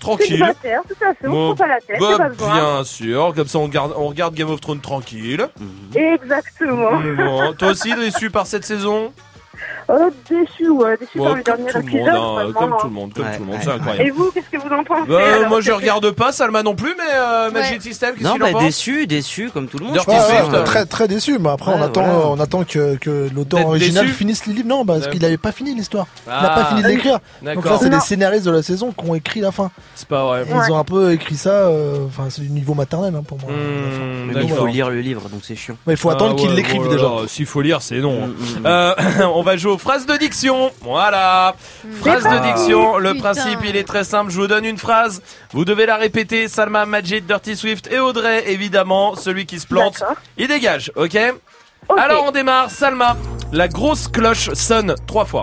[0.00, 0.26] Tranquille.
[0.28, 1.28] Célibataire, tout à fait.
[1.28, 2.52] On Bon, pas la tête, bah, c'est pas besoin.
[2.54, 5.48] bien sûr, comme ça on regarde, on regarde Game of Thrones tranquille.
[5.94, 6.90] Exactement.
[7.16, 9.12] Bon, toi aussi déçu par cette saison?
[9.90, 12.08] Euh, déçu, ouais, déçu Bon, par le dernier le épisode.
[12.08, 12.76] hein, vraiment, comme hein.
[12.80, 14.10] tout le monde, comme tout le monde, c'est Et incroyable.
[14.14, 16.94] vous, qu'est-ce que vous en pensez Bah, alors moi je regarde pas, Salma non plus,
[16.96, 19.86] mais euh, Magic System, qu'est-ce Non, qu'il en bah pense déçu, déçu, comme tout le
[19.86, 19.98] monde.
[19.98, 20.10] Swift,
[20.54, 20.62] hein.
[20.64, 22.28] très très déçu, mais après on attend, voilà.
[22.28, 24.68] on attend que, que l'auteur original déçu finisse les livres.
[24.68, 26.06] Non, parce qu'il n'avait pas fini l'histoire.
[26.26, 26.54] Il n'a Ah.
[26.54, 27.18] pas fini de l'écrire.
[27.42, 29.70] Donc là, c'est les scénaristes de la saison qui ont écrit la fin.
[29.94, 30.42] C'est pas vrai.
[30.42, 31.50] Et Ils ont un peu écrit ça.
[31.50, 33.50] euh, Enfin, c'est du niveau maternel hein, pour moi.
[33.50, 35.76] Hmm, Mais il faut lire le livre, donc c'est chiant.
[35.86, 37.08] Mais il faut attendre Ah l'écrivent oh là déjà.
[37.28, 38.26] S'il faut lire, c'est non.
[38.28, 38.34] Mm,
[38.66, 38.94] Euh,
[39.34, 40.70] on va jouer aux phrases de diction.
[40.82, 41.54] Voilà.
[42.00, 42.52] Phrase de parti.
[42.52, 42.98] diction.
[42.98, 43.32] Le Putain.
[43.32, 44.30] principe, il est très simple.
[44.30, 45.22] Je vous donne une phrase.
[45.52, 46.46] Vous devez la répéter.
[46.48, 49.16] Salma, Majid, Dirty Swift et Audrey, évidemment.
[49.16, 50.02] Celui qui se plante,
[50.36, 50.92] il dégage.
[50.96, 51.18] Ok?
[51.88, 51.98] Ok.
[51.98, 52.70] Alors on démarre.
[52.70, 53.16] Salma,
[53.52, 55.42] la grosse cloche sonne trois fois.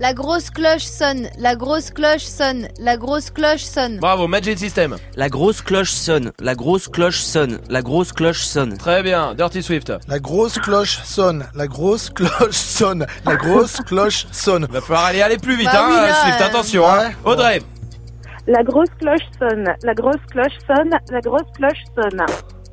[0.00, 3.98] La grosse cloche sonne, la grosse cloche sonne, la grosse cloche sonne.
[3.98, 4.96] Bravo, Magic System.
[5.14, 8.78] La grosse cloche sonne, la grosse cloche sonne, la grosse cloche sonne.
[8.78, 9.34] Très bien.
[9.34, 9.92] Dirty Swift.
[10.08, 14.66] La grosse cloche sonne, la grosse cloche sonne, la grosse cloche sonne.
[14.70, 16.40] Va falloir aller aller plus vite, Bah hein, oui, là, Swift.
[16.40, 16.86] euh, Attention.
[16.88, 17.10] hein.
[17.24, 17.60] Audrey.
[18.46, 22.24] La grosse cloche sonne, la grosse cloche sonne, la grosse cloche sonne.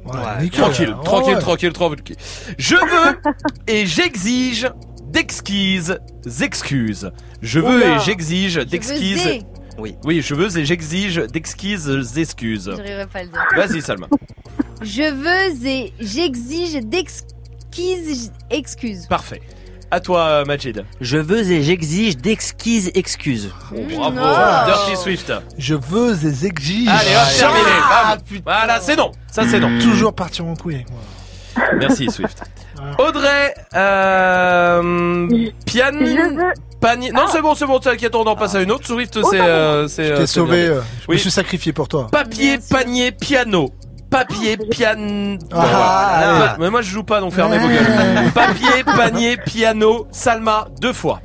[0.05, 1.39] Ouais, Ouais, nickel, Tranquille, tranquille, Ouais.
[1.41, 2.15] tranquille, tranquille.
[2.57, 3.19] Je veux
[3.67, 4.69] et j'exige
[5.11, 5.97] d'exquises
[6.41, 7.11] excuses.
[7.41, 7.95] Je veux Oula.
[7.95, 9.21] et j'exige d'exquises.
[9.23, 9.41] zé.
[9.77, 12.71] Oui, je veux et j'exige d'exquises excuses.
[12.75, 13.45] J'arriverai pas à le dire.
[13.55, 14.07] Vas-y, Salma.
[14.81, 19.05] Je veux et j'exige d'exquises excuses.
[19.07, 19.41] Parfait.
[19.89, 20.84] À toi, Majid.
[20.99, 23.51] Je veux et j'exige d'exquises excuses.
[23.73, 24.65] Oh, bravo.
[24.65, 25.31] Dirty Swift.
[25.57, 26.89] Je veux et exige.
[26.89, 27.69] Allez, hop, terminé.
[27.84, 28.41] Ah, Bam.
[28.43, 29.11] Voilà, c'est non.
[29.31, 29.79] Ça, c'est non.
[29.79, 30.99] Toujours partir en couille avec moi.
[31.79, 32.41] Merci, Swift.
[32.99, 35.27] Audrey, euh,
[35.65, 36.53] pian, veux.
[36.79, 37.11] panier.
[37.11, 38.85] Non, c'est bon, c'est bon, t'inquiète, on en passe à une autre.
[38.87, 39.51] Swift, c'est, pardon.
[39.51, 40.05] euh, c'est.
[40.05, 41.15] Je euh, t'ai c'est sauvé, euh, je Oui.
[41.15, 42.07] me suis sacrifié pour toi.
[42.11, 42.69] Papier, Merci.
[42.73, 43.69] panier, piano.
[44.09, 45.37] Papier, piano.
[45.53, 48.31] Ah, mais moi je joue pas, donc fermez vos gueules.
[48.33, 50.07] Papier, panier, piano.
[50.11, 51.19] Salma, deux fois.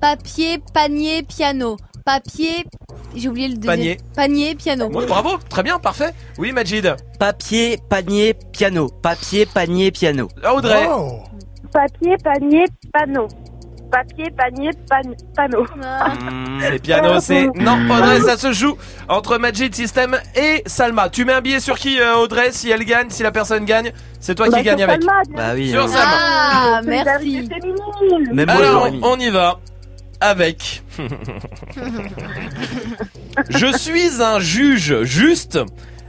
[0.00, 1.76] Papier, panier, piano.
[2.08, 2.64] Papier.
[3.14, 3.76] J'ai oublié le deuxième.
[3.76, 3.98] Panier.
[4.16, 4.88] Panier, piano.
[4.94, 6.14] Oui, bravo, très bien, parfait.
[6.38, 6.96] Oui, Majid.
[7.18, 8.88] Papier, panier, piano.
[9.02, 10.26] Papier, panier, piano.
[10.50, 10.86] Audrey.
[10.90, 11.18] Oh.
[11.70, 12.64] Papier, panier,
[12.94, 13.28] panneau.
[13.92, 15.66] Papier, panier, pan- panneau.
[15.84, 16.14] Ah.
[16.60, 17.46] C'est piano, c'est.
[17.56, 18.78] Non, Audrey, ça se joue
[19.10, 21.10] entre Magic System et Salma.
[21.10, 23.92] Tu mets un billet sur qui, euh, Audrey Si elle gagne, si la personne gagne,
[24.18, 25.02] c'est toi Bah, qui gagne sur avec.
[25.02, 25.70] Salma, bien Bah oui.
[25.70, 25.88] Sur hein.
[25.88, 26.16] Salma.
[26.20, 27.46] Ah, merci.
[27.48, 28.32] féminine.
[28.34, 29.00] Même moi, Alors, j'aurais mis.
[29.02, 29.60] on y va
[30.20, 30.82] avec.
[33.50, 35.58] Je suis un juge juste.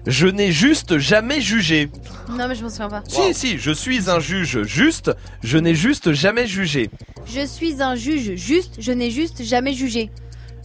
[0.08, 1.90] Je n'ai juste jamais jugé.
[2.30, 3.04] Non, mais je m'en souviens pas.
[3.08, 5.12] Si, si, je suis un juge juste.
[5.44, 6.90] Je n'ai juste jamais jugé.
[7.28, 10.10] Je suis un juge juste, je n'ai juste jamais jugé.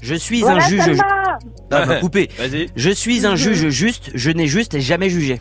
[0.03, 0.99] Je suis Voilà, un juge.
[1.71, 2.31] Ah, va couper.
[2.39, 2.69] Vas-y.
[2.77, 5.41] Je suis un juge juste, je n'ai juste jamais jugé.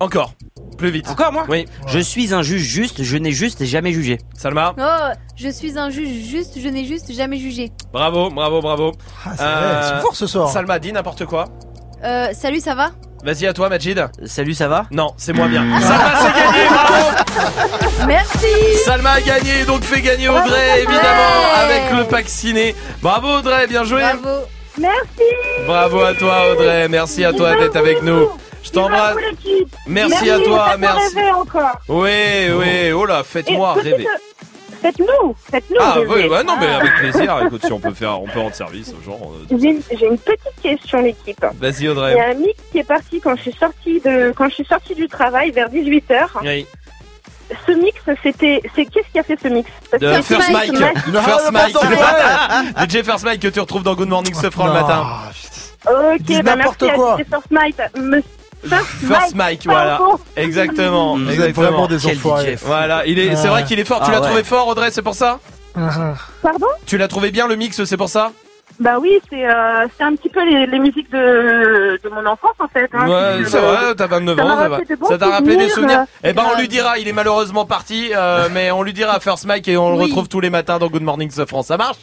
[0.00, 0.32] Encore.
[0.76, 1.08] Plus vite.
[1.08, 1.66] Encore moi Oui.
[1.88, 4.18] Je suis un juge juste, je n'ai juste jamais jugé.
[4.36, 4.74] Salma.
[4.78, 7.72] Oh, je suis un juge juste, je n'ai juste jamais jugé.
[7.92, 8.92] Bravo, bravo, bravo.
[9.26, 9.42] Ah, c'est
[9.90, 10.48] vrai, forts ce soir.
[10.48, 11.46] Salma, dis n'importe quoi.
[12.04, 12.92] Euh, salut, ça va
[13.24, 14.06] Vas-y, à toi, Majid.
[14.26, 14.86] Salut, ça va?
[14.92, 15.64] Non, c'est moins bien.
[15.80, 18.46] Salma, c'est gagné, bravo Merci
[18.84, 22.76] Salma a gagné, donc fait gagner Audrey, évidemment, avec le pack ciné.
[23.02, 24.00] Bravo Audrey, bien joué.
[24.00, 24.44] Bravo
[24.78, 25.24] Merci.
[25.66, 28.28] Bravo à toi Audrey, merci à toi d'être avec nous.
[28.68, 29.16] Je t'embrasse.
[29.16, 29.76] L'équipe.
[29.86, 31.16] Merci à toi, merci.
[31.16, 31.80] rêver encore.
[31.88, 34.06] Oui, oui, oh là, faites-moi rêver.
[34.80, 35.76] Faites-nous, faites-nous.
[35.80, 36.06] Ah rêver.
[36.14, 37.36] oui, bah non, mais avec plaisir.
[37.46, 39.18] Écoute, si on peut faire, on peut rendre service aux gens.
[39.50, 41.44] euh, J'ai une, j'ai une petite question, l'équipe.
[41.58, 42.20] Vas-y Il y a Audrey.
[42.30, 45.08] un mix qui est parti quand je suis sortie de, quand je suis sortie du
[45.08, 46.26] travail vers 18h.
[46.44, 46.66] Oui.
[47.66, 49.68] Ce mix, c'était, c'est qu'est-ce qui a fait ce mix?
[49.90, 50.72] Parce De First Mike.
[50.72, 51.76] Mike- First Mike.
[52.90, 55.06] DJ First Mike que tu retrouves dans Good Morning Sofran le matin.
[55.86, 57.14] Ok, bah n'importe merci quoi.
[57.14, 57.76] à DJ First Mike.
[58.64, 60.00] First, Mike, voilà.
[60.36, 61.16] Exactement.
[61.16, 61.66] Vous êtes exactement.
[61.66, 62.56] vraiment des enfoirés.
[62.64, 64.00] Voilà, il est, c'est vrai qu'il est fort.
[64.00, 64.26] Tu Ah l'as ouais.
[64.26, 65.38] trouvé fort, Audrey, c'est pour ça?
[65.76, 66.66] Ah, Pardon?
[66.86, 68.32] Tu l'as trouvé bien le mix, c'est pour ça?
[68.80, 72.54] Bah oui, c'est, euh, c'est un petit peu les, les musiques de, de mon enfance
[72.60, 72.88] en fait.
[72.92, 73.08] hein.
[73.08, 74.76] Ouais, c'est euh, vrai, t'as 29 ça m'a ans, ça va.
[74.76, 76.60] rappelé de bons Ça t'a rappelé des souvenirs, euh, Eh ben, on grave.
[76.60, 79.76] lui dira, il est malheureusement parti, euh, mais on lui dira à First Mike et
[79.76, 81.62] on le retrouve tous les matins dans Good Morning Sofran.
[81.64, 81.96] Ça marche?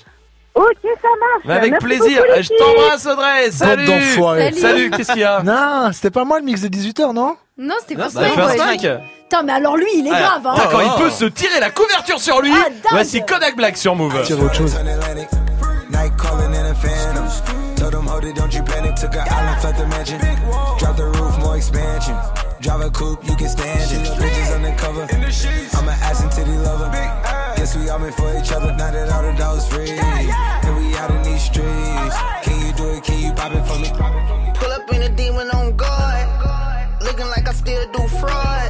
[0.56, 1.44] Ok, ça marche.
[1.46, 2.22] Mais Avec Merci plaisir.
[2.28, 3.52] beaucoup, Je t'embrasse, Audrey.
[3.52, 3.86] Salut.
[3.86, 4.42] d'enfoirés.
[4.52, 4.60] Salut.
[4.62, 5.42] Salut, qu'est-ce qu'il y a?
[5.44, 7.36] Non, c'était pas moi le mix de 18h, non?
[7.58, 8.34] Non, c'était Non, Mike.
[8.34, 8.66] First ouais.
[8.66, 8.88] Mike.
[9.24, 10.92] Putain, mais alors lui, il est Ah, grave, hein D'accord, Oh.
[10.98, 12.52] il peut se tirer la couverture sur lui.
[12.54, 12.92] Ah, dingue.
[12.92, 14.14] Voici Kodak Black sur Move.
[14.24, 14.76] Tiens, autre chose.
[14.76, 15.28] Atlantic.
[15.92, 17.26] Night calling in a phantom.
[17.76, 18.96] Told them, hold it, don't you panic.
[18.96, 20.20] Took a island, left the mansion.
[20.80, 22.16] Drop the roof, more expansion.
[22.62, 24.18] Drive a coupe, you can stand it.
[24.18, 25.06] Bridges undercover.
[25.12, 26.90] I'm an ass and titty lover.
[27.66, 28.72] Guess we all meant for each other.
[28.78, 29.90] Now that all the dogs free.
[29.90, 32.16] And we out in these streets.
[32.46, 33.04] Can you do it?
[33.04, 33.90] Can you pop it for me?
[34.54, 37.02] Pull up in a demon on guard.
[37.02, 38.70] Looking like I still do fraud.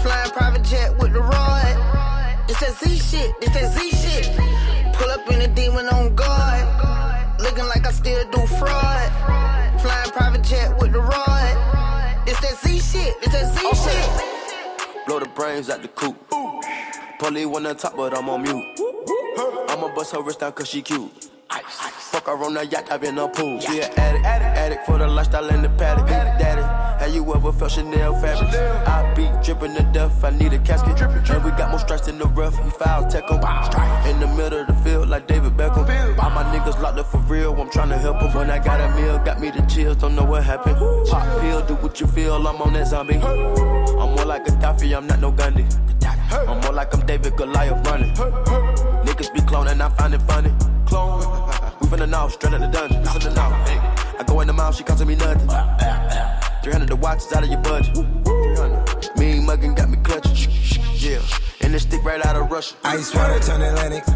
[0.00, 2.48] Flying private jet with the rod.
[2.48, 4.34] This that Z shit, this that Z shit.
[4.94, 6.64] Pull up in a demon on guard.
[7.40, 9.12] Looking like I still do fraud.
[9.82, 12.24] Flying private jet with the rod.
[12.24, 15.06] This that Z shit, this that Z shit.
[15.06, 16.16] Blow the brains out the coop.
[17.18, 18.64] Polly one on top, but I'm on mute.
[19.68, 21.30] I'ma bust her wrist down cause she cute.
[22.10, 23.60] Fuck her on the yacht, I've been a pool.
[23.60, 26.06] She an addict, addict for the lifestyle in the paddock.
[26.06, 26.62] Daddy,
[27.02, 28.54] have you ever felt Chanel fabric?
[28.86, 31.00] I be dripping to death, I need a casket.
[31.00, 33.40] And we got more strikes in the rough, we foul tech 'em.
[37.64, 38.30] I'm tryna help 'em.
[38.34, 40.76] When I got a meal, got me the chills, don't know what happened.
[41.08, 43.16] Pop pill, do what you feel, I'm on that zombie.
[43.16, 45.64] I'm more like a Gaddafi, I'm not no Gundy.
[46.46, 48.12] I'm more like I'm David Goliath running.
[49.06, 50.52] Niggas be cloning, I find it funny.
[50.84, 51.20] Clone.
[51.80, 53.02] We finna know, straight out the dungeon.
[53.02, 53.40] Listen to.
[53.40, 55.48] I go in the mouth, she costing me nothing.
[56.62, 57.94] 300 the watch is out of your budget.
[57.94, 59.16] 300.
[59.16, 60.73] Mean muggin' got me clutching.
[61.04, 61.20] Yeah,
[61.60, 62.74] and this stick right out of Russia.
[62.82, 64.08] Ice water turn Atlantic.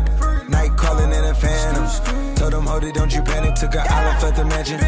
[0.48, 1.84] Night calling in a phantom.
[2.34, 3.56] Told them, hold it, don't you panic.
[3.56, 4.80] Took a island, left the mansion.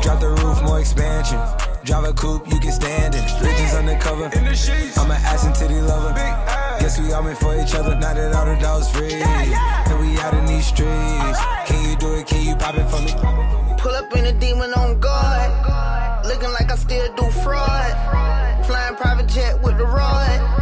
[0.00, 1.38] Drop the roof, more expansion.
[1.84, 3.20] Drive a coupe, you can stand it.
[3.38, 4.30] Bridges undercover.
[4.32, 6.14] I'm an ass and titty lover.
[6.80, 7.96] Guess we all meant for each other.
[7.96, 9.12] Now that all the dogs free.
[9.12, 11.38] And we out in these streets.
[11.66, 12.26] Can you do it?
[12.26, 13.12] Can you pop it for me?
[13.76, 16.24] Pull up in a demon on guard.
[16.24, 18.64] Looking like I still do fraud.
[18.64, 20.61] Flying private jet with the rod.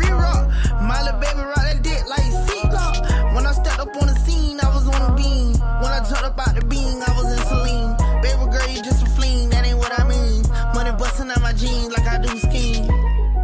[0.91, 2.99] My little baby rock that dick like seatlock.
[3.33, 5.55] When I stepped up on the scene, I was on a beam.
[5.79, 7.95] When I jumped up out the beam, I was in Celine.
[8.19, 10.43] Baby girl, you just a fleen, that ain't what I mean.
[10.75, 12.91] Money busting out my jeans like I do skiing.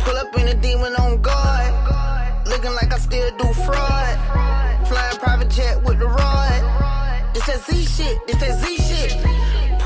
[0.03, 1.71] Pull up in a demon on guard.
[2.51, 4.15] Looking like I still do fraud.
[4.91, 6.59] Flying private jet with the rod.
[7.33, 9.15] This that Z shit, this that Z shit.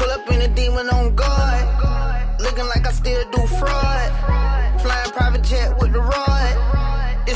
[0.01, 2.41] Pull up in a demon on guard.
[2.41, 4.20] Looking like I still do fraud.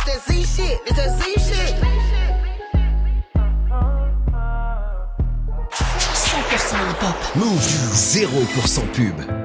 [0.06, 0.14] Rod.
[0.14, 1.76] This that Z shit, this that Z shit.
[5.72, 7.36] 100% hip-hop.
[7.36, 9.44] Move 0% pub.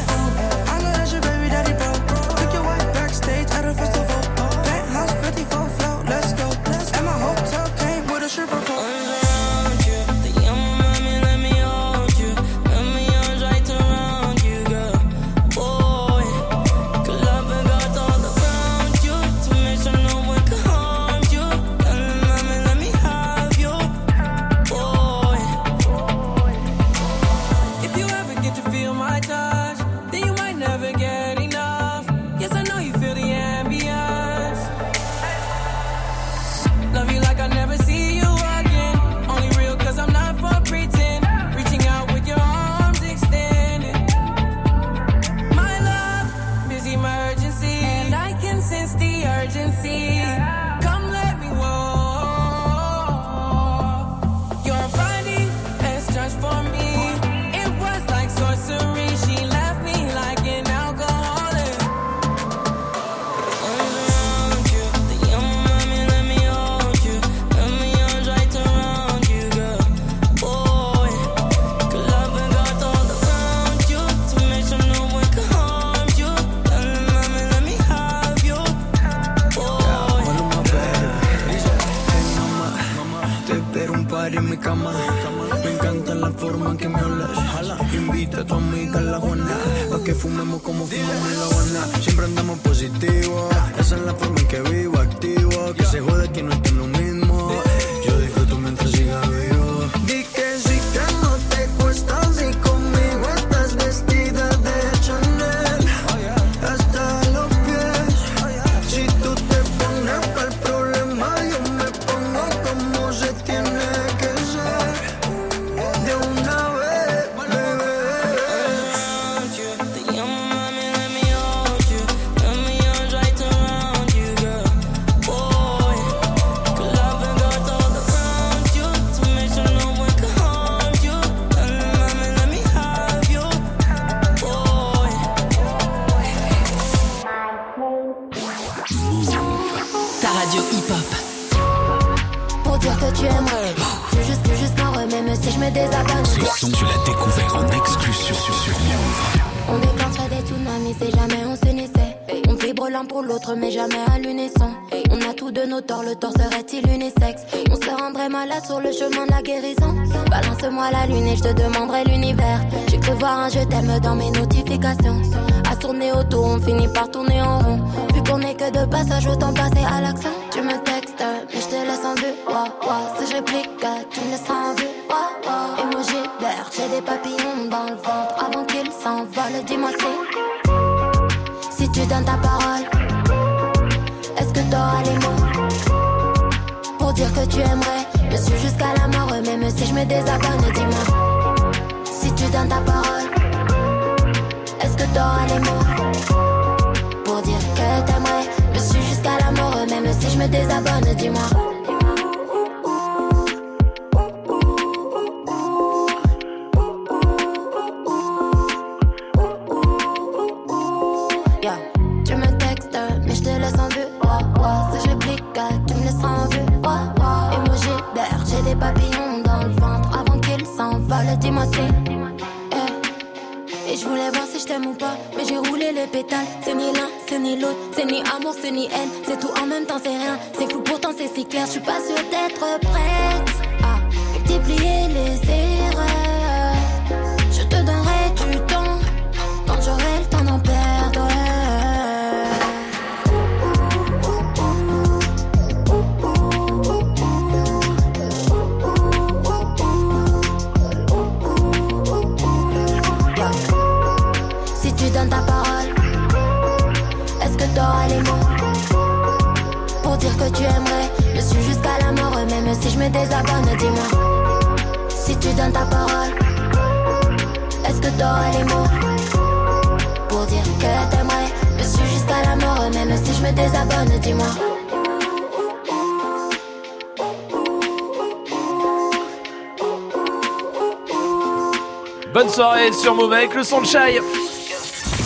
[283.61, 284.23] le son de.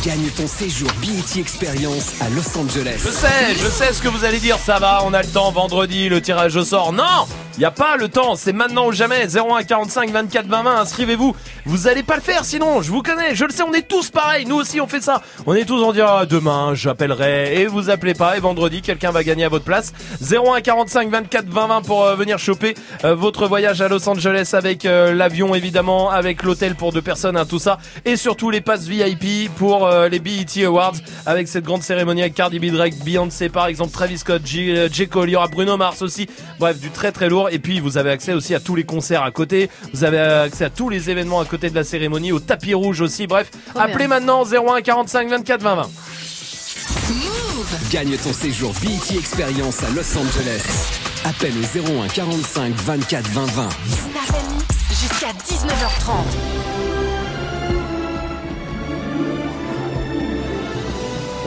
[0.03, 2.99] Gagne ton séjour BET Experience à Los Angeles.
[2.99, 5.51] Je sais, je sais ce que vous allez dire, ça va, on a le temps,
[5.51, 6.91] vendredi, le tirage au sort.
[6.91, 9.27] Non il n'y a pas le temps, c'est maintenant ou jamais.
[9.27, 11.33] 01 45 24 20 20, inscrivez-vous.
[11.67, 14.11] Vous allez pas le faire sinon, je vous connais, je le sais, on est tous
[14.11, 14.45] pareils.
[14.45, 15.23] Nous aussi on fait ça.
[15.47, 19.09] On est tous en dire ah, demain, j'appellerai et vous appelez pas et vendredi quelqu'un
[19.09, 19.91] va gagner à votre place.
[20.21, 24.51] 01 45 24 20 20 pour euh, venir choper euh, votre voyage à Los Angeles
[24.53, 28.61] avec euh, l'avion évidemment, avec l'hôtel pour deux personnes, hein, tout ça et surtout les
[28.61, 30.93] passes VIP pour les BET Awards
[31.25, 35.07] avec cette grande cérémonie avec Cardi B, Drake, Beyoncé par exemple, Travis Scott, J, J.
[35.07, 36.27] Cole, il y aura Bruno Mars aussi.
[36.59, 39.23] Bref, du très très lourd et puis vous avez accès aussi à tous les concerts
[39.23, 42.39] à côté, vous avez accès à tous les événements à côté de la cérémonie, au
[42.39, 43.27] tapis rouge aussi.
[43.27, 43.81] Bref, Trop bien.
[43.83, 45.89] appelez maintenant 01 45 24 20 20.
[47.91, 50.63] Gagne ton séjour BET Experience à Los Angeles.
[51.25, 53.69] Appelle au 01 45 24 20 20.
[53.69, 56.94] Snap Mix jusqu'à 19h30.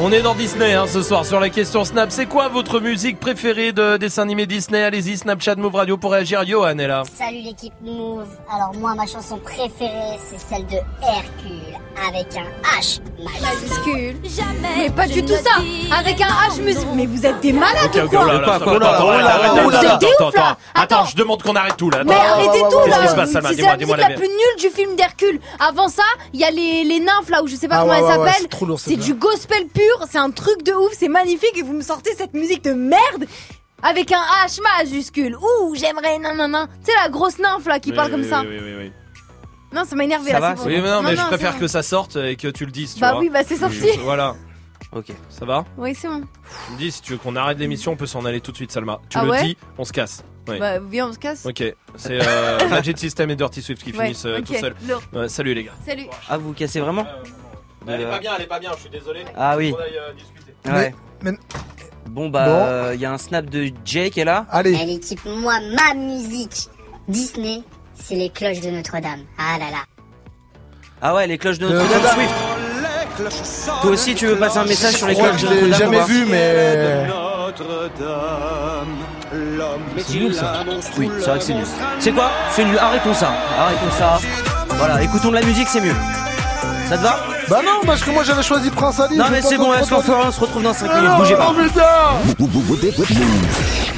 [0.01, 2.13] On est dans Disney hein, ce soir sur la question Snap.
[2.13, 4.81] C'est quoi votre musique préférée de dessin animé Disney?
[4.81, 6.47] Allez-y, Snapchat, Move Radio pour réagir.
[6.47, 7.03] Johan est là.
[7.13, 8.29] Salut l'équipe Move.
[8.49, 14.17] Alors moi ma chanson préférée c'est celle de Hercule avec un H Majuscule.
[14.77, 15.61] Mais pas du tout ça.
[15.99, 16.77] Avec un H mus.
[16.95, 18.27] Mais vous êtes des malades ou quoi
[19.95, 22.05] Attends, attends, je demande qu'on arrête tout là.
[22.05, 23.49] Mais arrêtez tout Qu'est-ce là qui se passe, Salma?
[23.55, 25.41] C'est la musique la plus nulle du film d'Hercule.
[25.59, 26.03] Avant ça,
[26.33, 28.49] il y a les, les nymphes là où je sais pas Ah comment elles s'appellent.
[28.51, 31.73] c'est C'est c'est du gospel pur, c'est un truc de ouf, c'est magnifique et vous
[31.73, 33.25] me sortez cette musique de merde.
[33.83, 35.37] Avec un H majuscule.
[35.37, 36.19] Ouh, j'aimerais.
[36.19, 36.67] Non, non, non.
[36.85, 38.41] Tu sais, la grosse nymphe là qui Oui, parle oui, comme oui, ça.
[38.41, 38.93] Oui, oui, oui.
[39.73, 40.49] Non, ça m'a énervé Ça là.
[40.51, 40.63] va, bon.
[40.67, 43.01] Oui, mais non, mais je préfère que ça sorte et que tu le dises, tu
[43.01, 43.21] Bah vois.
[43.21, 43.77] oui, bah c'est sorti.
[43.95, 44.35] Je- Voilà.
[44.93, 45.13] Ok.
[45.29, 46.23] Ça va Oui, c'est bon.
[46.67, 48.57] Tu me dis, si tu veux qu'on arrête l'émission, on peut s'en aller tout de
[48.57, 49.01] suite, Salma.
[49.11, 50.25] Tu Ah le ouais dis, on se casse.
[50.49, 50.59] Ouais.
[50.59, 51.45] Bah, viens, on se casse.
[51.45, 51.63] Ok,
[51.97, 54.75] c'est euh, Magic System et Dirty Swift qui Ouais, finissent euh, tout seuls.
[55.29, 55.73] Salut les gars.
[55.87, 56.07] Salut.
[56.31, 57.07] Ah, vous cassez vraiment
[57.87, 59.25] Elle est pas bien, elle est pas bien, je suis désolé.
[59.37, 59.75] Ah oui.
[59.77, 60.55] On aille, euh, discuter.
[60.67, 60.95] Ouais.
[61.23, 61.33] Mais-
[62.09, 62.93] Bon bah, Bon.
[62.95, 64.47] il y a un snap de Jay qui est là.
[64.51, 64.75] Allez.
[64.81, 66.69] Elle équipe moi ma musique.
[67.07, 67.63] Disney,
[68.01, 69.21] c'est les cloches de Notre-Dame.
[69.39, 69.85] Ah là là.
[71.03, 72.15] Ah ouais, les cloches de Euh, Notre-Dame.
[72.15, 72.35] Swift.
[73.83, 75.79] Toi aussi, tu veux passer un message sur les cloches que de je l'ai Notre-Dame
[75.79, 77.07] jamais ou pas vu, mais.
[79.99, 80.65] C'est nul ça.
[80.97, 81.67] Oui, c'est vrai que c'est nul.
[81.99, 82.31] C'est quoi?
[82.51, 82.79] C'est nul.
[82.79, 83.33] Arrêtons ça.
[83.59, 84.19] Arrêtons ça.
[84.71, 85.95] Voilà, écoutons de la musique, c'est mieux.
[86.89, 87.19] Ça te va?
[87.49, 89.17] Bah non, parce que moi j'avais choisi Prince Ali.
[89.17, 90.05] Non mais c'est bon, t'en laisse-le entendre.
[90.19, 91.55] faire, on se retrouve dans 5 Ah minutes, non, bougez pas.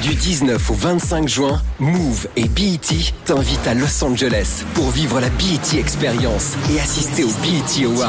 [0.02, 2.78] Du 19 au 25 juin, Move et BET
[3.24, 8.08] t'invitent à Los Angeles pour vivre la BET Experience et assister aux BET Awards.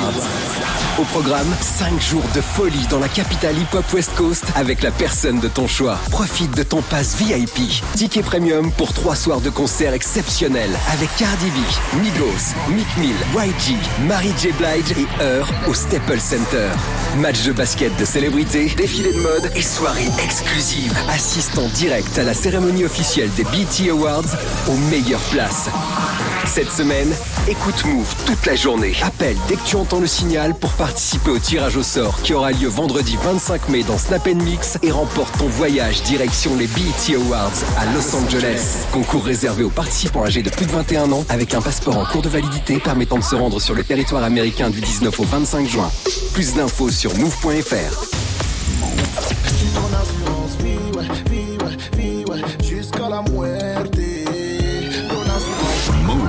[1.00, 5.40] Au programme, 5 jours de folie dans la capitale hip-hop West Coast avec la personne
[5.40, 5.98] de ton choix.
[6.12, 7.82] Profite de ton pass VIP.
[7.96, 13.76] Ticket premium pour 3 soirs de concerts exceptionnels avec Cardi B, Migos, Mick Mill, YG,
[14.08, 14.50] Mary J.
[14.52, 15.08] Blige et
[15.68, 16.70] Au Staples Center.
[17.18, 20.94] Match de basket de célébrités, défilé de mode et soirée exclusive.
[21.10, 24.26] Assiste en direct à la cérémonie officielle des BT Awards
[24.68, 25.70] aux meilleures places.
[26.46, 27.08] Cette semaine,
[27.48, 28.94] écoute Move toute la journée.
[29.04, 32.52] Appelle dès que tu entends le signal pour participer au tirage au sort qui aura
[32.52, 37.52] lieu vendredi 25 mai dans Snap Mix et remporte ton voyage direction les BET Awards
[37.78, 38.86] à Los Angeles.
[38.92, 42.22] Concours réservé aux participants âgés de plus de 21 ans avec un passeport en cours
[42.22, 45.92] de validité permettant de se rendre sur le territoire américain du 19 au 25 juin.
[46.34, 48.22] Plus d'infos sur move.fr.
[53.30, 53.98] Muerte.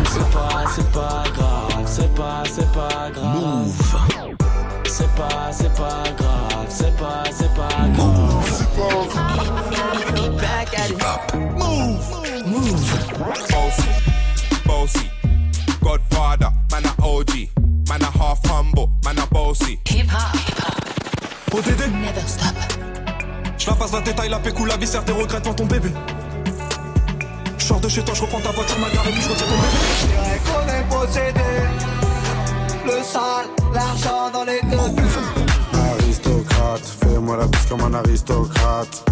[0.04, 3.36] C'est pas, c'est pas grave, c'est pas, c'est pas grave.
[3.40, 3.92] Move.
[4.86, 5.52] C'est pas.
[10.38, 10.98] Back at it.
[11.56, 12.04] Move.
[12.46, 12.82] Move.
[14.66, 15.10] Bossy.
[15.80, 17.71] Godfather, man OG.
[17.92, 19.78] Man a half humble, man a bossy.
[19.84, 21.54] Hip hop, hip hop.
[21.54, 21.92] ODD.
[22.00, 22.56] Never stop.
[23.58, 25.90] Je la passe la détail, la pécou, la viscère, tes regrets devant ton bébé.
[27.58, 29.46] Je sors de chez toi, je reprends ta voiture, ma gare et puis je retire
[29.46, 29.76] ton bébé.
[30.08, 31.50] dirais qu'on est possédé.
[32.86, 34.78] Le sale, l'argent dans les deux.
[35.78, 39.04] Aristocrate, fais-moi la bise comme un aristocrate.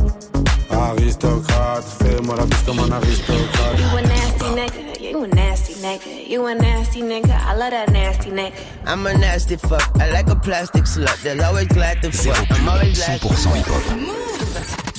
[0.70, 3.78] Aristocrate, fais-moi la bise comme un aristocrate.
[3.78, 5.49] You a nasty nigga, you a nasty
[5.80, 7.34] nigga, you a nasty nigga.
[7.46, 8.54] I love that nasty nigga.
[8.86, 9.82] I'm a nasty fuck.
[10.00, 11.22] I like a plastic slut.
[11.22, 12.50] They're always glad to fuck.
[12.50, 13.82] I'm always glad to 100% hip-hop.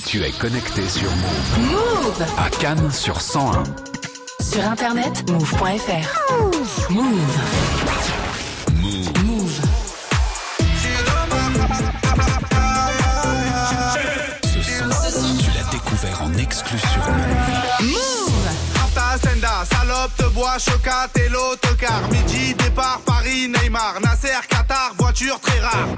[0.06, 1.58] Tu es connecté sur Move.
[1.70, 2.26] Move.
[2.38, 3.64] À Cannes sur 101.
[4.40, 6.90] Sur internet, move.fr.
[6.90, 7.38] Move.
[9.24, 9.60] Move.
[14.62, 17.51] Ce son, tu l'as découvert en exclu sur Move.
[19.64, 22.02] Salope, te bois, chocat et l'autocar.
[22.10, 24.00] Midi, départ, Paris, Neymar.
[24.00, 25.88] Nasser, Qatar, voiture très rare.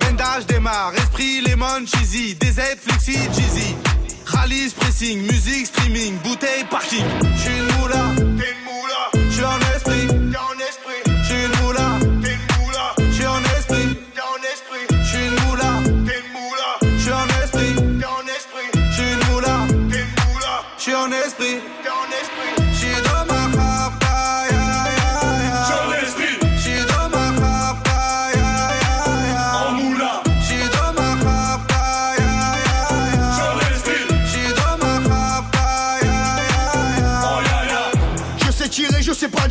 [0.00, 2.34] Bendage démarre, esprit, lemon, cheesy.
[2.34, 3.76] DZ, flexi, cheesy.
[4.26, 7.04] Rallye, pressing, musique, streaming, bouteille, parking.
[7.36, 9.28] J'suis une moula, t'es une moula.
[9.30, 10.20] J'suis en esprit.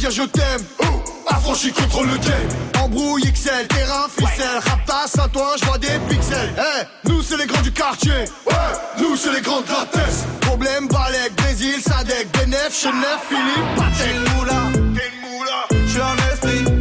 [0.10, 0.62] Je t'aime.
[1.28, 2.84] Affranchi contre le game.
[2.84, 4.60] Embrouille XL, terrain ficelle.
[4.66, 6.54] Raptas à toi, je vois des pixels.
[6.58, 8.12] Eh, nous c'est les grands du quartier.
[8.48, 10.26] Ouais, nous c'est les grands de la tête.
[10.42, 14.54] Problème, Balek, Brésil, Sadek, Benef, Chenef, Philippe, moula,
[14.96, 15.68] t'es une moula.
[15.88, 16.79] J'suis en esprit, t'es en esprit.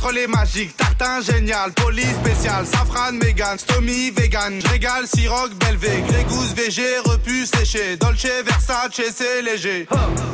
[0.00, 0.76] Casserole est magique.
[0.76, 4.60] Tartin génial, police spécial, safran, mégan, stomy, vegan.
[4.70, 7.96] Régal, siroc, belvé, grégousse, VG, repu, séché.
[7.96, 9.86] Dolce, Versace, c'est léger.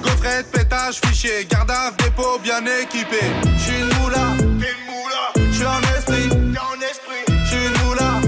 [0.02, 3.20] Gaufrette, pétage, fichier, garde dépôt bien équipé.
[3.58, 4.26] J'suis une moula,
[4.60, 5.52] t'es une.
[5.52, 7.44] J'suis en esprit, t'es en esprit.
[7.46, 8.25] J'suis une moula.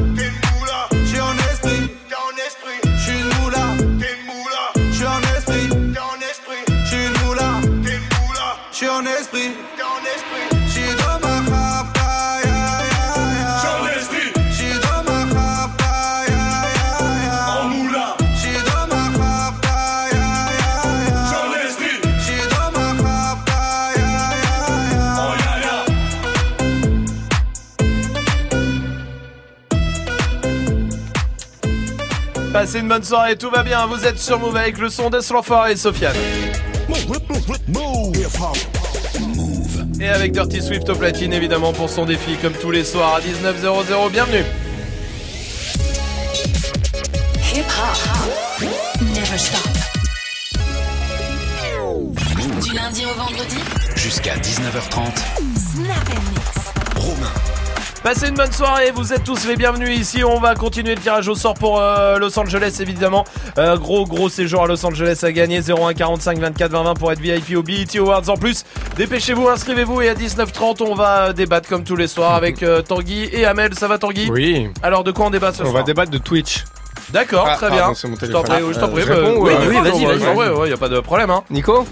[32.58, 33.86] Passez une bonne soirée, tout va bien.
[33.86, 36.16] Vous êtes sur Move avec le son de Slowfar et Sofiane.
[40.00, 43.20] Et avec Dirty Swift au platine évidemment pour son défi comme tous les soirs à
[43.20, 44.10] 19h00.
[44.10, 44.44] Bienvenue.
[47.54, 48.68] Hip hop.
[49.02, 49.60] Never stop.
[52.64, 53.58] Du lundi au vendredi.
[53.94, 55.14] Jusqu'à 19h30.
[55.54, 56.72] Snap and mix.
[56.96, 57.47] Romain.
[58.02, 60.22] Passez une bonne soirée, vous êtes tous les bienvenus ici.
[60.24, 63.24] On va continuer le tirage au sort pour euh, Los Angeles évidemment.
[63.58, 67.12] Euh, gros gros séjour à Los Angeles à gagner 01 45 24 20 20 pour
[67.12, 68.64] être VIP au BET Awards en plus.
[68.96, 72.82] Dépêchez-vous, inscrivez-vous et à 19h30 on va euh, débattre comme tous les soirs avec euh,
[72.82, 73.74] Tanguy et Amel.
[73.74, 74.30] Ça va Tanguy?
[74.30, 74.70] Oui.
[74.82, 75.78] Alors de quoi on débat ce On soir?
[75.78, 76.64] va débattre de Twitch.
[77.10, 77.92] D'accord, Ah, très bien.
[77.94, 79.02] Je t'en prie, je t'en prie.
[79.02, 80.18] je réponds, oui, ouais, oui, oui, vas-y, vas-y, vas-y.
[80.18, 80.36] vas-y.
[80.36, 81.42] Ouais, ouais, y a pas de problème hein.
[81.50, 81.86] Nico?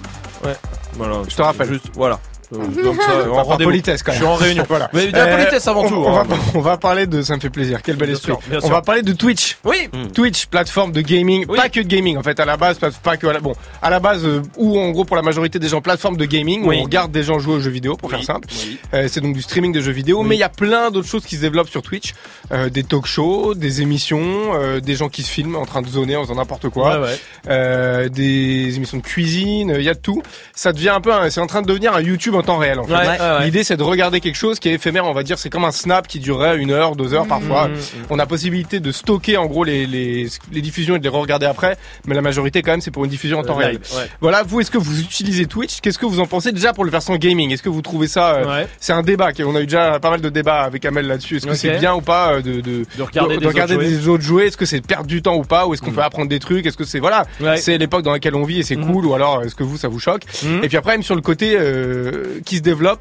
[0.44, 0.54] Ouais.
[0.94, 1.16] Voilà.
[1.28, 1.68] Je te rappelle.
[1.68, 2.20] Juste, voilà.
[2.52, 3.70] Euh, Comme ça, par rendez-vous.
[3.70, 4.20] politesse quand même.
[4.20, 4.64] Je suis en réunion.
[4.68, 4.88] voilà.
[4.92, 5.94] Mais de la Euh, politesse avant on- tout.
[5.96, 6.24] On, hein.
[6.28, 7.80] va, on va parler de, ça me fait plaisir.
[7.82, 8.32] Quel bel Bien esprit.
[8.32, 9.56] sûr, on va parler de Twitch.
[9.64, 9.88] Oui.
[10.14, 12.38] Twitch, plateforme de gaming, pas que de gaming en fait.
[12.40, 14.90] À la base, pas, pas que à la, bon, à la base euh, où en
[14.90, 16.78] gros pour la majorité des gens plateforme de gaming où Oui.
[16.80, 18.48] on regarde des gens jouer aux jeux vidéo pour faire simple.
[18.94, 21.24] Euh, c'est donc du streaming de jeux vidéo, mais il y a plein d'autres choses
[21.24, 22.14] qui se développent sur Twitch,
[22.52, 25.88] Euh, des talk shows, des émissions, euh, des gens qui se filment en train de
[25.88, 27.18] zoner en faisant n'importe quoi, Ouais, ouais.
[27.48, 30.22] Euh, des émissions de cuisine, il y a de tout.
[30.54, 32.84] Ça devient un peu, c'est en train de devenir un YouTube en temps réel en
[32.84, 32.92] fait.
[32.92, 33.44] Ouais, ouais, ouais.
[33.44, 35.72] L'idée c'est de regarder quelque chose qui est éphémère, on va dire, c'est comme un
[35.72, 37.68] snap qui durerait une heure, deux heures parfois.
[37.68, 37.76] Mmh, mmh.
[38.10, 41.46] On a possibilité de stocker en gros les, les, les diffusions et de les regarder
[41.46, 41.76] après,
[42.06, 43.72] mais la majorité quand même c'est pour une diffusion en temps Euh, réel.
[43.72, 44.08] live, ouais.
[44.20, 45.80] Voilà, vous est-ce que vous utilisez Twitch?
[45.80, 47.52] Qu'est-ce que vous en pensez déjà pour le versant gaming?
[47.52, 48.64] Est-ce que vous trouvez ça euh.
[48.80, 51.36] C'est un débat, on a eu déjà pas mal de débats avec Amel là-dessus.
[51.36, 54.08] Est-ce que c'est bien ou pas euh, de, de, De regarder des regarder autres des
[54.08, 55.66] autres jouer Est-ce que c'est perdre du temps ou pas?
[55.66, 56.66] Ou est-ce qu'on peut apprendre des trucs?
[56.66, 57.24] Est-ce que c'est voilà,
[57.56, 59.06] c'est l'époque dans laquelle on vit et c'est cool?
[59.06, 60.22] Ou alors est-ce que vous ça vous choque?
[60.62, 63.00] Et puis après même sur le côté euh, qui se développe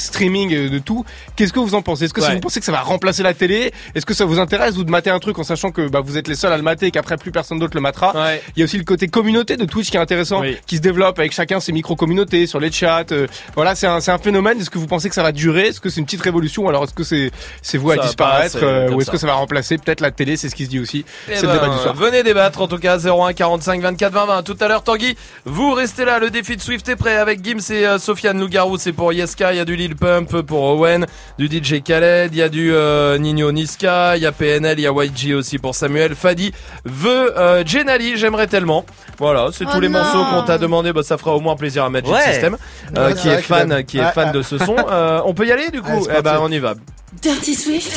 [0.00, 1.04] streaming de tout.
[1.36, 2.04] Qu'est-ce que vous en pensez?
[2.04, 2.34] Est-ce que Ouais.
[2.34, 4.90] vous pensez que ça va remplacer la télé Est-ce que ça vous intéresse vous de
[4.90, 6.90] mater un truc en sachant que bah, vous êtes les seuls à le mater et
[6.90, 8.12] qu'après plus personne d'autre le matera?
[8.14, 8.42] Ouais.
[8.56, 10.56] Il y a aussi le côté communauté de Twitch qui est intéressant, Oui.
[10.66, 13.04] qui se développe avec chacun ses micro-communautés sur les chats.
[13.12, 14.60] euh, voilà, c'est un, c'est un phénomène.
[14.60, 15.68] Est-ce que vous pensez que ça va durer?
[15.68, 16.68] Est-ce que c'est une petite révolution?
[16.68, 17.30] Alors est-ce que c'est
[17.62, 19.12] c'est voué Ça à disparaître euh, ou est-ce ça.
[19.12, 20.36] que ça va remplacer peut-être la télé?
[20.36, 21.04] C'est ce qui se dit aussi.
[21.30, 21.94] Eh c'est ben, le débat du soir.
[21.94, 24.42] Venez débattre en tout cas 01 45 24 20 20.
[24.42, 26.18] Tout à l'heure Tanguy, vous restez là.
[26.18, 28.78] Le défi de Swift est prêt avec Gims et euh, Sofiane Lougarou.
[28.78, 29.52] C'est pour Yeska.
[29.52, 31.06] Il y a du Lil Pump pour Owen,
[31.38, 32.32] du DJ Khaled.
[32.32, 34.16] Il y a du euh, Nino Niska.
[34.16, 34.78] Il y a PNL.
[34.78, 36.14] Il y a YG aussi pour Samuel.
[36.14, 36.52] Fadi
[36.84, 38.16] veut euh, Jenali.
[38.16, 38.84] J'aimerais tellement.
[39.18, 39.98] Voilà, c'est Oh tous les non.
[40.00, 40.92] morceaux qu'on t'a demandé.
[40.92, 42.32] Bah, ça fera au moins plaisir à Magic Ouais.
[42.32, 42.56] System,
[42.96, 44.76] euh, Ouais, qui est fan, qui est fan de ce son.
[44.90, 45.90] Euh, on peut y aller du coup?
[46.08, 46.74] Allez, Eh ben, on y va.
[47.22, 47.90] Dirty Swift.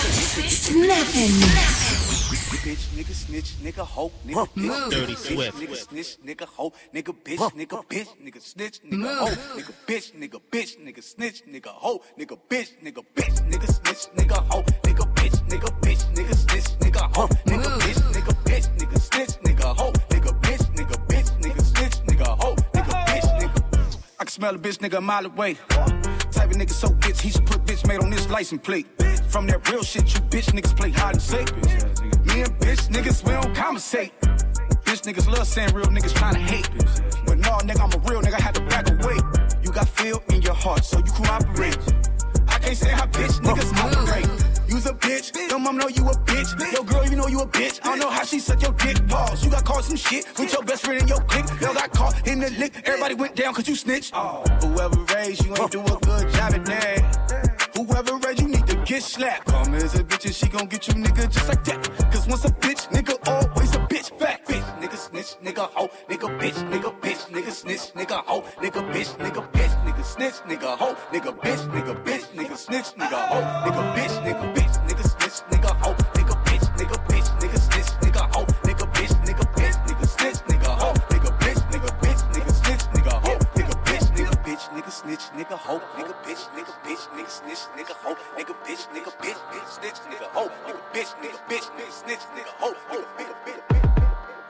[0.49, 1.83] Snap and mix.
[3.34, 5.58] Bitch, nigga, snitch, nigga, hoe, nigga, bitch, Dirty Swift.
[5.58, 10.40] nigga, snitch, nigga, hoe, nigga, bitch, nigga, bitch, nigga, snitch, nigga, hoe, nigga, bitch, nigga,
[10.52, 15.42] bitch, nigga, snitch, nigga, hoe, nigga, bitch, nigga, bitch, nigga, snitch, nigga, hoe, nigga, bitch,
[15.50, 20.40] nigga, bitch, nigga, snitch, nigga, hoe, nigga, bitch, nigga, bitch, nigga, snitch, nigga, hoe, nigga,
[20.42, 23.98] bitch, nigga, bitch, nigga, snitch, nigga, hoe, nigga, bitch, nigga.
[24.20, 25.56] I can smell a bitch nigga a mile away.
[25.56, 28.86] Type of nigga so bitch, he should put bitch made on this license plate.
[29.28, 32.12] From that real shit, you bitch niggas play hide and seek.
[32.34, 34.12] Bitch niggas, we don't conversate.
[34.86, 36.68] Bitch niggas love saying real niggas tryna hate.
[37.28, 39.18] But no, nigga, I'm a real nigga, I had to back away.
[39.62, 41.78] You got feel in your heart, so you cooperate.
[42.48, 44.28] I can't say how bitch niggas operate.
[44.68, 46.74] You's a bitch, your mom know you a bitch.
[46.74, 47.80] Your girl, you know you a bitch.
[47.84, 49.08] I don't know how she suck your dick.
[49.08, 49.46] Pause.
[49.46, 51.46] You got caught some shit with your best friend in your clique.
[51.62, 52.74] Y'all got caught in the lick.
[52.86, 54.12] Everybody went down cause you snitched.
[54.16, 54.44] Oh.
[54.64, 57.43] Whoever raised you ain't do a good job at that.
[57.76, 59.48] Whoever raised you need to get slapped.
[59.48, 61.82] Come as a bitch and she gon' get you nigga just like that.
[62.12, 64.18] Cause once a bitch, nigga, always a bitch.
[64.20, 68.82] Fact, bitch, nigga, snitch, nigga, hoe, nigga, bitch, nigga, bitch, nigga, snitch, nigga, hoe, nigga,
[68.94, 73.41] bitch, nigga, bitch, nigga, snitch, nigga, hoe, nigga, bitch, nigga, bitch, nigga, snitch, nigga, hoe,
[73.66, 74.62] nigga, bitch, nigga, bitch,
[85.14, 89.41] snitch, nigga, hoe, nigga, bitch, nigga, bitch, nigga, snitch, nigga, hoe, nigga, bitch, nigga, bitch,
[89.52, 92.98] nigga, snitch, nigga, hoe, nigga, bitch, nigga, bitch, bitch, snitch, nigga, hoe, nigga, bitch, nigga,
[92.98, 93.84] bitch, nigga, snitch, nigga, hoe, nigga, nigga, bitch.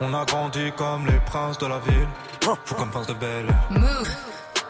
[0.00, 2.08] On a grandi comme les princes de la ville,
[2.64, 3.54] fou comme prince de Belle.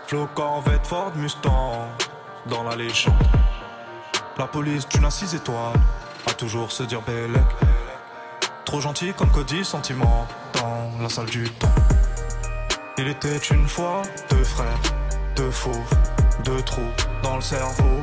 [0.07, 1.89] Flo Corvette Ford Mustang,
[2.47, 3.15] dans la légende.
[4.37, 5.81] La police d'une à six étoiles,
[6.27, 7.47] a toujours se dire Bellec.
[8.65, 11.69] Trop gentil comme Cody Sentiment, dans la salle du temps.
[12.97, 14.79] Il était une fois deux frères,
[15.37, 15.75] deux fauves,
[16.45, 16.83] deux trous
[17.23, 18.03] dans le cerveau,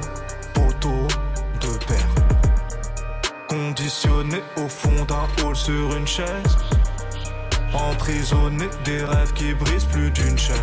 [0.54, 1.08] poteau,
[1.62, 2.16] deux pères.
[3.48, 6.58] Conditionné au fond d'un hall sur une chaise.
[7.74, 10.56] Emprisonné des rêves qui brisent plus d'une chaîne.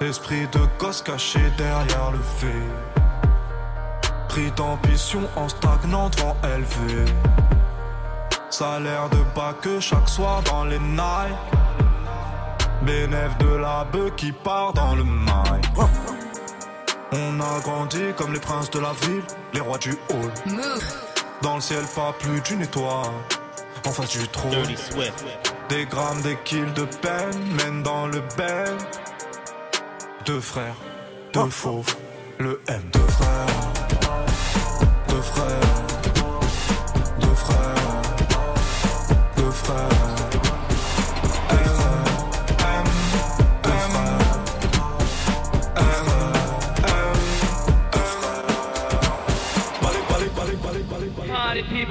[0.00, 3.02] Esprit de gosse caché derrière le fait.
[4.28, 7.04] Pris d'ambition en stagnant devant élevé.
[8.50, 11.65] Salaire de bas que chaque soir dans les nights.
[12.82, 15.62] Bénéf de la bœuf qui part dans le mail.
[17.12, 19.22] On a grandi comme les princes de la ville,
[19.54, 20.32] les rois du hall.
[21.42, 23.12] Dans le ciel, pas plus d'une étoile.
[23.86, 24.52] En face du trône.
[25.68, 28.76] Des grammes, des kills de peine mènent dans le bel.
[30.24, 30.74] Deux frères,
[31.32, 31.94] deux fauves,
[32.38, 32.82] le M.
[32.92, 33.46] Deux frères,
[35.08, 35.85] deux frères,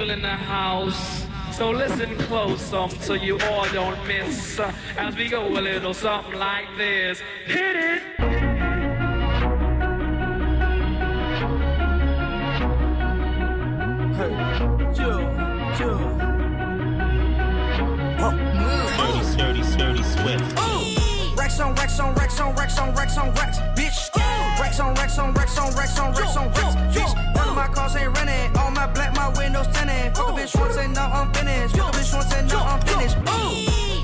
[0.06, 1.26] people in the house.
[1.52, 5.94] So listen close um, so you all don't miss uh, as we go a little
[5.94, 7.20] something like this.
[7.46, 8.02] Hit it!
[19.36, 20.58] Sturdy, sturdy, swift.
[21.36, 23.58] Rex on Rex on Rex on Rex on Rex on Rex,
[24.66, 24.78] bitch.
[24.78, 27.34] Rex on Rex on Rex on Rex on Rex on Rex, bitch.
[27.34, 28.56] None of my cars ain't renting.
[28.56, 30.16] All my black, my windows tinted.
[30.16, 31.76] Fuck a bitch once and now I'm finished.
[31.76, 33.16] Fuck a bitch once and now I'm finished.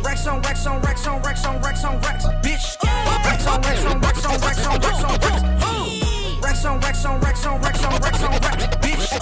[0.04, 2.76] Rex on Rex on Rex on Rex on Rex on Rex, bitch.
[3.24, 5.42] Rex on Rex on Rex on Rex on Rex on Rex.
[6.42, 9.12] Rex on Rex on Rex on Rex on Rex on Rex, bitch.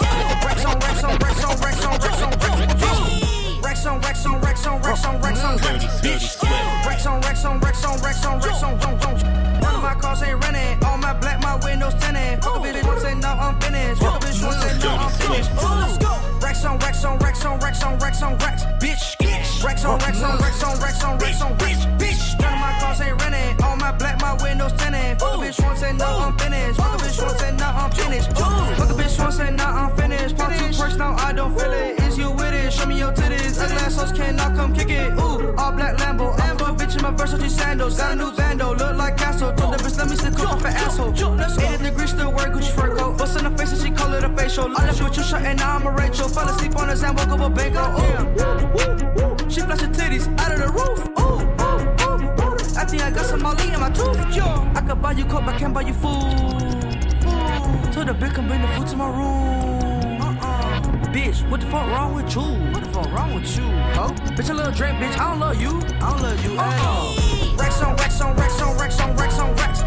[0.44, 3.64] Rex on Rex on Rex on Rex on Rex on Rex, bitch.
[3.64, 6.86] Rex on Rex on Rex on Rex on Rex on Rex, bitch.
[6.86, 9.49] Rex on Rex on Rex on Rex on Rex on Rex on None of
[9.94, 10.84] my cars ain't renting.
[10.84, 12.42] All my black, my windows tinted.
[12.42, 14.00] Fuck a bitch once and now I'm finished.
[14.00, 15.50] Fuck a bitch once and now I'm finished.
[15.56, 16.12] Let's go.
[16.40, 19.64] Rex on Rex on Rex on Rex on Rex on Rex, bitch.
[19.64, 22.40] Rex on Rex on Rex on Rex on Rex on Rex, bitch.
[22.40, 23.64] None of my cars ain't renting.
[23.64, 25.18] All my black, my windows tinted.
[25.18, 26.76] Fuck a bitch once and now I'm finished.
[26.76, 28.30] Fuck a bitch once and now I'm finished.
[28.32, 30.36] Fuck a bitch once and now I'm finished.
[30.36, 32.00] Pop two perks now I don't feel it.
[32.00, 32.72] Is you with it?
[32.72, 33.60] Show me your titties.
[33.60, 35.12] Ugly assholes cannot come kick it.
[35.14, 36.39] Ooh, all black Lambo.
[37.02, 37.96] I'm a bitch in my Versace sandals.
[37.96, 39.52] Got a new bando, look like Castle.
[39.54, 41.12] Told the bitch let me stick up for asshole.
[41.12, 43.16] 80 degrees still wear Gucci fur coat.
[43.16, 44.66] Bust in the face and she call it a facial.
[44.76, 46.28] I left with you shot and now I'm a Rachel.
[46.28, 47.80] Fell asleep on his hand, woke up a bango.
[47.80, 51.00] Ooh, she flash her titties out of the roof.
[51.20, 52.78] Ooh, ooh, ooh.
[52.78, 54.36] I think I got some Molly in my tooth.
[54.36, 54.44] Yo,
[54.74, 56.12] I could buy you coke, but can't buy you food.
[57.92, 59.79] Told the bitch come bring the food to my room.
[61.12, 62.40] Bitch, what the fuck wrong with you?
[62.70, 63.64] What the fuck wrong with you?
[63.98, 65.18] Oh, bitch, a little drink, bitch.
[65.18, 65.80] I don't love you.
[65.98, 66.52] I don't love you.
[66.52, 66.78] Uh-uh.
[66.82, 69.79] Oh, Rex on Rex on Rex on Rex on Rex on Rex,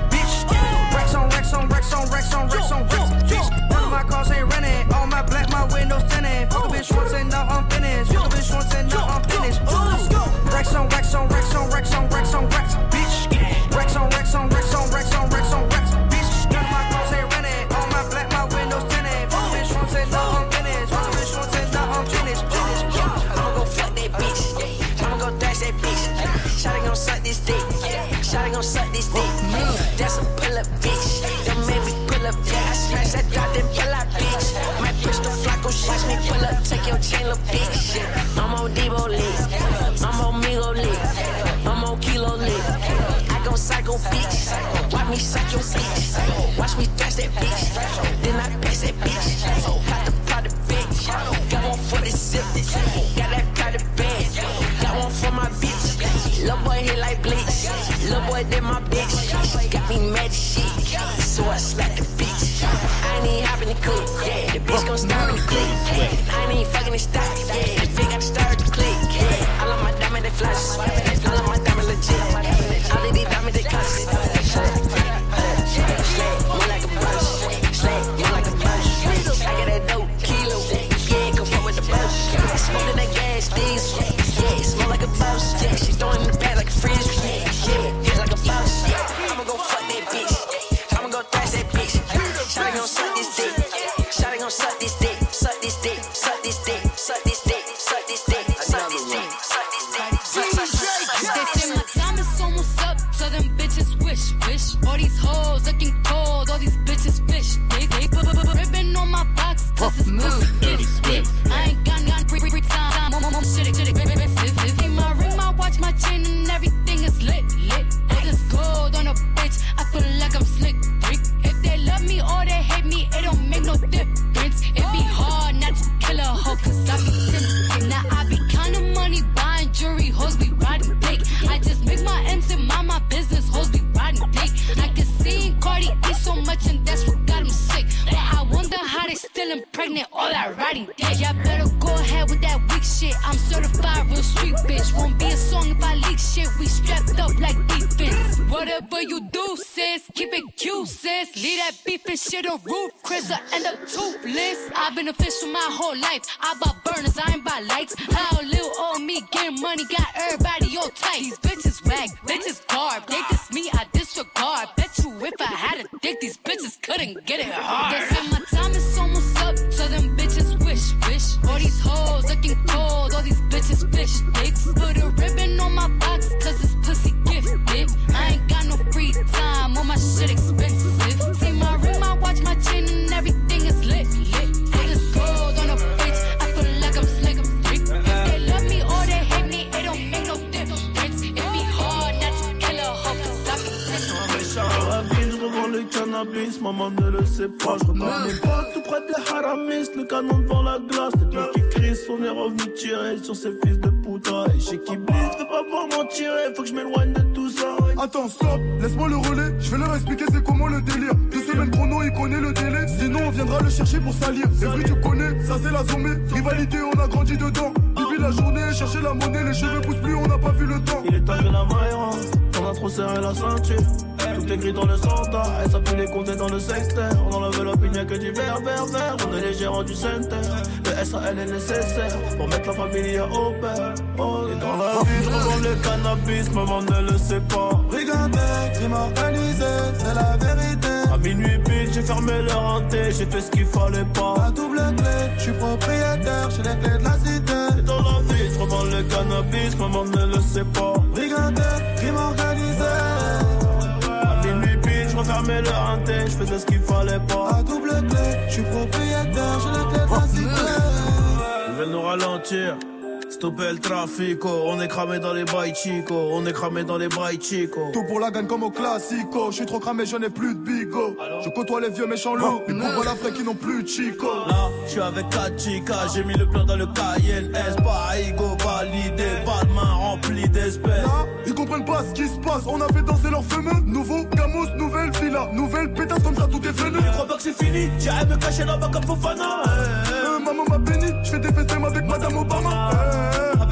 [265.83, 267.89] chico, on est cramé dans les bails chico.
[267.91, 269.51] Tout pour la gagne comme au classico.
[269.51, 271.17] Je suis trop cramé, je n'ai plus de bigo.
[271.43, 272.61] Je côtoie les vieux méchants loups.
[272.67, 274.27] Les pauvres la qui n'ont plus de chico.
[274.47, 279.23] Là, je suis avec 4 chicas, j'ai mis le plan dans le Cayenne S, validé,
[279.45, 281.03] pas de main remplie d'espèces.
[281.03, 282.63] Là, ils comprennent pas ce qui se passe.
[282.65, 283.81] On a fait danser leur fameux.
[283.85, 285.49] Nouveau Camus, nouvelle villa.
[285.53, 286.97] Nouvelle pétasse comme ça, tout est venu.
[287.05, 289.63] Je crois pas que c'est fini, j'arrive me cacher là-bas comme Fofana.
[289.67, 292.89] Euh, maman m'a béni, je fais des festins avec Madame Obama.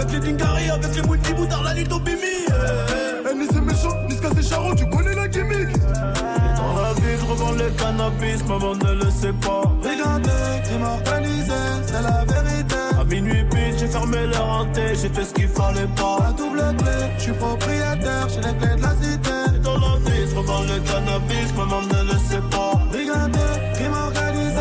[0.01, 2.47] Avec les Dingari, avec les Mouti Boudar, la Lito Bimi.
[2.49, 5.69] Eh, ni c'est méchant, ni ce c'est charron, tu connais la gimmick.
[5.69, 9.61] Et dans la vie, je revends le cannabis, maman ne le sait pas.
[9.79, 10.31] Brigandé,
[10.63, 11.53] crime organisé,
[11.85, 12.75] c'est la vérité.
[12.99, 16.17] À minuit pile, j'ai fermé leur hanté, j'ai fait ce qu'il fallait pas.
[16.19, 19.55] La double clé, je suis propriétaire, j'ai les clés de la cité.
[19.55, 22.73] Et dans la vie, je revends le cannabis, maman ne le sait pas.
[22.89, 24.57] Brigandé, crime organisé.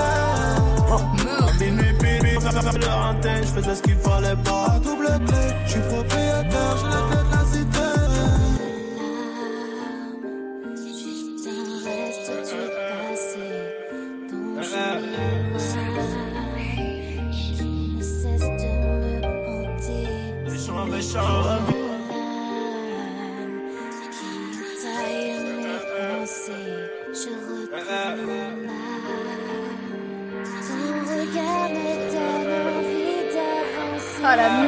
[0.91, 3.90] À minuit pile, j'ai fermé leur hanté, je faisais ce qu'il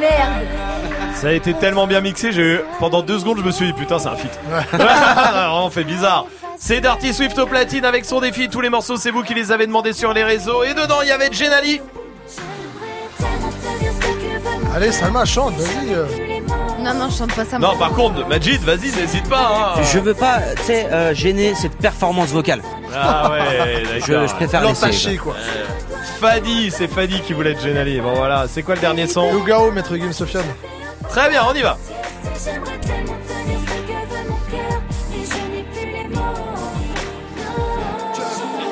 [0.03, 2.59] merde Ça a été tellement bien mixé, j'ai eu...
[2.79, 4.31] pendant deux secondes je me suis dit putain c'est un feat.
[4.73, 6.25] Vraiment fait bizarre.
[6.57, 8.47] C'est Dirty Swift au platine avec son défi.
[8.49, 10.63] Tous les morceaux c'est vous qui les avez demandés sur les réseaux.
[10.63, 11.81] Et dedans il y avait Genali.
[14.75, 15.93] Allez, Salma, chante, vas-y.
[15.93, 16.05] euh.
[16.79, 17.59] Non, non, je chante pas ça.
[17.59, 19.75] Non par contre Majid vas-y n'hésite pas.
[19.77, 19.81] hein.
[19.93, 22.61] Je veux pas, tu sais, euh, gêner cette performance vocale.
[22.93, 24.27] Ah ouais Je, d'accord.
[24.27, 24.85] je préfère laisser.
[24.85, 25.35] L'entaché, quoi.
[26.23, 27.99] Fadi, c'est Fadi qui voulait être Genali.
[27.99, 30.45] Bon voilà, c'est quoi le dernier son Lugao, Maître Game Sofiane.
[31.09, 31.77] Très bien, on y va.
[35.73, 36.33] Tellement.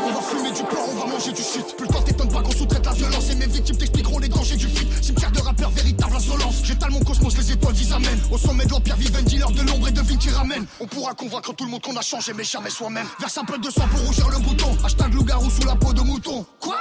[0.06, 1.76] On va fumer du porc, on va manger du shit.
[1.76, 3.30] Plus le temps t'étonne pas qu'on sous-traite la violence.
[3.32, 5.04] Et mes victimes t'expliqueront les dangers du feat.
[5.04, 6.62] Cimetière de rappeurs, véritable insolence.
[6.64, 8.18] J'étale mon cosmos, les étoiles disent amen.
[8.32, 10.66] Au sommet de l'empire, vive un dealer de l'ombre et devine qui ramène.
[10.80, 13.08] On pourra convaincre tout le monde qu'on a changé, mais jamais soi-même.
[13.20, 14.70] Verse un peu de sang pour rougir le bouton.
[14.86, 16.46] Hashtag loup-garou sous la peau de mouton.
[16.62, 16.78] Quoi?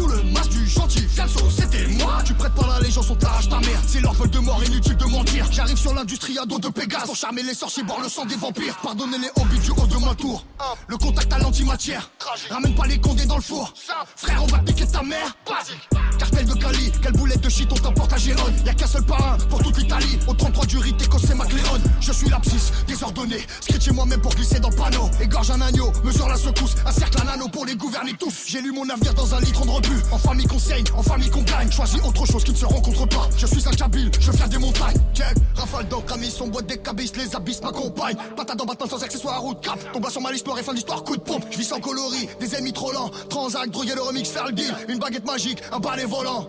[0.00, 2.18] Sous le masque du gentil Fianso, c'était moi.
[2.24, 3.80] Tu prêtes pas l'allégeance, on t'arrache ta mère.
[3.86, 5.46] C'est leur de mort, inutile de mentir.
[5.50, 7.04] J'arrive sur l'industrie à dos de Pégase.
[7.04, 8.76] Pour charmer les sorciers, boire le sang des vampires.
[8.82, 10.44] Pardonnez les hobbies du haut de ma tour.
[10.88, 12.10] Le contact à l'antimatière.
[12.50, 13.72] Ramène pas les condés dans le four.
[14.16, 15.36] Frère, on va piquer ta mère.
[16.18, 18.54] Cartel de Cali, quelle boulette de shit on t'emporte à Gérone.
[18.64, 20.18] Y'a qu'un seul parrain pour toute l'Italie.
[20.26, 21.82] Au 33 du Rite, c'est McLaren.
[22.00, 23.46] Je suis l'abscisse, désordonné.
[23.60, 25.10] Scritché moi-même pour glisser dans le panneau.
[25.20, 26.74] Égorge un agneau, mesure la secousse.
[26.86, 28.44] Un cercle, un anneau pour les gouverner tous.
[28.46, 30.02] J'ai lu mon avenir dans un litre de rebut.
[30.12, 30.46] En famille
[30.94, 31.40] en famille qu'on.
[31.70, 33.28] Choisis autre chose qui ne se rencontre pas.
[33.36, 33.72] Je suis un
[34.20, 34.96] je viens des montagnes.
[35.14, 38.16] Check, rafale d'encre, amis, son boîte des cabisses, les abysses m'accompagnent.
[38.36, 39.78] Patate dans Batman sans accessoires à route cap.
[39.92, 41.44] Tombe sur ma liste et fin d'histoire, coup de pompe.
[41.50, 43.10] Je vis sans coloris, des ennemis trop lents.
[43.28, 44.74] Transac, droguer le remix, faire le deal.
[44.88, 46.48] Une baguette magique, un balai volant.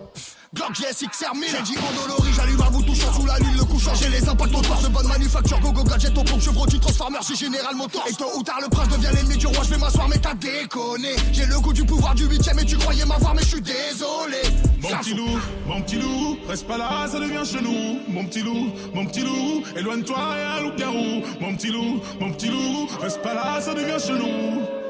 [0.54, 3.64] Glock GS XR 1000 J'ai dit endolori, j'allume un bout touchant sous la lune, le
[3.64, 3.94] couchant.
[3.94, 7.18] J'ai les impacts au torse de bonne manufacture, go go gadget au pompe, chevrolet, transformer,
[7.22, 9.78] c'est Général Motors Et tôt ou tard le prince devient l'ennemi du roi, je vais
[9.78, 11.16] m'asseoir mais t'as déconné.
[11.32, 14.42] J'ai le goût du pouvoir du huitième et tu croyais m'avoir mais je suis désolé.
[14.82, 18.00] Mon petit loup, mon petit loup, reste pas là, ça devient chelou.
[18.08, 21.22] Mon petit loup, mon petit loup, éloigne-toi et un loup-garou.
[21.40, 24.81] Mon petit loup, mon petit loup, reste pas là, ça devient chelou.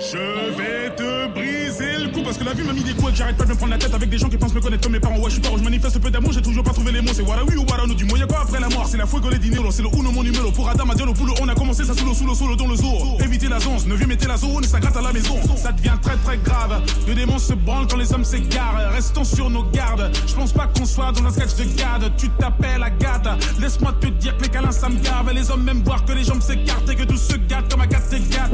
[0.00, 0.16] Je
[0.56, 3.36] vais te briser le cou parce que la vie m'a mis des coups et j'arrête
[3.36, 5.00] pas de me prendre la tête avec des gens qui pensent me connaître comme mes
[5.00, 5.18] parents.
[5.18, 7.10] Ouais, je suis pas je manifeste peu d'amour, j'ai toujours pas trouvé les mots.
[7.12, 7.94] C'est voilà ou voilà non.
[7.94, 8.86] Du y'a quoi après la mort?
[8.88, 10.52] C'est la fuego les dinero, c'est le uno mon numéro.
[10.52, 12.68] Pour Adam, Adieu, le boulot, on a commencé ça sous le sous le solo dans
[12.68, 13.18] le zoo.
[13.24, 15.34] Éviter la zone, ne viens mettez la zone et ça gratte à la maison.
[15.56, 16.80] Ça devient très très grave.
[17.08, 18.92] Le démon se branle quand les hommes s'égarent.
[18.92, 20.12] Restons sur nos gardes.
[20.28, 22.12] Je pense pas qu'on soit dans un sketch de garde.
[22.16, 23.28] Tu t'appelles Agathe.
[23.60, 25.32] Laisse-moi te dire que les câlins ça me gave.
[25.34, 28.08] Les hommes même voir que les jambes s'écartent et que tout se gâte comme Agathe
[28.08, 28.52] t'égate.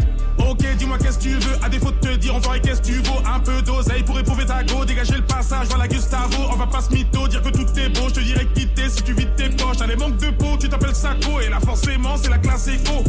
[0.49, 1.57] Ok, dis-moi qu'est-ce que tu veux?
[1.62, 3.21] À défaut de te dire, on va qu'est-ce que tu vaux.
[3.25, 4.85] Un peu d'oseille pour éprouver ta go.
[4.85, 6.37] Dégager le passage, voilà Gustavo.
[6.53, 8.09] On va pas se mytho, dire que tout est beau.
[8.09, 9.79] Je te dirais quitter si tu vides tes poches.
[9.79, 11.41] T'as les manques de peau, tu t'appelles Sako.
[11.41, 13.05] Et là, forcément, c'est la classe éco.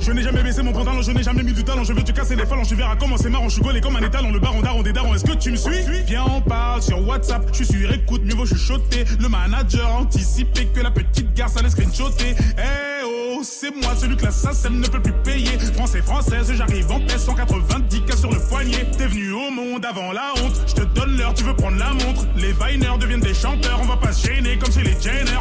[0.00, 1.84] Je n'ai jamais baissé mon pantalon, je n'ai jamais mis du talent.
[1.84, 3.48] Je veux te casser les phalanges, tu verras comment c'est marrant.
[3.48, 5.14] Je suis gaulé comme un étalon, le baron daron des darons.
[5.14, 5.82] Est-ce que tu me suis?
[6.06, 7.46] Viens, on parle sur WhatsApp.
[7.52, 9.04] Je suis sur écoute, mieux vaut chuchoter.
[9.20, 12.34] Le manager anticipé que la petite garce allait screenshotter.
[12.58, 15.58] Eh oh, c'est moi celui que la SACEM ne peut plus payer.
[15.74, 18.86] Français, française, j'arrive en paix, 190 cas sur le poignet.
[18.96, 20.62] T'es venu au monde avant la honte.
[20.66, 22.26] Je te donne l'heure, tu veux prendre la montre.
[22.36, 25.38] Les Viners deviennent des chanteurs, on va pas se gêner comme chez les Jenner.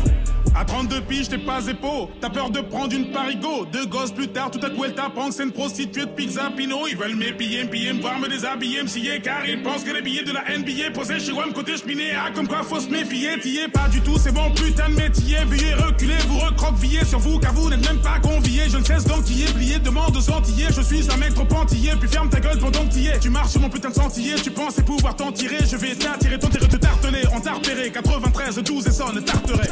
[0.60, 2.10] À 32 piges, t'es pas épaule.
[2.20, 3.66] T'as peur de prendre une parigo.
[3.72, 6.52] Deux gosses plus tard, tout à coup elle t'apprend que c'est une prostituée de pizza
[6.54, 6.86] Pino.
[6.86, 10.26] Ils veulent m'épiller, m'piller, me voir me déshabiller, me car ils pensent que les billets
[10.26, 12.12] de la NBA posés chez WAM côté cheminée.
[12.14, 15.38] Ah, comme quoi faut se méfier, t'y pas du tout, c'est bon putain de métier.
[15.48, 18.64] Veuillez reculer, vous recroquevillez sur vous, car vous n'êtes même pas conviés.
[18.68, 20.68] Je ne cesse d'enquiller, plier, demande aux antillais.
[20.76, 23.18] Je suis un mec trop antillais, puis ferme ta gueule pendant que es.
[23.22, 25.60] Tu marches sur mon putain de sentier, tu pensais pouvoir t'en tirer.
[25.66, 27.92] Je vais t'attirer, t'enterrer, te tarteler, en tartéré.
[27.92, 29.70] 93, 12 et 100, ne tarterait.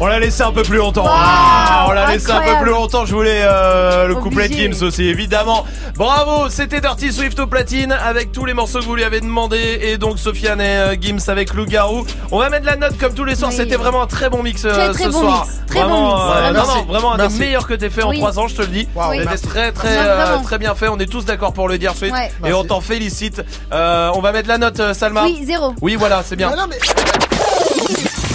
[0.00, 1.04] On l'a laissé un peu plus longtemps.
[1.04, 3.06] Wow, Ah, on l'a laissé un peu plus longtemps.
[3.06, 4.54] Je voulais euh, le couplet de.
[4.54, 5.64] Gims aussi, évidemment.
[5.94, 9.78] Bravo, c'était Dirty Swift au platine avec tous les morceaux que vous lui avez demandé
[9.82, 12.04] et donc Sofiane et euh, Gims avec Lou Garou.
[12.32, 13.50] On va mettre la note comme tous les soirs.
[13.52, 13.56] Oui.
[13.56, 15.44] C'était vraiment un très bon mix euh, Très, très ce bon soir.
[15.46, 15.60] mix.
[15.68, 16.22] Très bon vraiment, mix.
[16.24, 16.66] euh, Vraiment.
[16.66, 17.38] non, non, vraiment un Merci.
[17.38, 18.18] des meilleurs que t'aies fait en Oui.
[18.18, 18.88] 3 ans, je te le dis.
[19.12, 19.46] C'était merci.
[19.46, 20.88] très très euh, très bien fait.
[20.88, 22.26] On est tous d'accord pour le dire Swift Ouais.
[22.26, 22.56] et Merci.
[22.58, 23.40] on t'en félicite.
[23.72, 25.22] Euh, on va mettre la note Salma.
[25.24, 25.74] Oui, zéro.
[25.80, 26.50] Oui, voilà, c'est bien.
[26.52, 26.78] Ah non, mais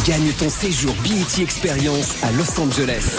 [0.07, 3.17] Gagne ton séjour BET Experience à Los Angeles.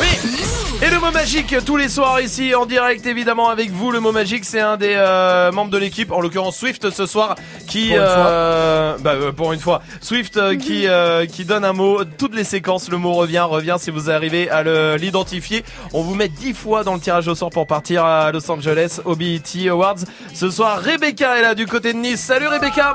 [0.83, 3.91] Et le mot magique tous les soirs ici en direct évidemment avec vous.
[3.93, 7.35] Le mot magique c'est un des euh, membres de l'équipe, en l'occurrence Swift ce soir,
[7.67, 11.65] qui Pour une euh, bah, euh, pour une fois Swift euh, qui euh, qui donne
[11.65, 12.05] un mot.
[12.05, 13.77] Toutes les séquences, le mot revient, revient.
[13.79, 17.35] Si vous arrivez à le- l'identifier, on vous met 10 fois dans le tirage au
[17.35, 19.99] sort pour partir à Los Angeles au BET Awards.
[20.33, 22.21] Ce soir, Rebecca est là du côté de Nice.
[22.21, 22.95] Salut Rebecca.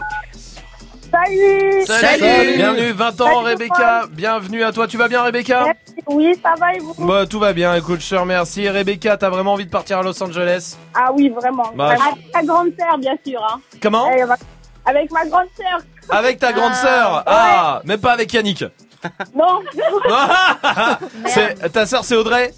[1.13, 2.55] Salut Salut.
[2.57, 4.05] Bienvenue 20 ans Salut, Rebecca.
[4.09, 4.87] Bienvenue à toi.
[4.87, 5.65] Tu vas bien Rebecca?
[6.07, 6.95] Oui, ça va et vous?
[7.05, 8.67] Bah tout va bien, écoute, je te remercie.
[8.67, 10.75] Rebecca, t'as vraiment envie de partir à Los Angeles?
[10.95, 11.71] Ah oui, vraiment.
[11.75, 13.39] Bah, Avec ma grande sœur, bien sûr.
[13.47, 13.59] Hein.
[13.79, 14.09] Comment?
[14.11, 14.37] Eh, bah,
[14.85, 15.79] Avec ma grande sœur.
[16.09, 17.21] Avec ta grande sœur?
[17.27, 18.65] Ah, même pas avec Yannick.
[19.35, 19.59] Non.
[21.27, 22.51] C'est ta sœur c'est Audrey?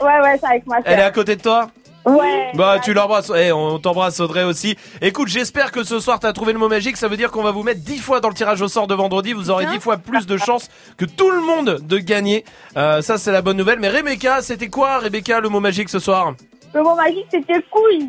[0.00, 0.84] Ouais, ouais, c'est avec ma sœur.
[0.86, 1.68] Elle est à côté de toi?
[2.06, 2.52] Ouais.
[2.54, 4.76] Bah tu l'embrasses, Eh, on t'embrasse Audrey aussi.
[5.02, 7.50] Écoute, j'espère que ce soir t'as trouvé le mot magique, ça veut dire qu'on va
[7.50, 9.96] vous mettre 10 fois dans le tirage au sort de vendredi, vous aurez 10 fois
[9.96, 12.44] plus de chances que tout le monde de gagner.
[12.76, 13.80] Euh, ça c'est la bonne nouvelle.
[13.80, 16.34] Mais Rebecca, c'était quoi Rebecca le mot magique ce soir?
[16.74, 18.08] Le mot magique, c'était couille.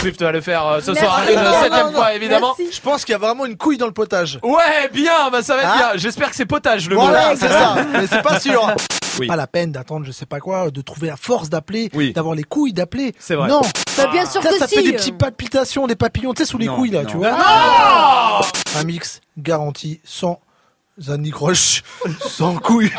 [0.00, 1.04] Swift va le faire euh, ce Merci.
[1.04, 2.54] soir une septième fois évidemment.
[2.58, 4.38] Je pense qu'il y a vraiment une couille dans le potage.
[4.44, 5.88] Ouais, bien, bah ça va être Hein bien.
[5.96, 7.36] J'espère que c'est potage le Voilà, mot.
[7.36, 7.74] c'est ça.
[7.92, 8.72] Mais c'est pas sûr.
[9.18, 9.26] Oui.
[9.26, 12.12] Pas la peine d'attendre, je sais pas quoi, de trouver la force d'appeler, Oui.
[12.12, 13.14] d'avoir les couilles d'appeler.
[13.18, 13.48] C'est vrai.
[13.48, 13.60] Non.
[13.96, 14.76] Bah, bien sûr ça, que ça si.
[14.76, 17.10] fait des petites palpitations, des papillons, tu sais, sous les Non, couilles là, non.
[17.10, 17.36] tu vois.
[17.38, 18.40] Ah
[18.76, 20.40] Un mix garanti sans
[21.08, 21.82] anicroche,
[22.20, 22.90] sans couilles.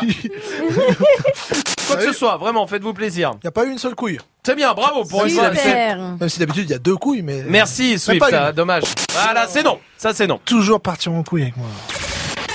[1.86, 2.36] quoi que ce soit.
[2.38, 3.32] Vraiment, faites-vous plaisir.
[3.34, 4.18] Il n'y a pas eu une seule couille.
[4.44, 5.50] C'est bien, bravo pour une fois.
[5.50, 7.42] Même si d'habitude il y a deux couilles, mais.
[7.46, 8.84] Merci Swift, ah, dommage.
[9.12, 9.78] Voilà, c'est non.
[9.98, 10.40] Ça c'est non.
[10.44, 11.66] Toujours partir en couille avec moi.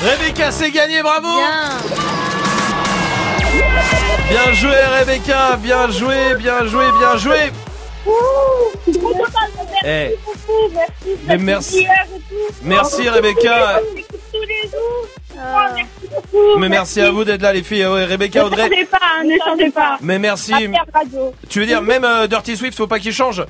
[0.02, 2.45] Rebecca, c'est gagné, bravo Bien
[4.56, 7.52] joué Rebecca, bien joué, bien joué, bien joué.
[9.86, 10.16] Eh,
[10.74, 11.88] Merci, mais merci.
[12.64, 13.82] Merci Rebecca.
[16.60, 17.86] Mais merci à vous d'être là les filles.
[17.86, 18.70] Ouais, Rebecca, Ne Audrey.
[18.70, 19.98] changez pas, hein, ne changez pas.
[20.02, 20.54] Mais merci.
[21.50, 23.46] Tu veux dire même euh, Dirty Swift, faut pas qu'il change Euh,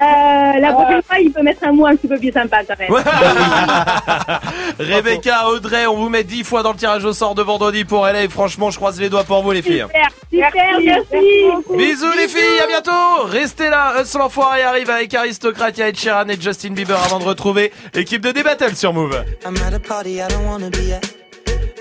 [0.00, 2.90] la prochaine fois, il peut mettre un mot un petit peu plus sympa, quand même.
[4.78, 8.06] Rebecca, Audrey, on vous met 10 fois dans le tirage au sort de vendredi pour
[8.06, 8.28] LA.
[8.28, 9.84] Franchement, je croise les doigts pour vous les filles.
[9.86, 11.76] Super, super, merci.
[11.76, 12.90] Bisous les filles, à bientôt
[13.26, 17.72] Restez là, Hustle l'enfoiré arrive avec Aristocrate, Ed Sheeran et Justin Bieber avant de retrouver
[17.94, 19.22] l'équipe de D-Battle sur Move.
[19.44, 21.01] I'm at a party I don't wanna be at.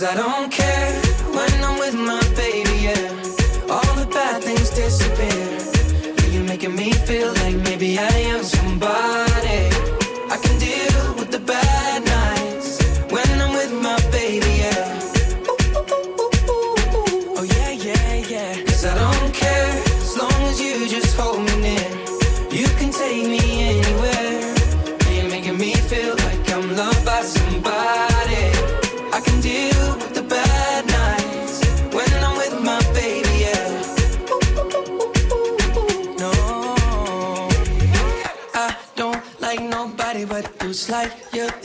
[0.00, 0.92] Cause I don't care
[1.36, 3.70] when I'm with my baby, yeah.
[3.70, 6.32] All the bad things disappear.
[6.32, 7.34] You're making me feel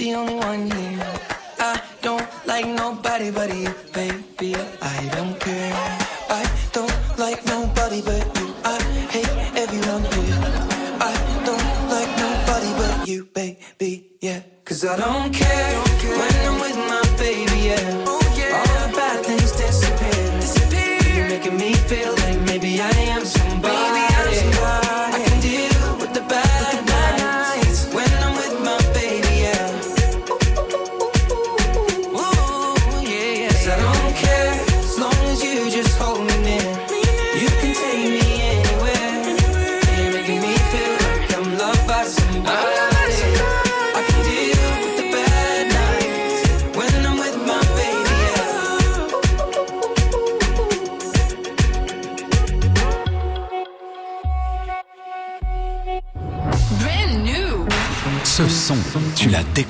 [0.05, 1.13] the only one here.
[1.57, 4.14] I don't like nobody but you, baby.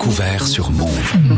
[0.06, 1.35] Découvert sur Move.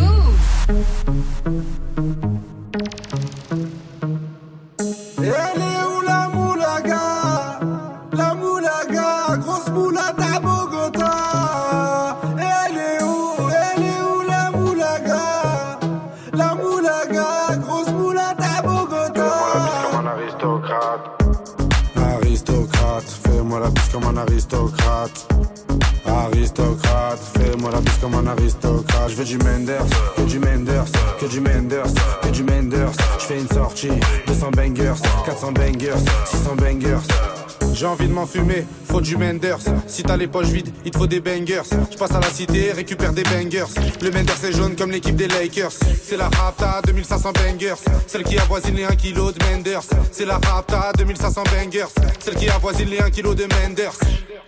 [40.28, 40.48] Les poches
[40.86, 41.62] il te faut des bangers.
[41.92, 43.66] Je passe à la cité, récupère des bangers.
[44.02, 45.72] Le Menders est jaune comme l'équipe des Lakers.
[46.04, 47.76] C'est la Rapta 2500 bangers.
[48.08, 49.84] Celle qui avoisine les 1 kg de Menders.
[50.12, 51.94] C'est la Rapta 2500 bangers.
[52.20, 53.98] Celle qui avoisine les 1 kg de Menders.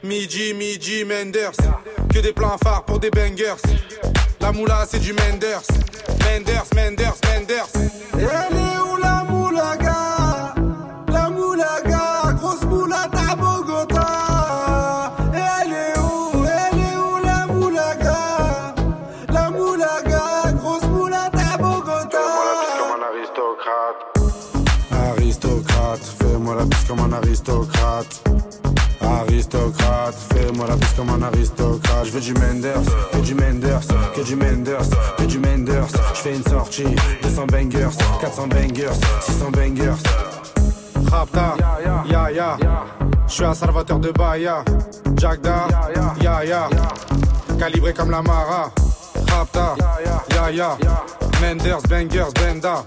[0.03, 1.58] Midi, midi, Menders.
[2.14, 3.61] Que des plans phares pour des bangers.
[4.41, 5.64] La moula, c'est du Menders.
[6.25, 8.58] Menders, Menders, Menders.
[30.99, 32.05] Comme un aristocrate.
[32.05, 35.87] Je veux du Menders, que du Menders, que du Menders, que du Menders.
[36.13, 40.01] Je fais une sortie, 200 bangers, 400 bangers, 600 bangers.
[41.09, 41.55] Rapta,
[42.05, 42.57] ya ya.
[43.27, 44.65] Je suis un salvateur de Bahia.
[45.17, 45.67] Jagda,
[46.21, 46.69] ya ya.
[47.57, 48.69] Calibré comme la Mara.
[49.31, 49.75] Rapta,
[50.33, 50.77] ya ya.
[51.41, 52.83] Menders, bangers, benda.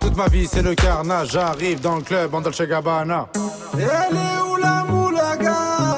[0.00, 1.32] Toute ma vie c'est le carnage.
[1.32, 3.28] J'arrive dans le club en Dolce Gabbana.
[3.74, 5.95] Elle est où la moulaga?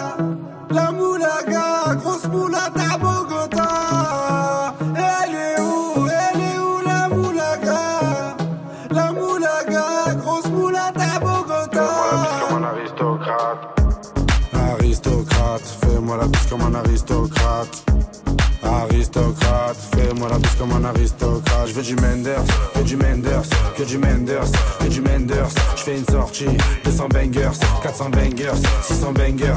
[18.98, 21.68] Aristocrate, fais-moi la bise comme un aristocrate.
[21.68, 22.42] Je veux du Menders,
[22.74, 23.44] que du Menders,
[23.76, 25.50] que du Menders, que du Menders.
[25.76, 26.46] Je fais une sortie,
[26.82, 29.54] 200 bangers, 400 bangers, 600 bangers.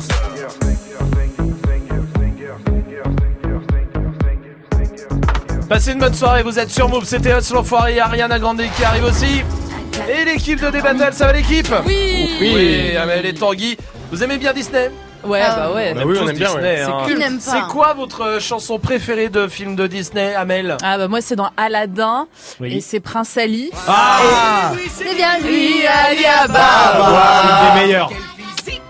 [5.67, 8.37] Passez une bonne soirée, vous êtes sur Move, c'était Hustle l'enfoiré, il y a Ariana
[8.37, 9.41] Grande qui arrive aussi.
[10.07, 12.29] Et l'équipe de Débattle, ça va l'équipe Oui.
[12.39, 13.75] Oui, Amel et Tanguy.
[14.11, 14.91] Vous aimez bien Disney?
[15.23, 15.93] Ouais, bah ouais.
[15.93, 16.77] Bah oui, on aime bien, ouais.
[16.85, 17.37] C'est hein.
[17.39, 20.77] C'est quoi votre chanson préférée de film de Disney, Amel?
[20.83, 22.27] Ah bah moi c'est dans Aladdin
[22.59, 22.77] Oui.
[22.77, 23.69] et c'est Prince Ali.
[23.87, 27.41] Ah Et- C'est bien lui, Oui, Ali Ah, Ababa.
[27.43, 28.09] C'est une des meilleures.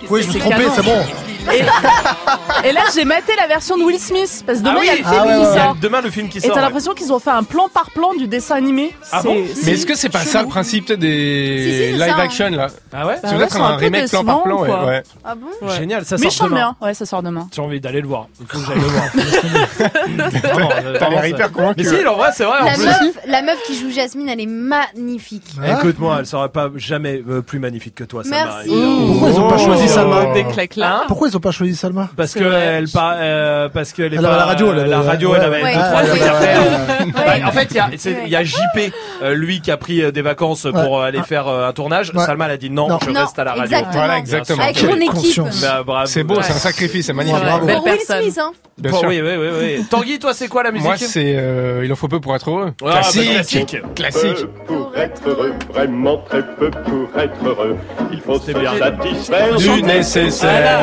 [0.10, 0.74] Oui, je me suis C'est trompé, canon.
[0.76, 1.04] c'est bon.
[1.52, 4.88] Et, et là j'ai maté la version de Will Smith parce que demain Ah il
[4.88, 5.00] y a oui.
[5.00, 5.58] le film Ah ouais, qui ouais, ouais.
[5.60, 5.76] sort.
[5.82, 6.62] Demain, le film qui Et sort, t'as ouais.
[6.66, 8.94] l'impression qu'ils ont fait un plan par plan du dessin animé.
[9.12, 11.78] Ah C'est- bon c'est Mais est-ce que c'est pas ça le principe des Si, si,
[11.78, 12.20] c'est live ça, hein.
[12.24, 14.36] action là Ah ouais Bah C'est ouais, peut-être c'est un un peu remake plan par
[14.36, 14.68] décevant, plan, ouais.
[14.68, 14.86] quoi.
[14.86, 15.04] ouais.
[15.24, 15.78] Ah bon Ouais.
[15.78, 16.76] Génial, ça Mais sort chante demain.
[16.80, 17.48] bien, ouais, ça sort demain.
[17.54, 18.28] J'ai envie d'aller le voir.
[18.40, 19.06] Il faut que j'aille le voir.
[20.52, 21.84] Vraiment, euh, T'as l'air vraiment, hyper ça- convaincu.
[21.84, 22.60] Mais si, en vrai, c'est vrai.
[22.62, 22.86] en La plus.
[22.86, 25.46] meuf, la meuf qui joue Jasmine, elle est magnifique.
[25.80, 28.38] Écoute-moi, elle sera pas jamais euh, plus magnifique que toi, Salma.
[28.46, 28.70] Merci.
[28.72, 29.08] évidemment.
[29.08, 31.04] Pourquoi ils ont pas choisi Salma Des claques là.
[31.08, 34.22] Pourquoi ils ont pas choisi Salma Parce que elle pas, euh, parce qu'elle est Elle
[34.24, 35.74] pas avait la radio, elle avait- la radio, elle avait ouais.
[35.74, 35.86] deux, Ouais.
[35.86, 36.08] trois Ouais.
[36.10, 37.48] trucs à faire.
[37.48, 37.90] En fait, il y a,
[38.26, 38.94] il y a JP,
[39.24, 42.12] euh, lui qui a pris euh, des vacances pour euh, aller faire euh, un tournage.
[42.14, 42.26] Ouais.
[42.26, 43.00] Salma elle a dit non, Non.
[43.04, 43.64] je Non, reste à la radio.
[43.66, 43.94] exactement.
[43.94, 44.64] Voilà, exactement.
[44.64, 45.42] Avec mon équipe.
[45.88, 46.04] Bah.
[46.06, 47.40] C'est beau, c'est un sacrifice, c'est magnifique.
[47.42, 47.66] Ouais, Bravo.
[47.66, 48.22] belle personne.
[48.24, 48.52] Smith, hein.
[48.78, 49.10] Bien Bon, sûr.
[49.10, 49.86] oui, oui, oui, oui.
[49.90, 52.50] Tanguy, toi, c'est quoi la musique Moi, c'est euh, Il en faut peu pour être
[52.50, 52.74] heureux.
[52.82, 53.78] Ah, bah, classique.
[53.96, 54.46] classique.
[54.66, 57.78] Pour être heureux, vraiment très peu pour être heureux.
[58.12, 58.72] Il faut se bien.
[58.80, 60.80] satisfaire Du nécessaire.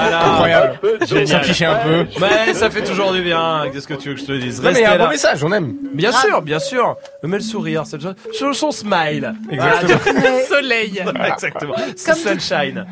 [0.00, 0.26] Voilà.
[0.26, 0.78] Incroyable.
[1.06, 1.26] Génial.
[1.28, 2.06] S'afficher un peu.
[2.20, 3.64] Mais ça fait toujours du bien.
[3.72, 4.60] Qu'est-ce que tu veux que je te dise?
[4.62, 5.74] Non, mais il y a un bon message, on aime.
[5.94, 6.96] Bien sûr, bien sûr.
[7.22, 9.34] Mais le sourire, c'est le son- son smile.
[9.50, 10.38] Exactement.
[10.48, 11.00] Soleil.
[11.02, 11.74] Voilà, Exactement.
[11.96, 12.86] Sunshine.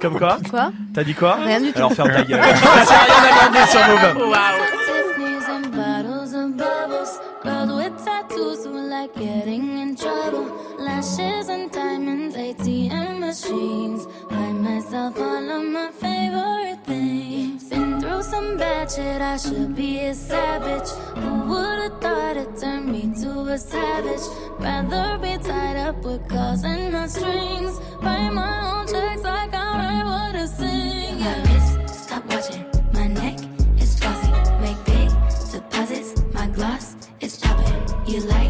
[0.00, 0.38] Comme quoi?
[0.50, 0.72] Quoi?
[0.94, 1.34] T'as dit quoi?
[1.44, 1.78] Rien du tout.
[1.78, 2.40] Alors ferme ta gueule.
[2.54, 4.34] C'est rien à demander sur Move.
[6.56, 7.20] Bubbles.
[7.44, 10.46] Girls with tattoos who like getting in trouble.
[11.00, 14.04] Lashes and diamonds, ATM machines.
[14.28, 17.70] Buy myself all of my favorite things.
[17.70, 20.90] Been through some bad shit, I should be a savage.
[21.16, 24.26] Who would've thought it turned me to a savage?
[24.58, 27.80] Rather be tied up with calls and not strings.
[28.02, 31.18] Write my own checks like I write what I sing.
[31.18, 32.66] My wrist, stop watching.
[32.92, 33.38] My neck
[33.80, 34.32] is flossy.
[34.60, 35.08] Make big
[35.50, 36.22] deposits.
[36.34, 37.80] My gloss is popping.
[38.06, 38.49] You like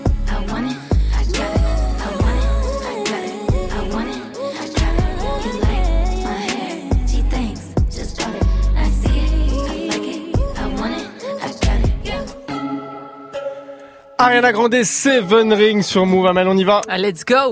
[14.21, 16.27] Ariana Grande, Seven Ring sur Move.
[16.27, 16.81] Amel, on y va.
[16.95, 17.49] let's go.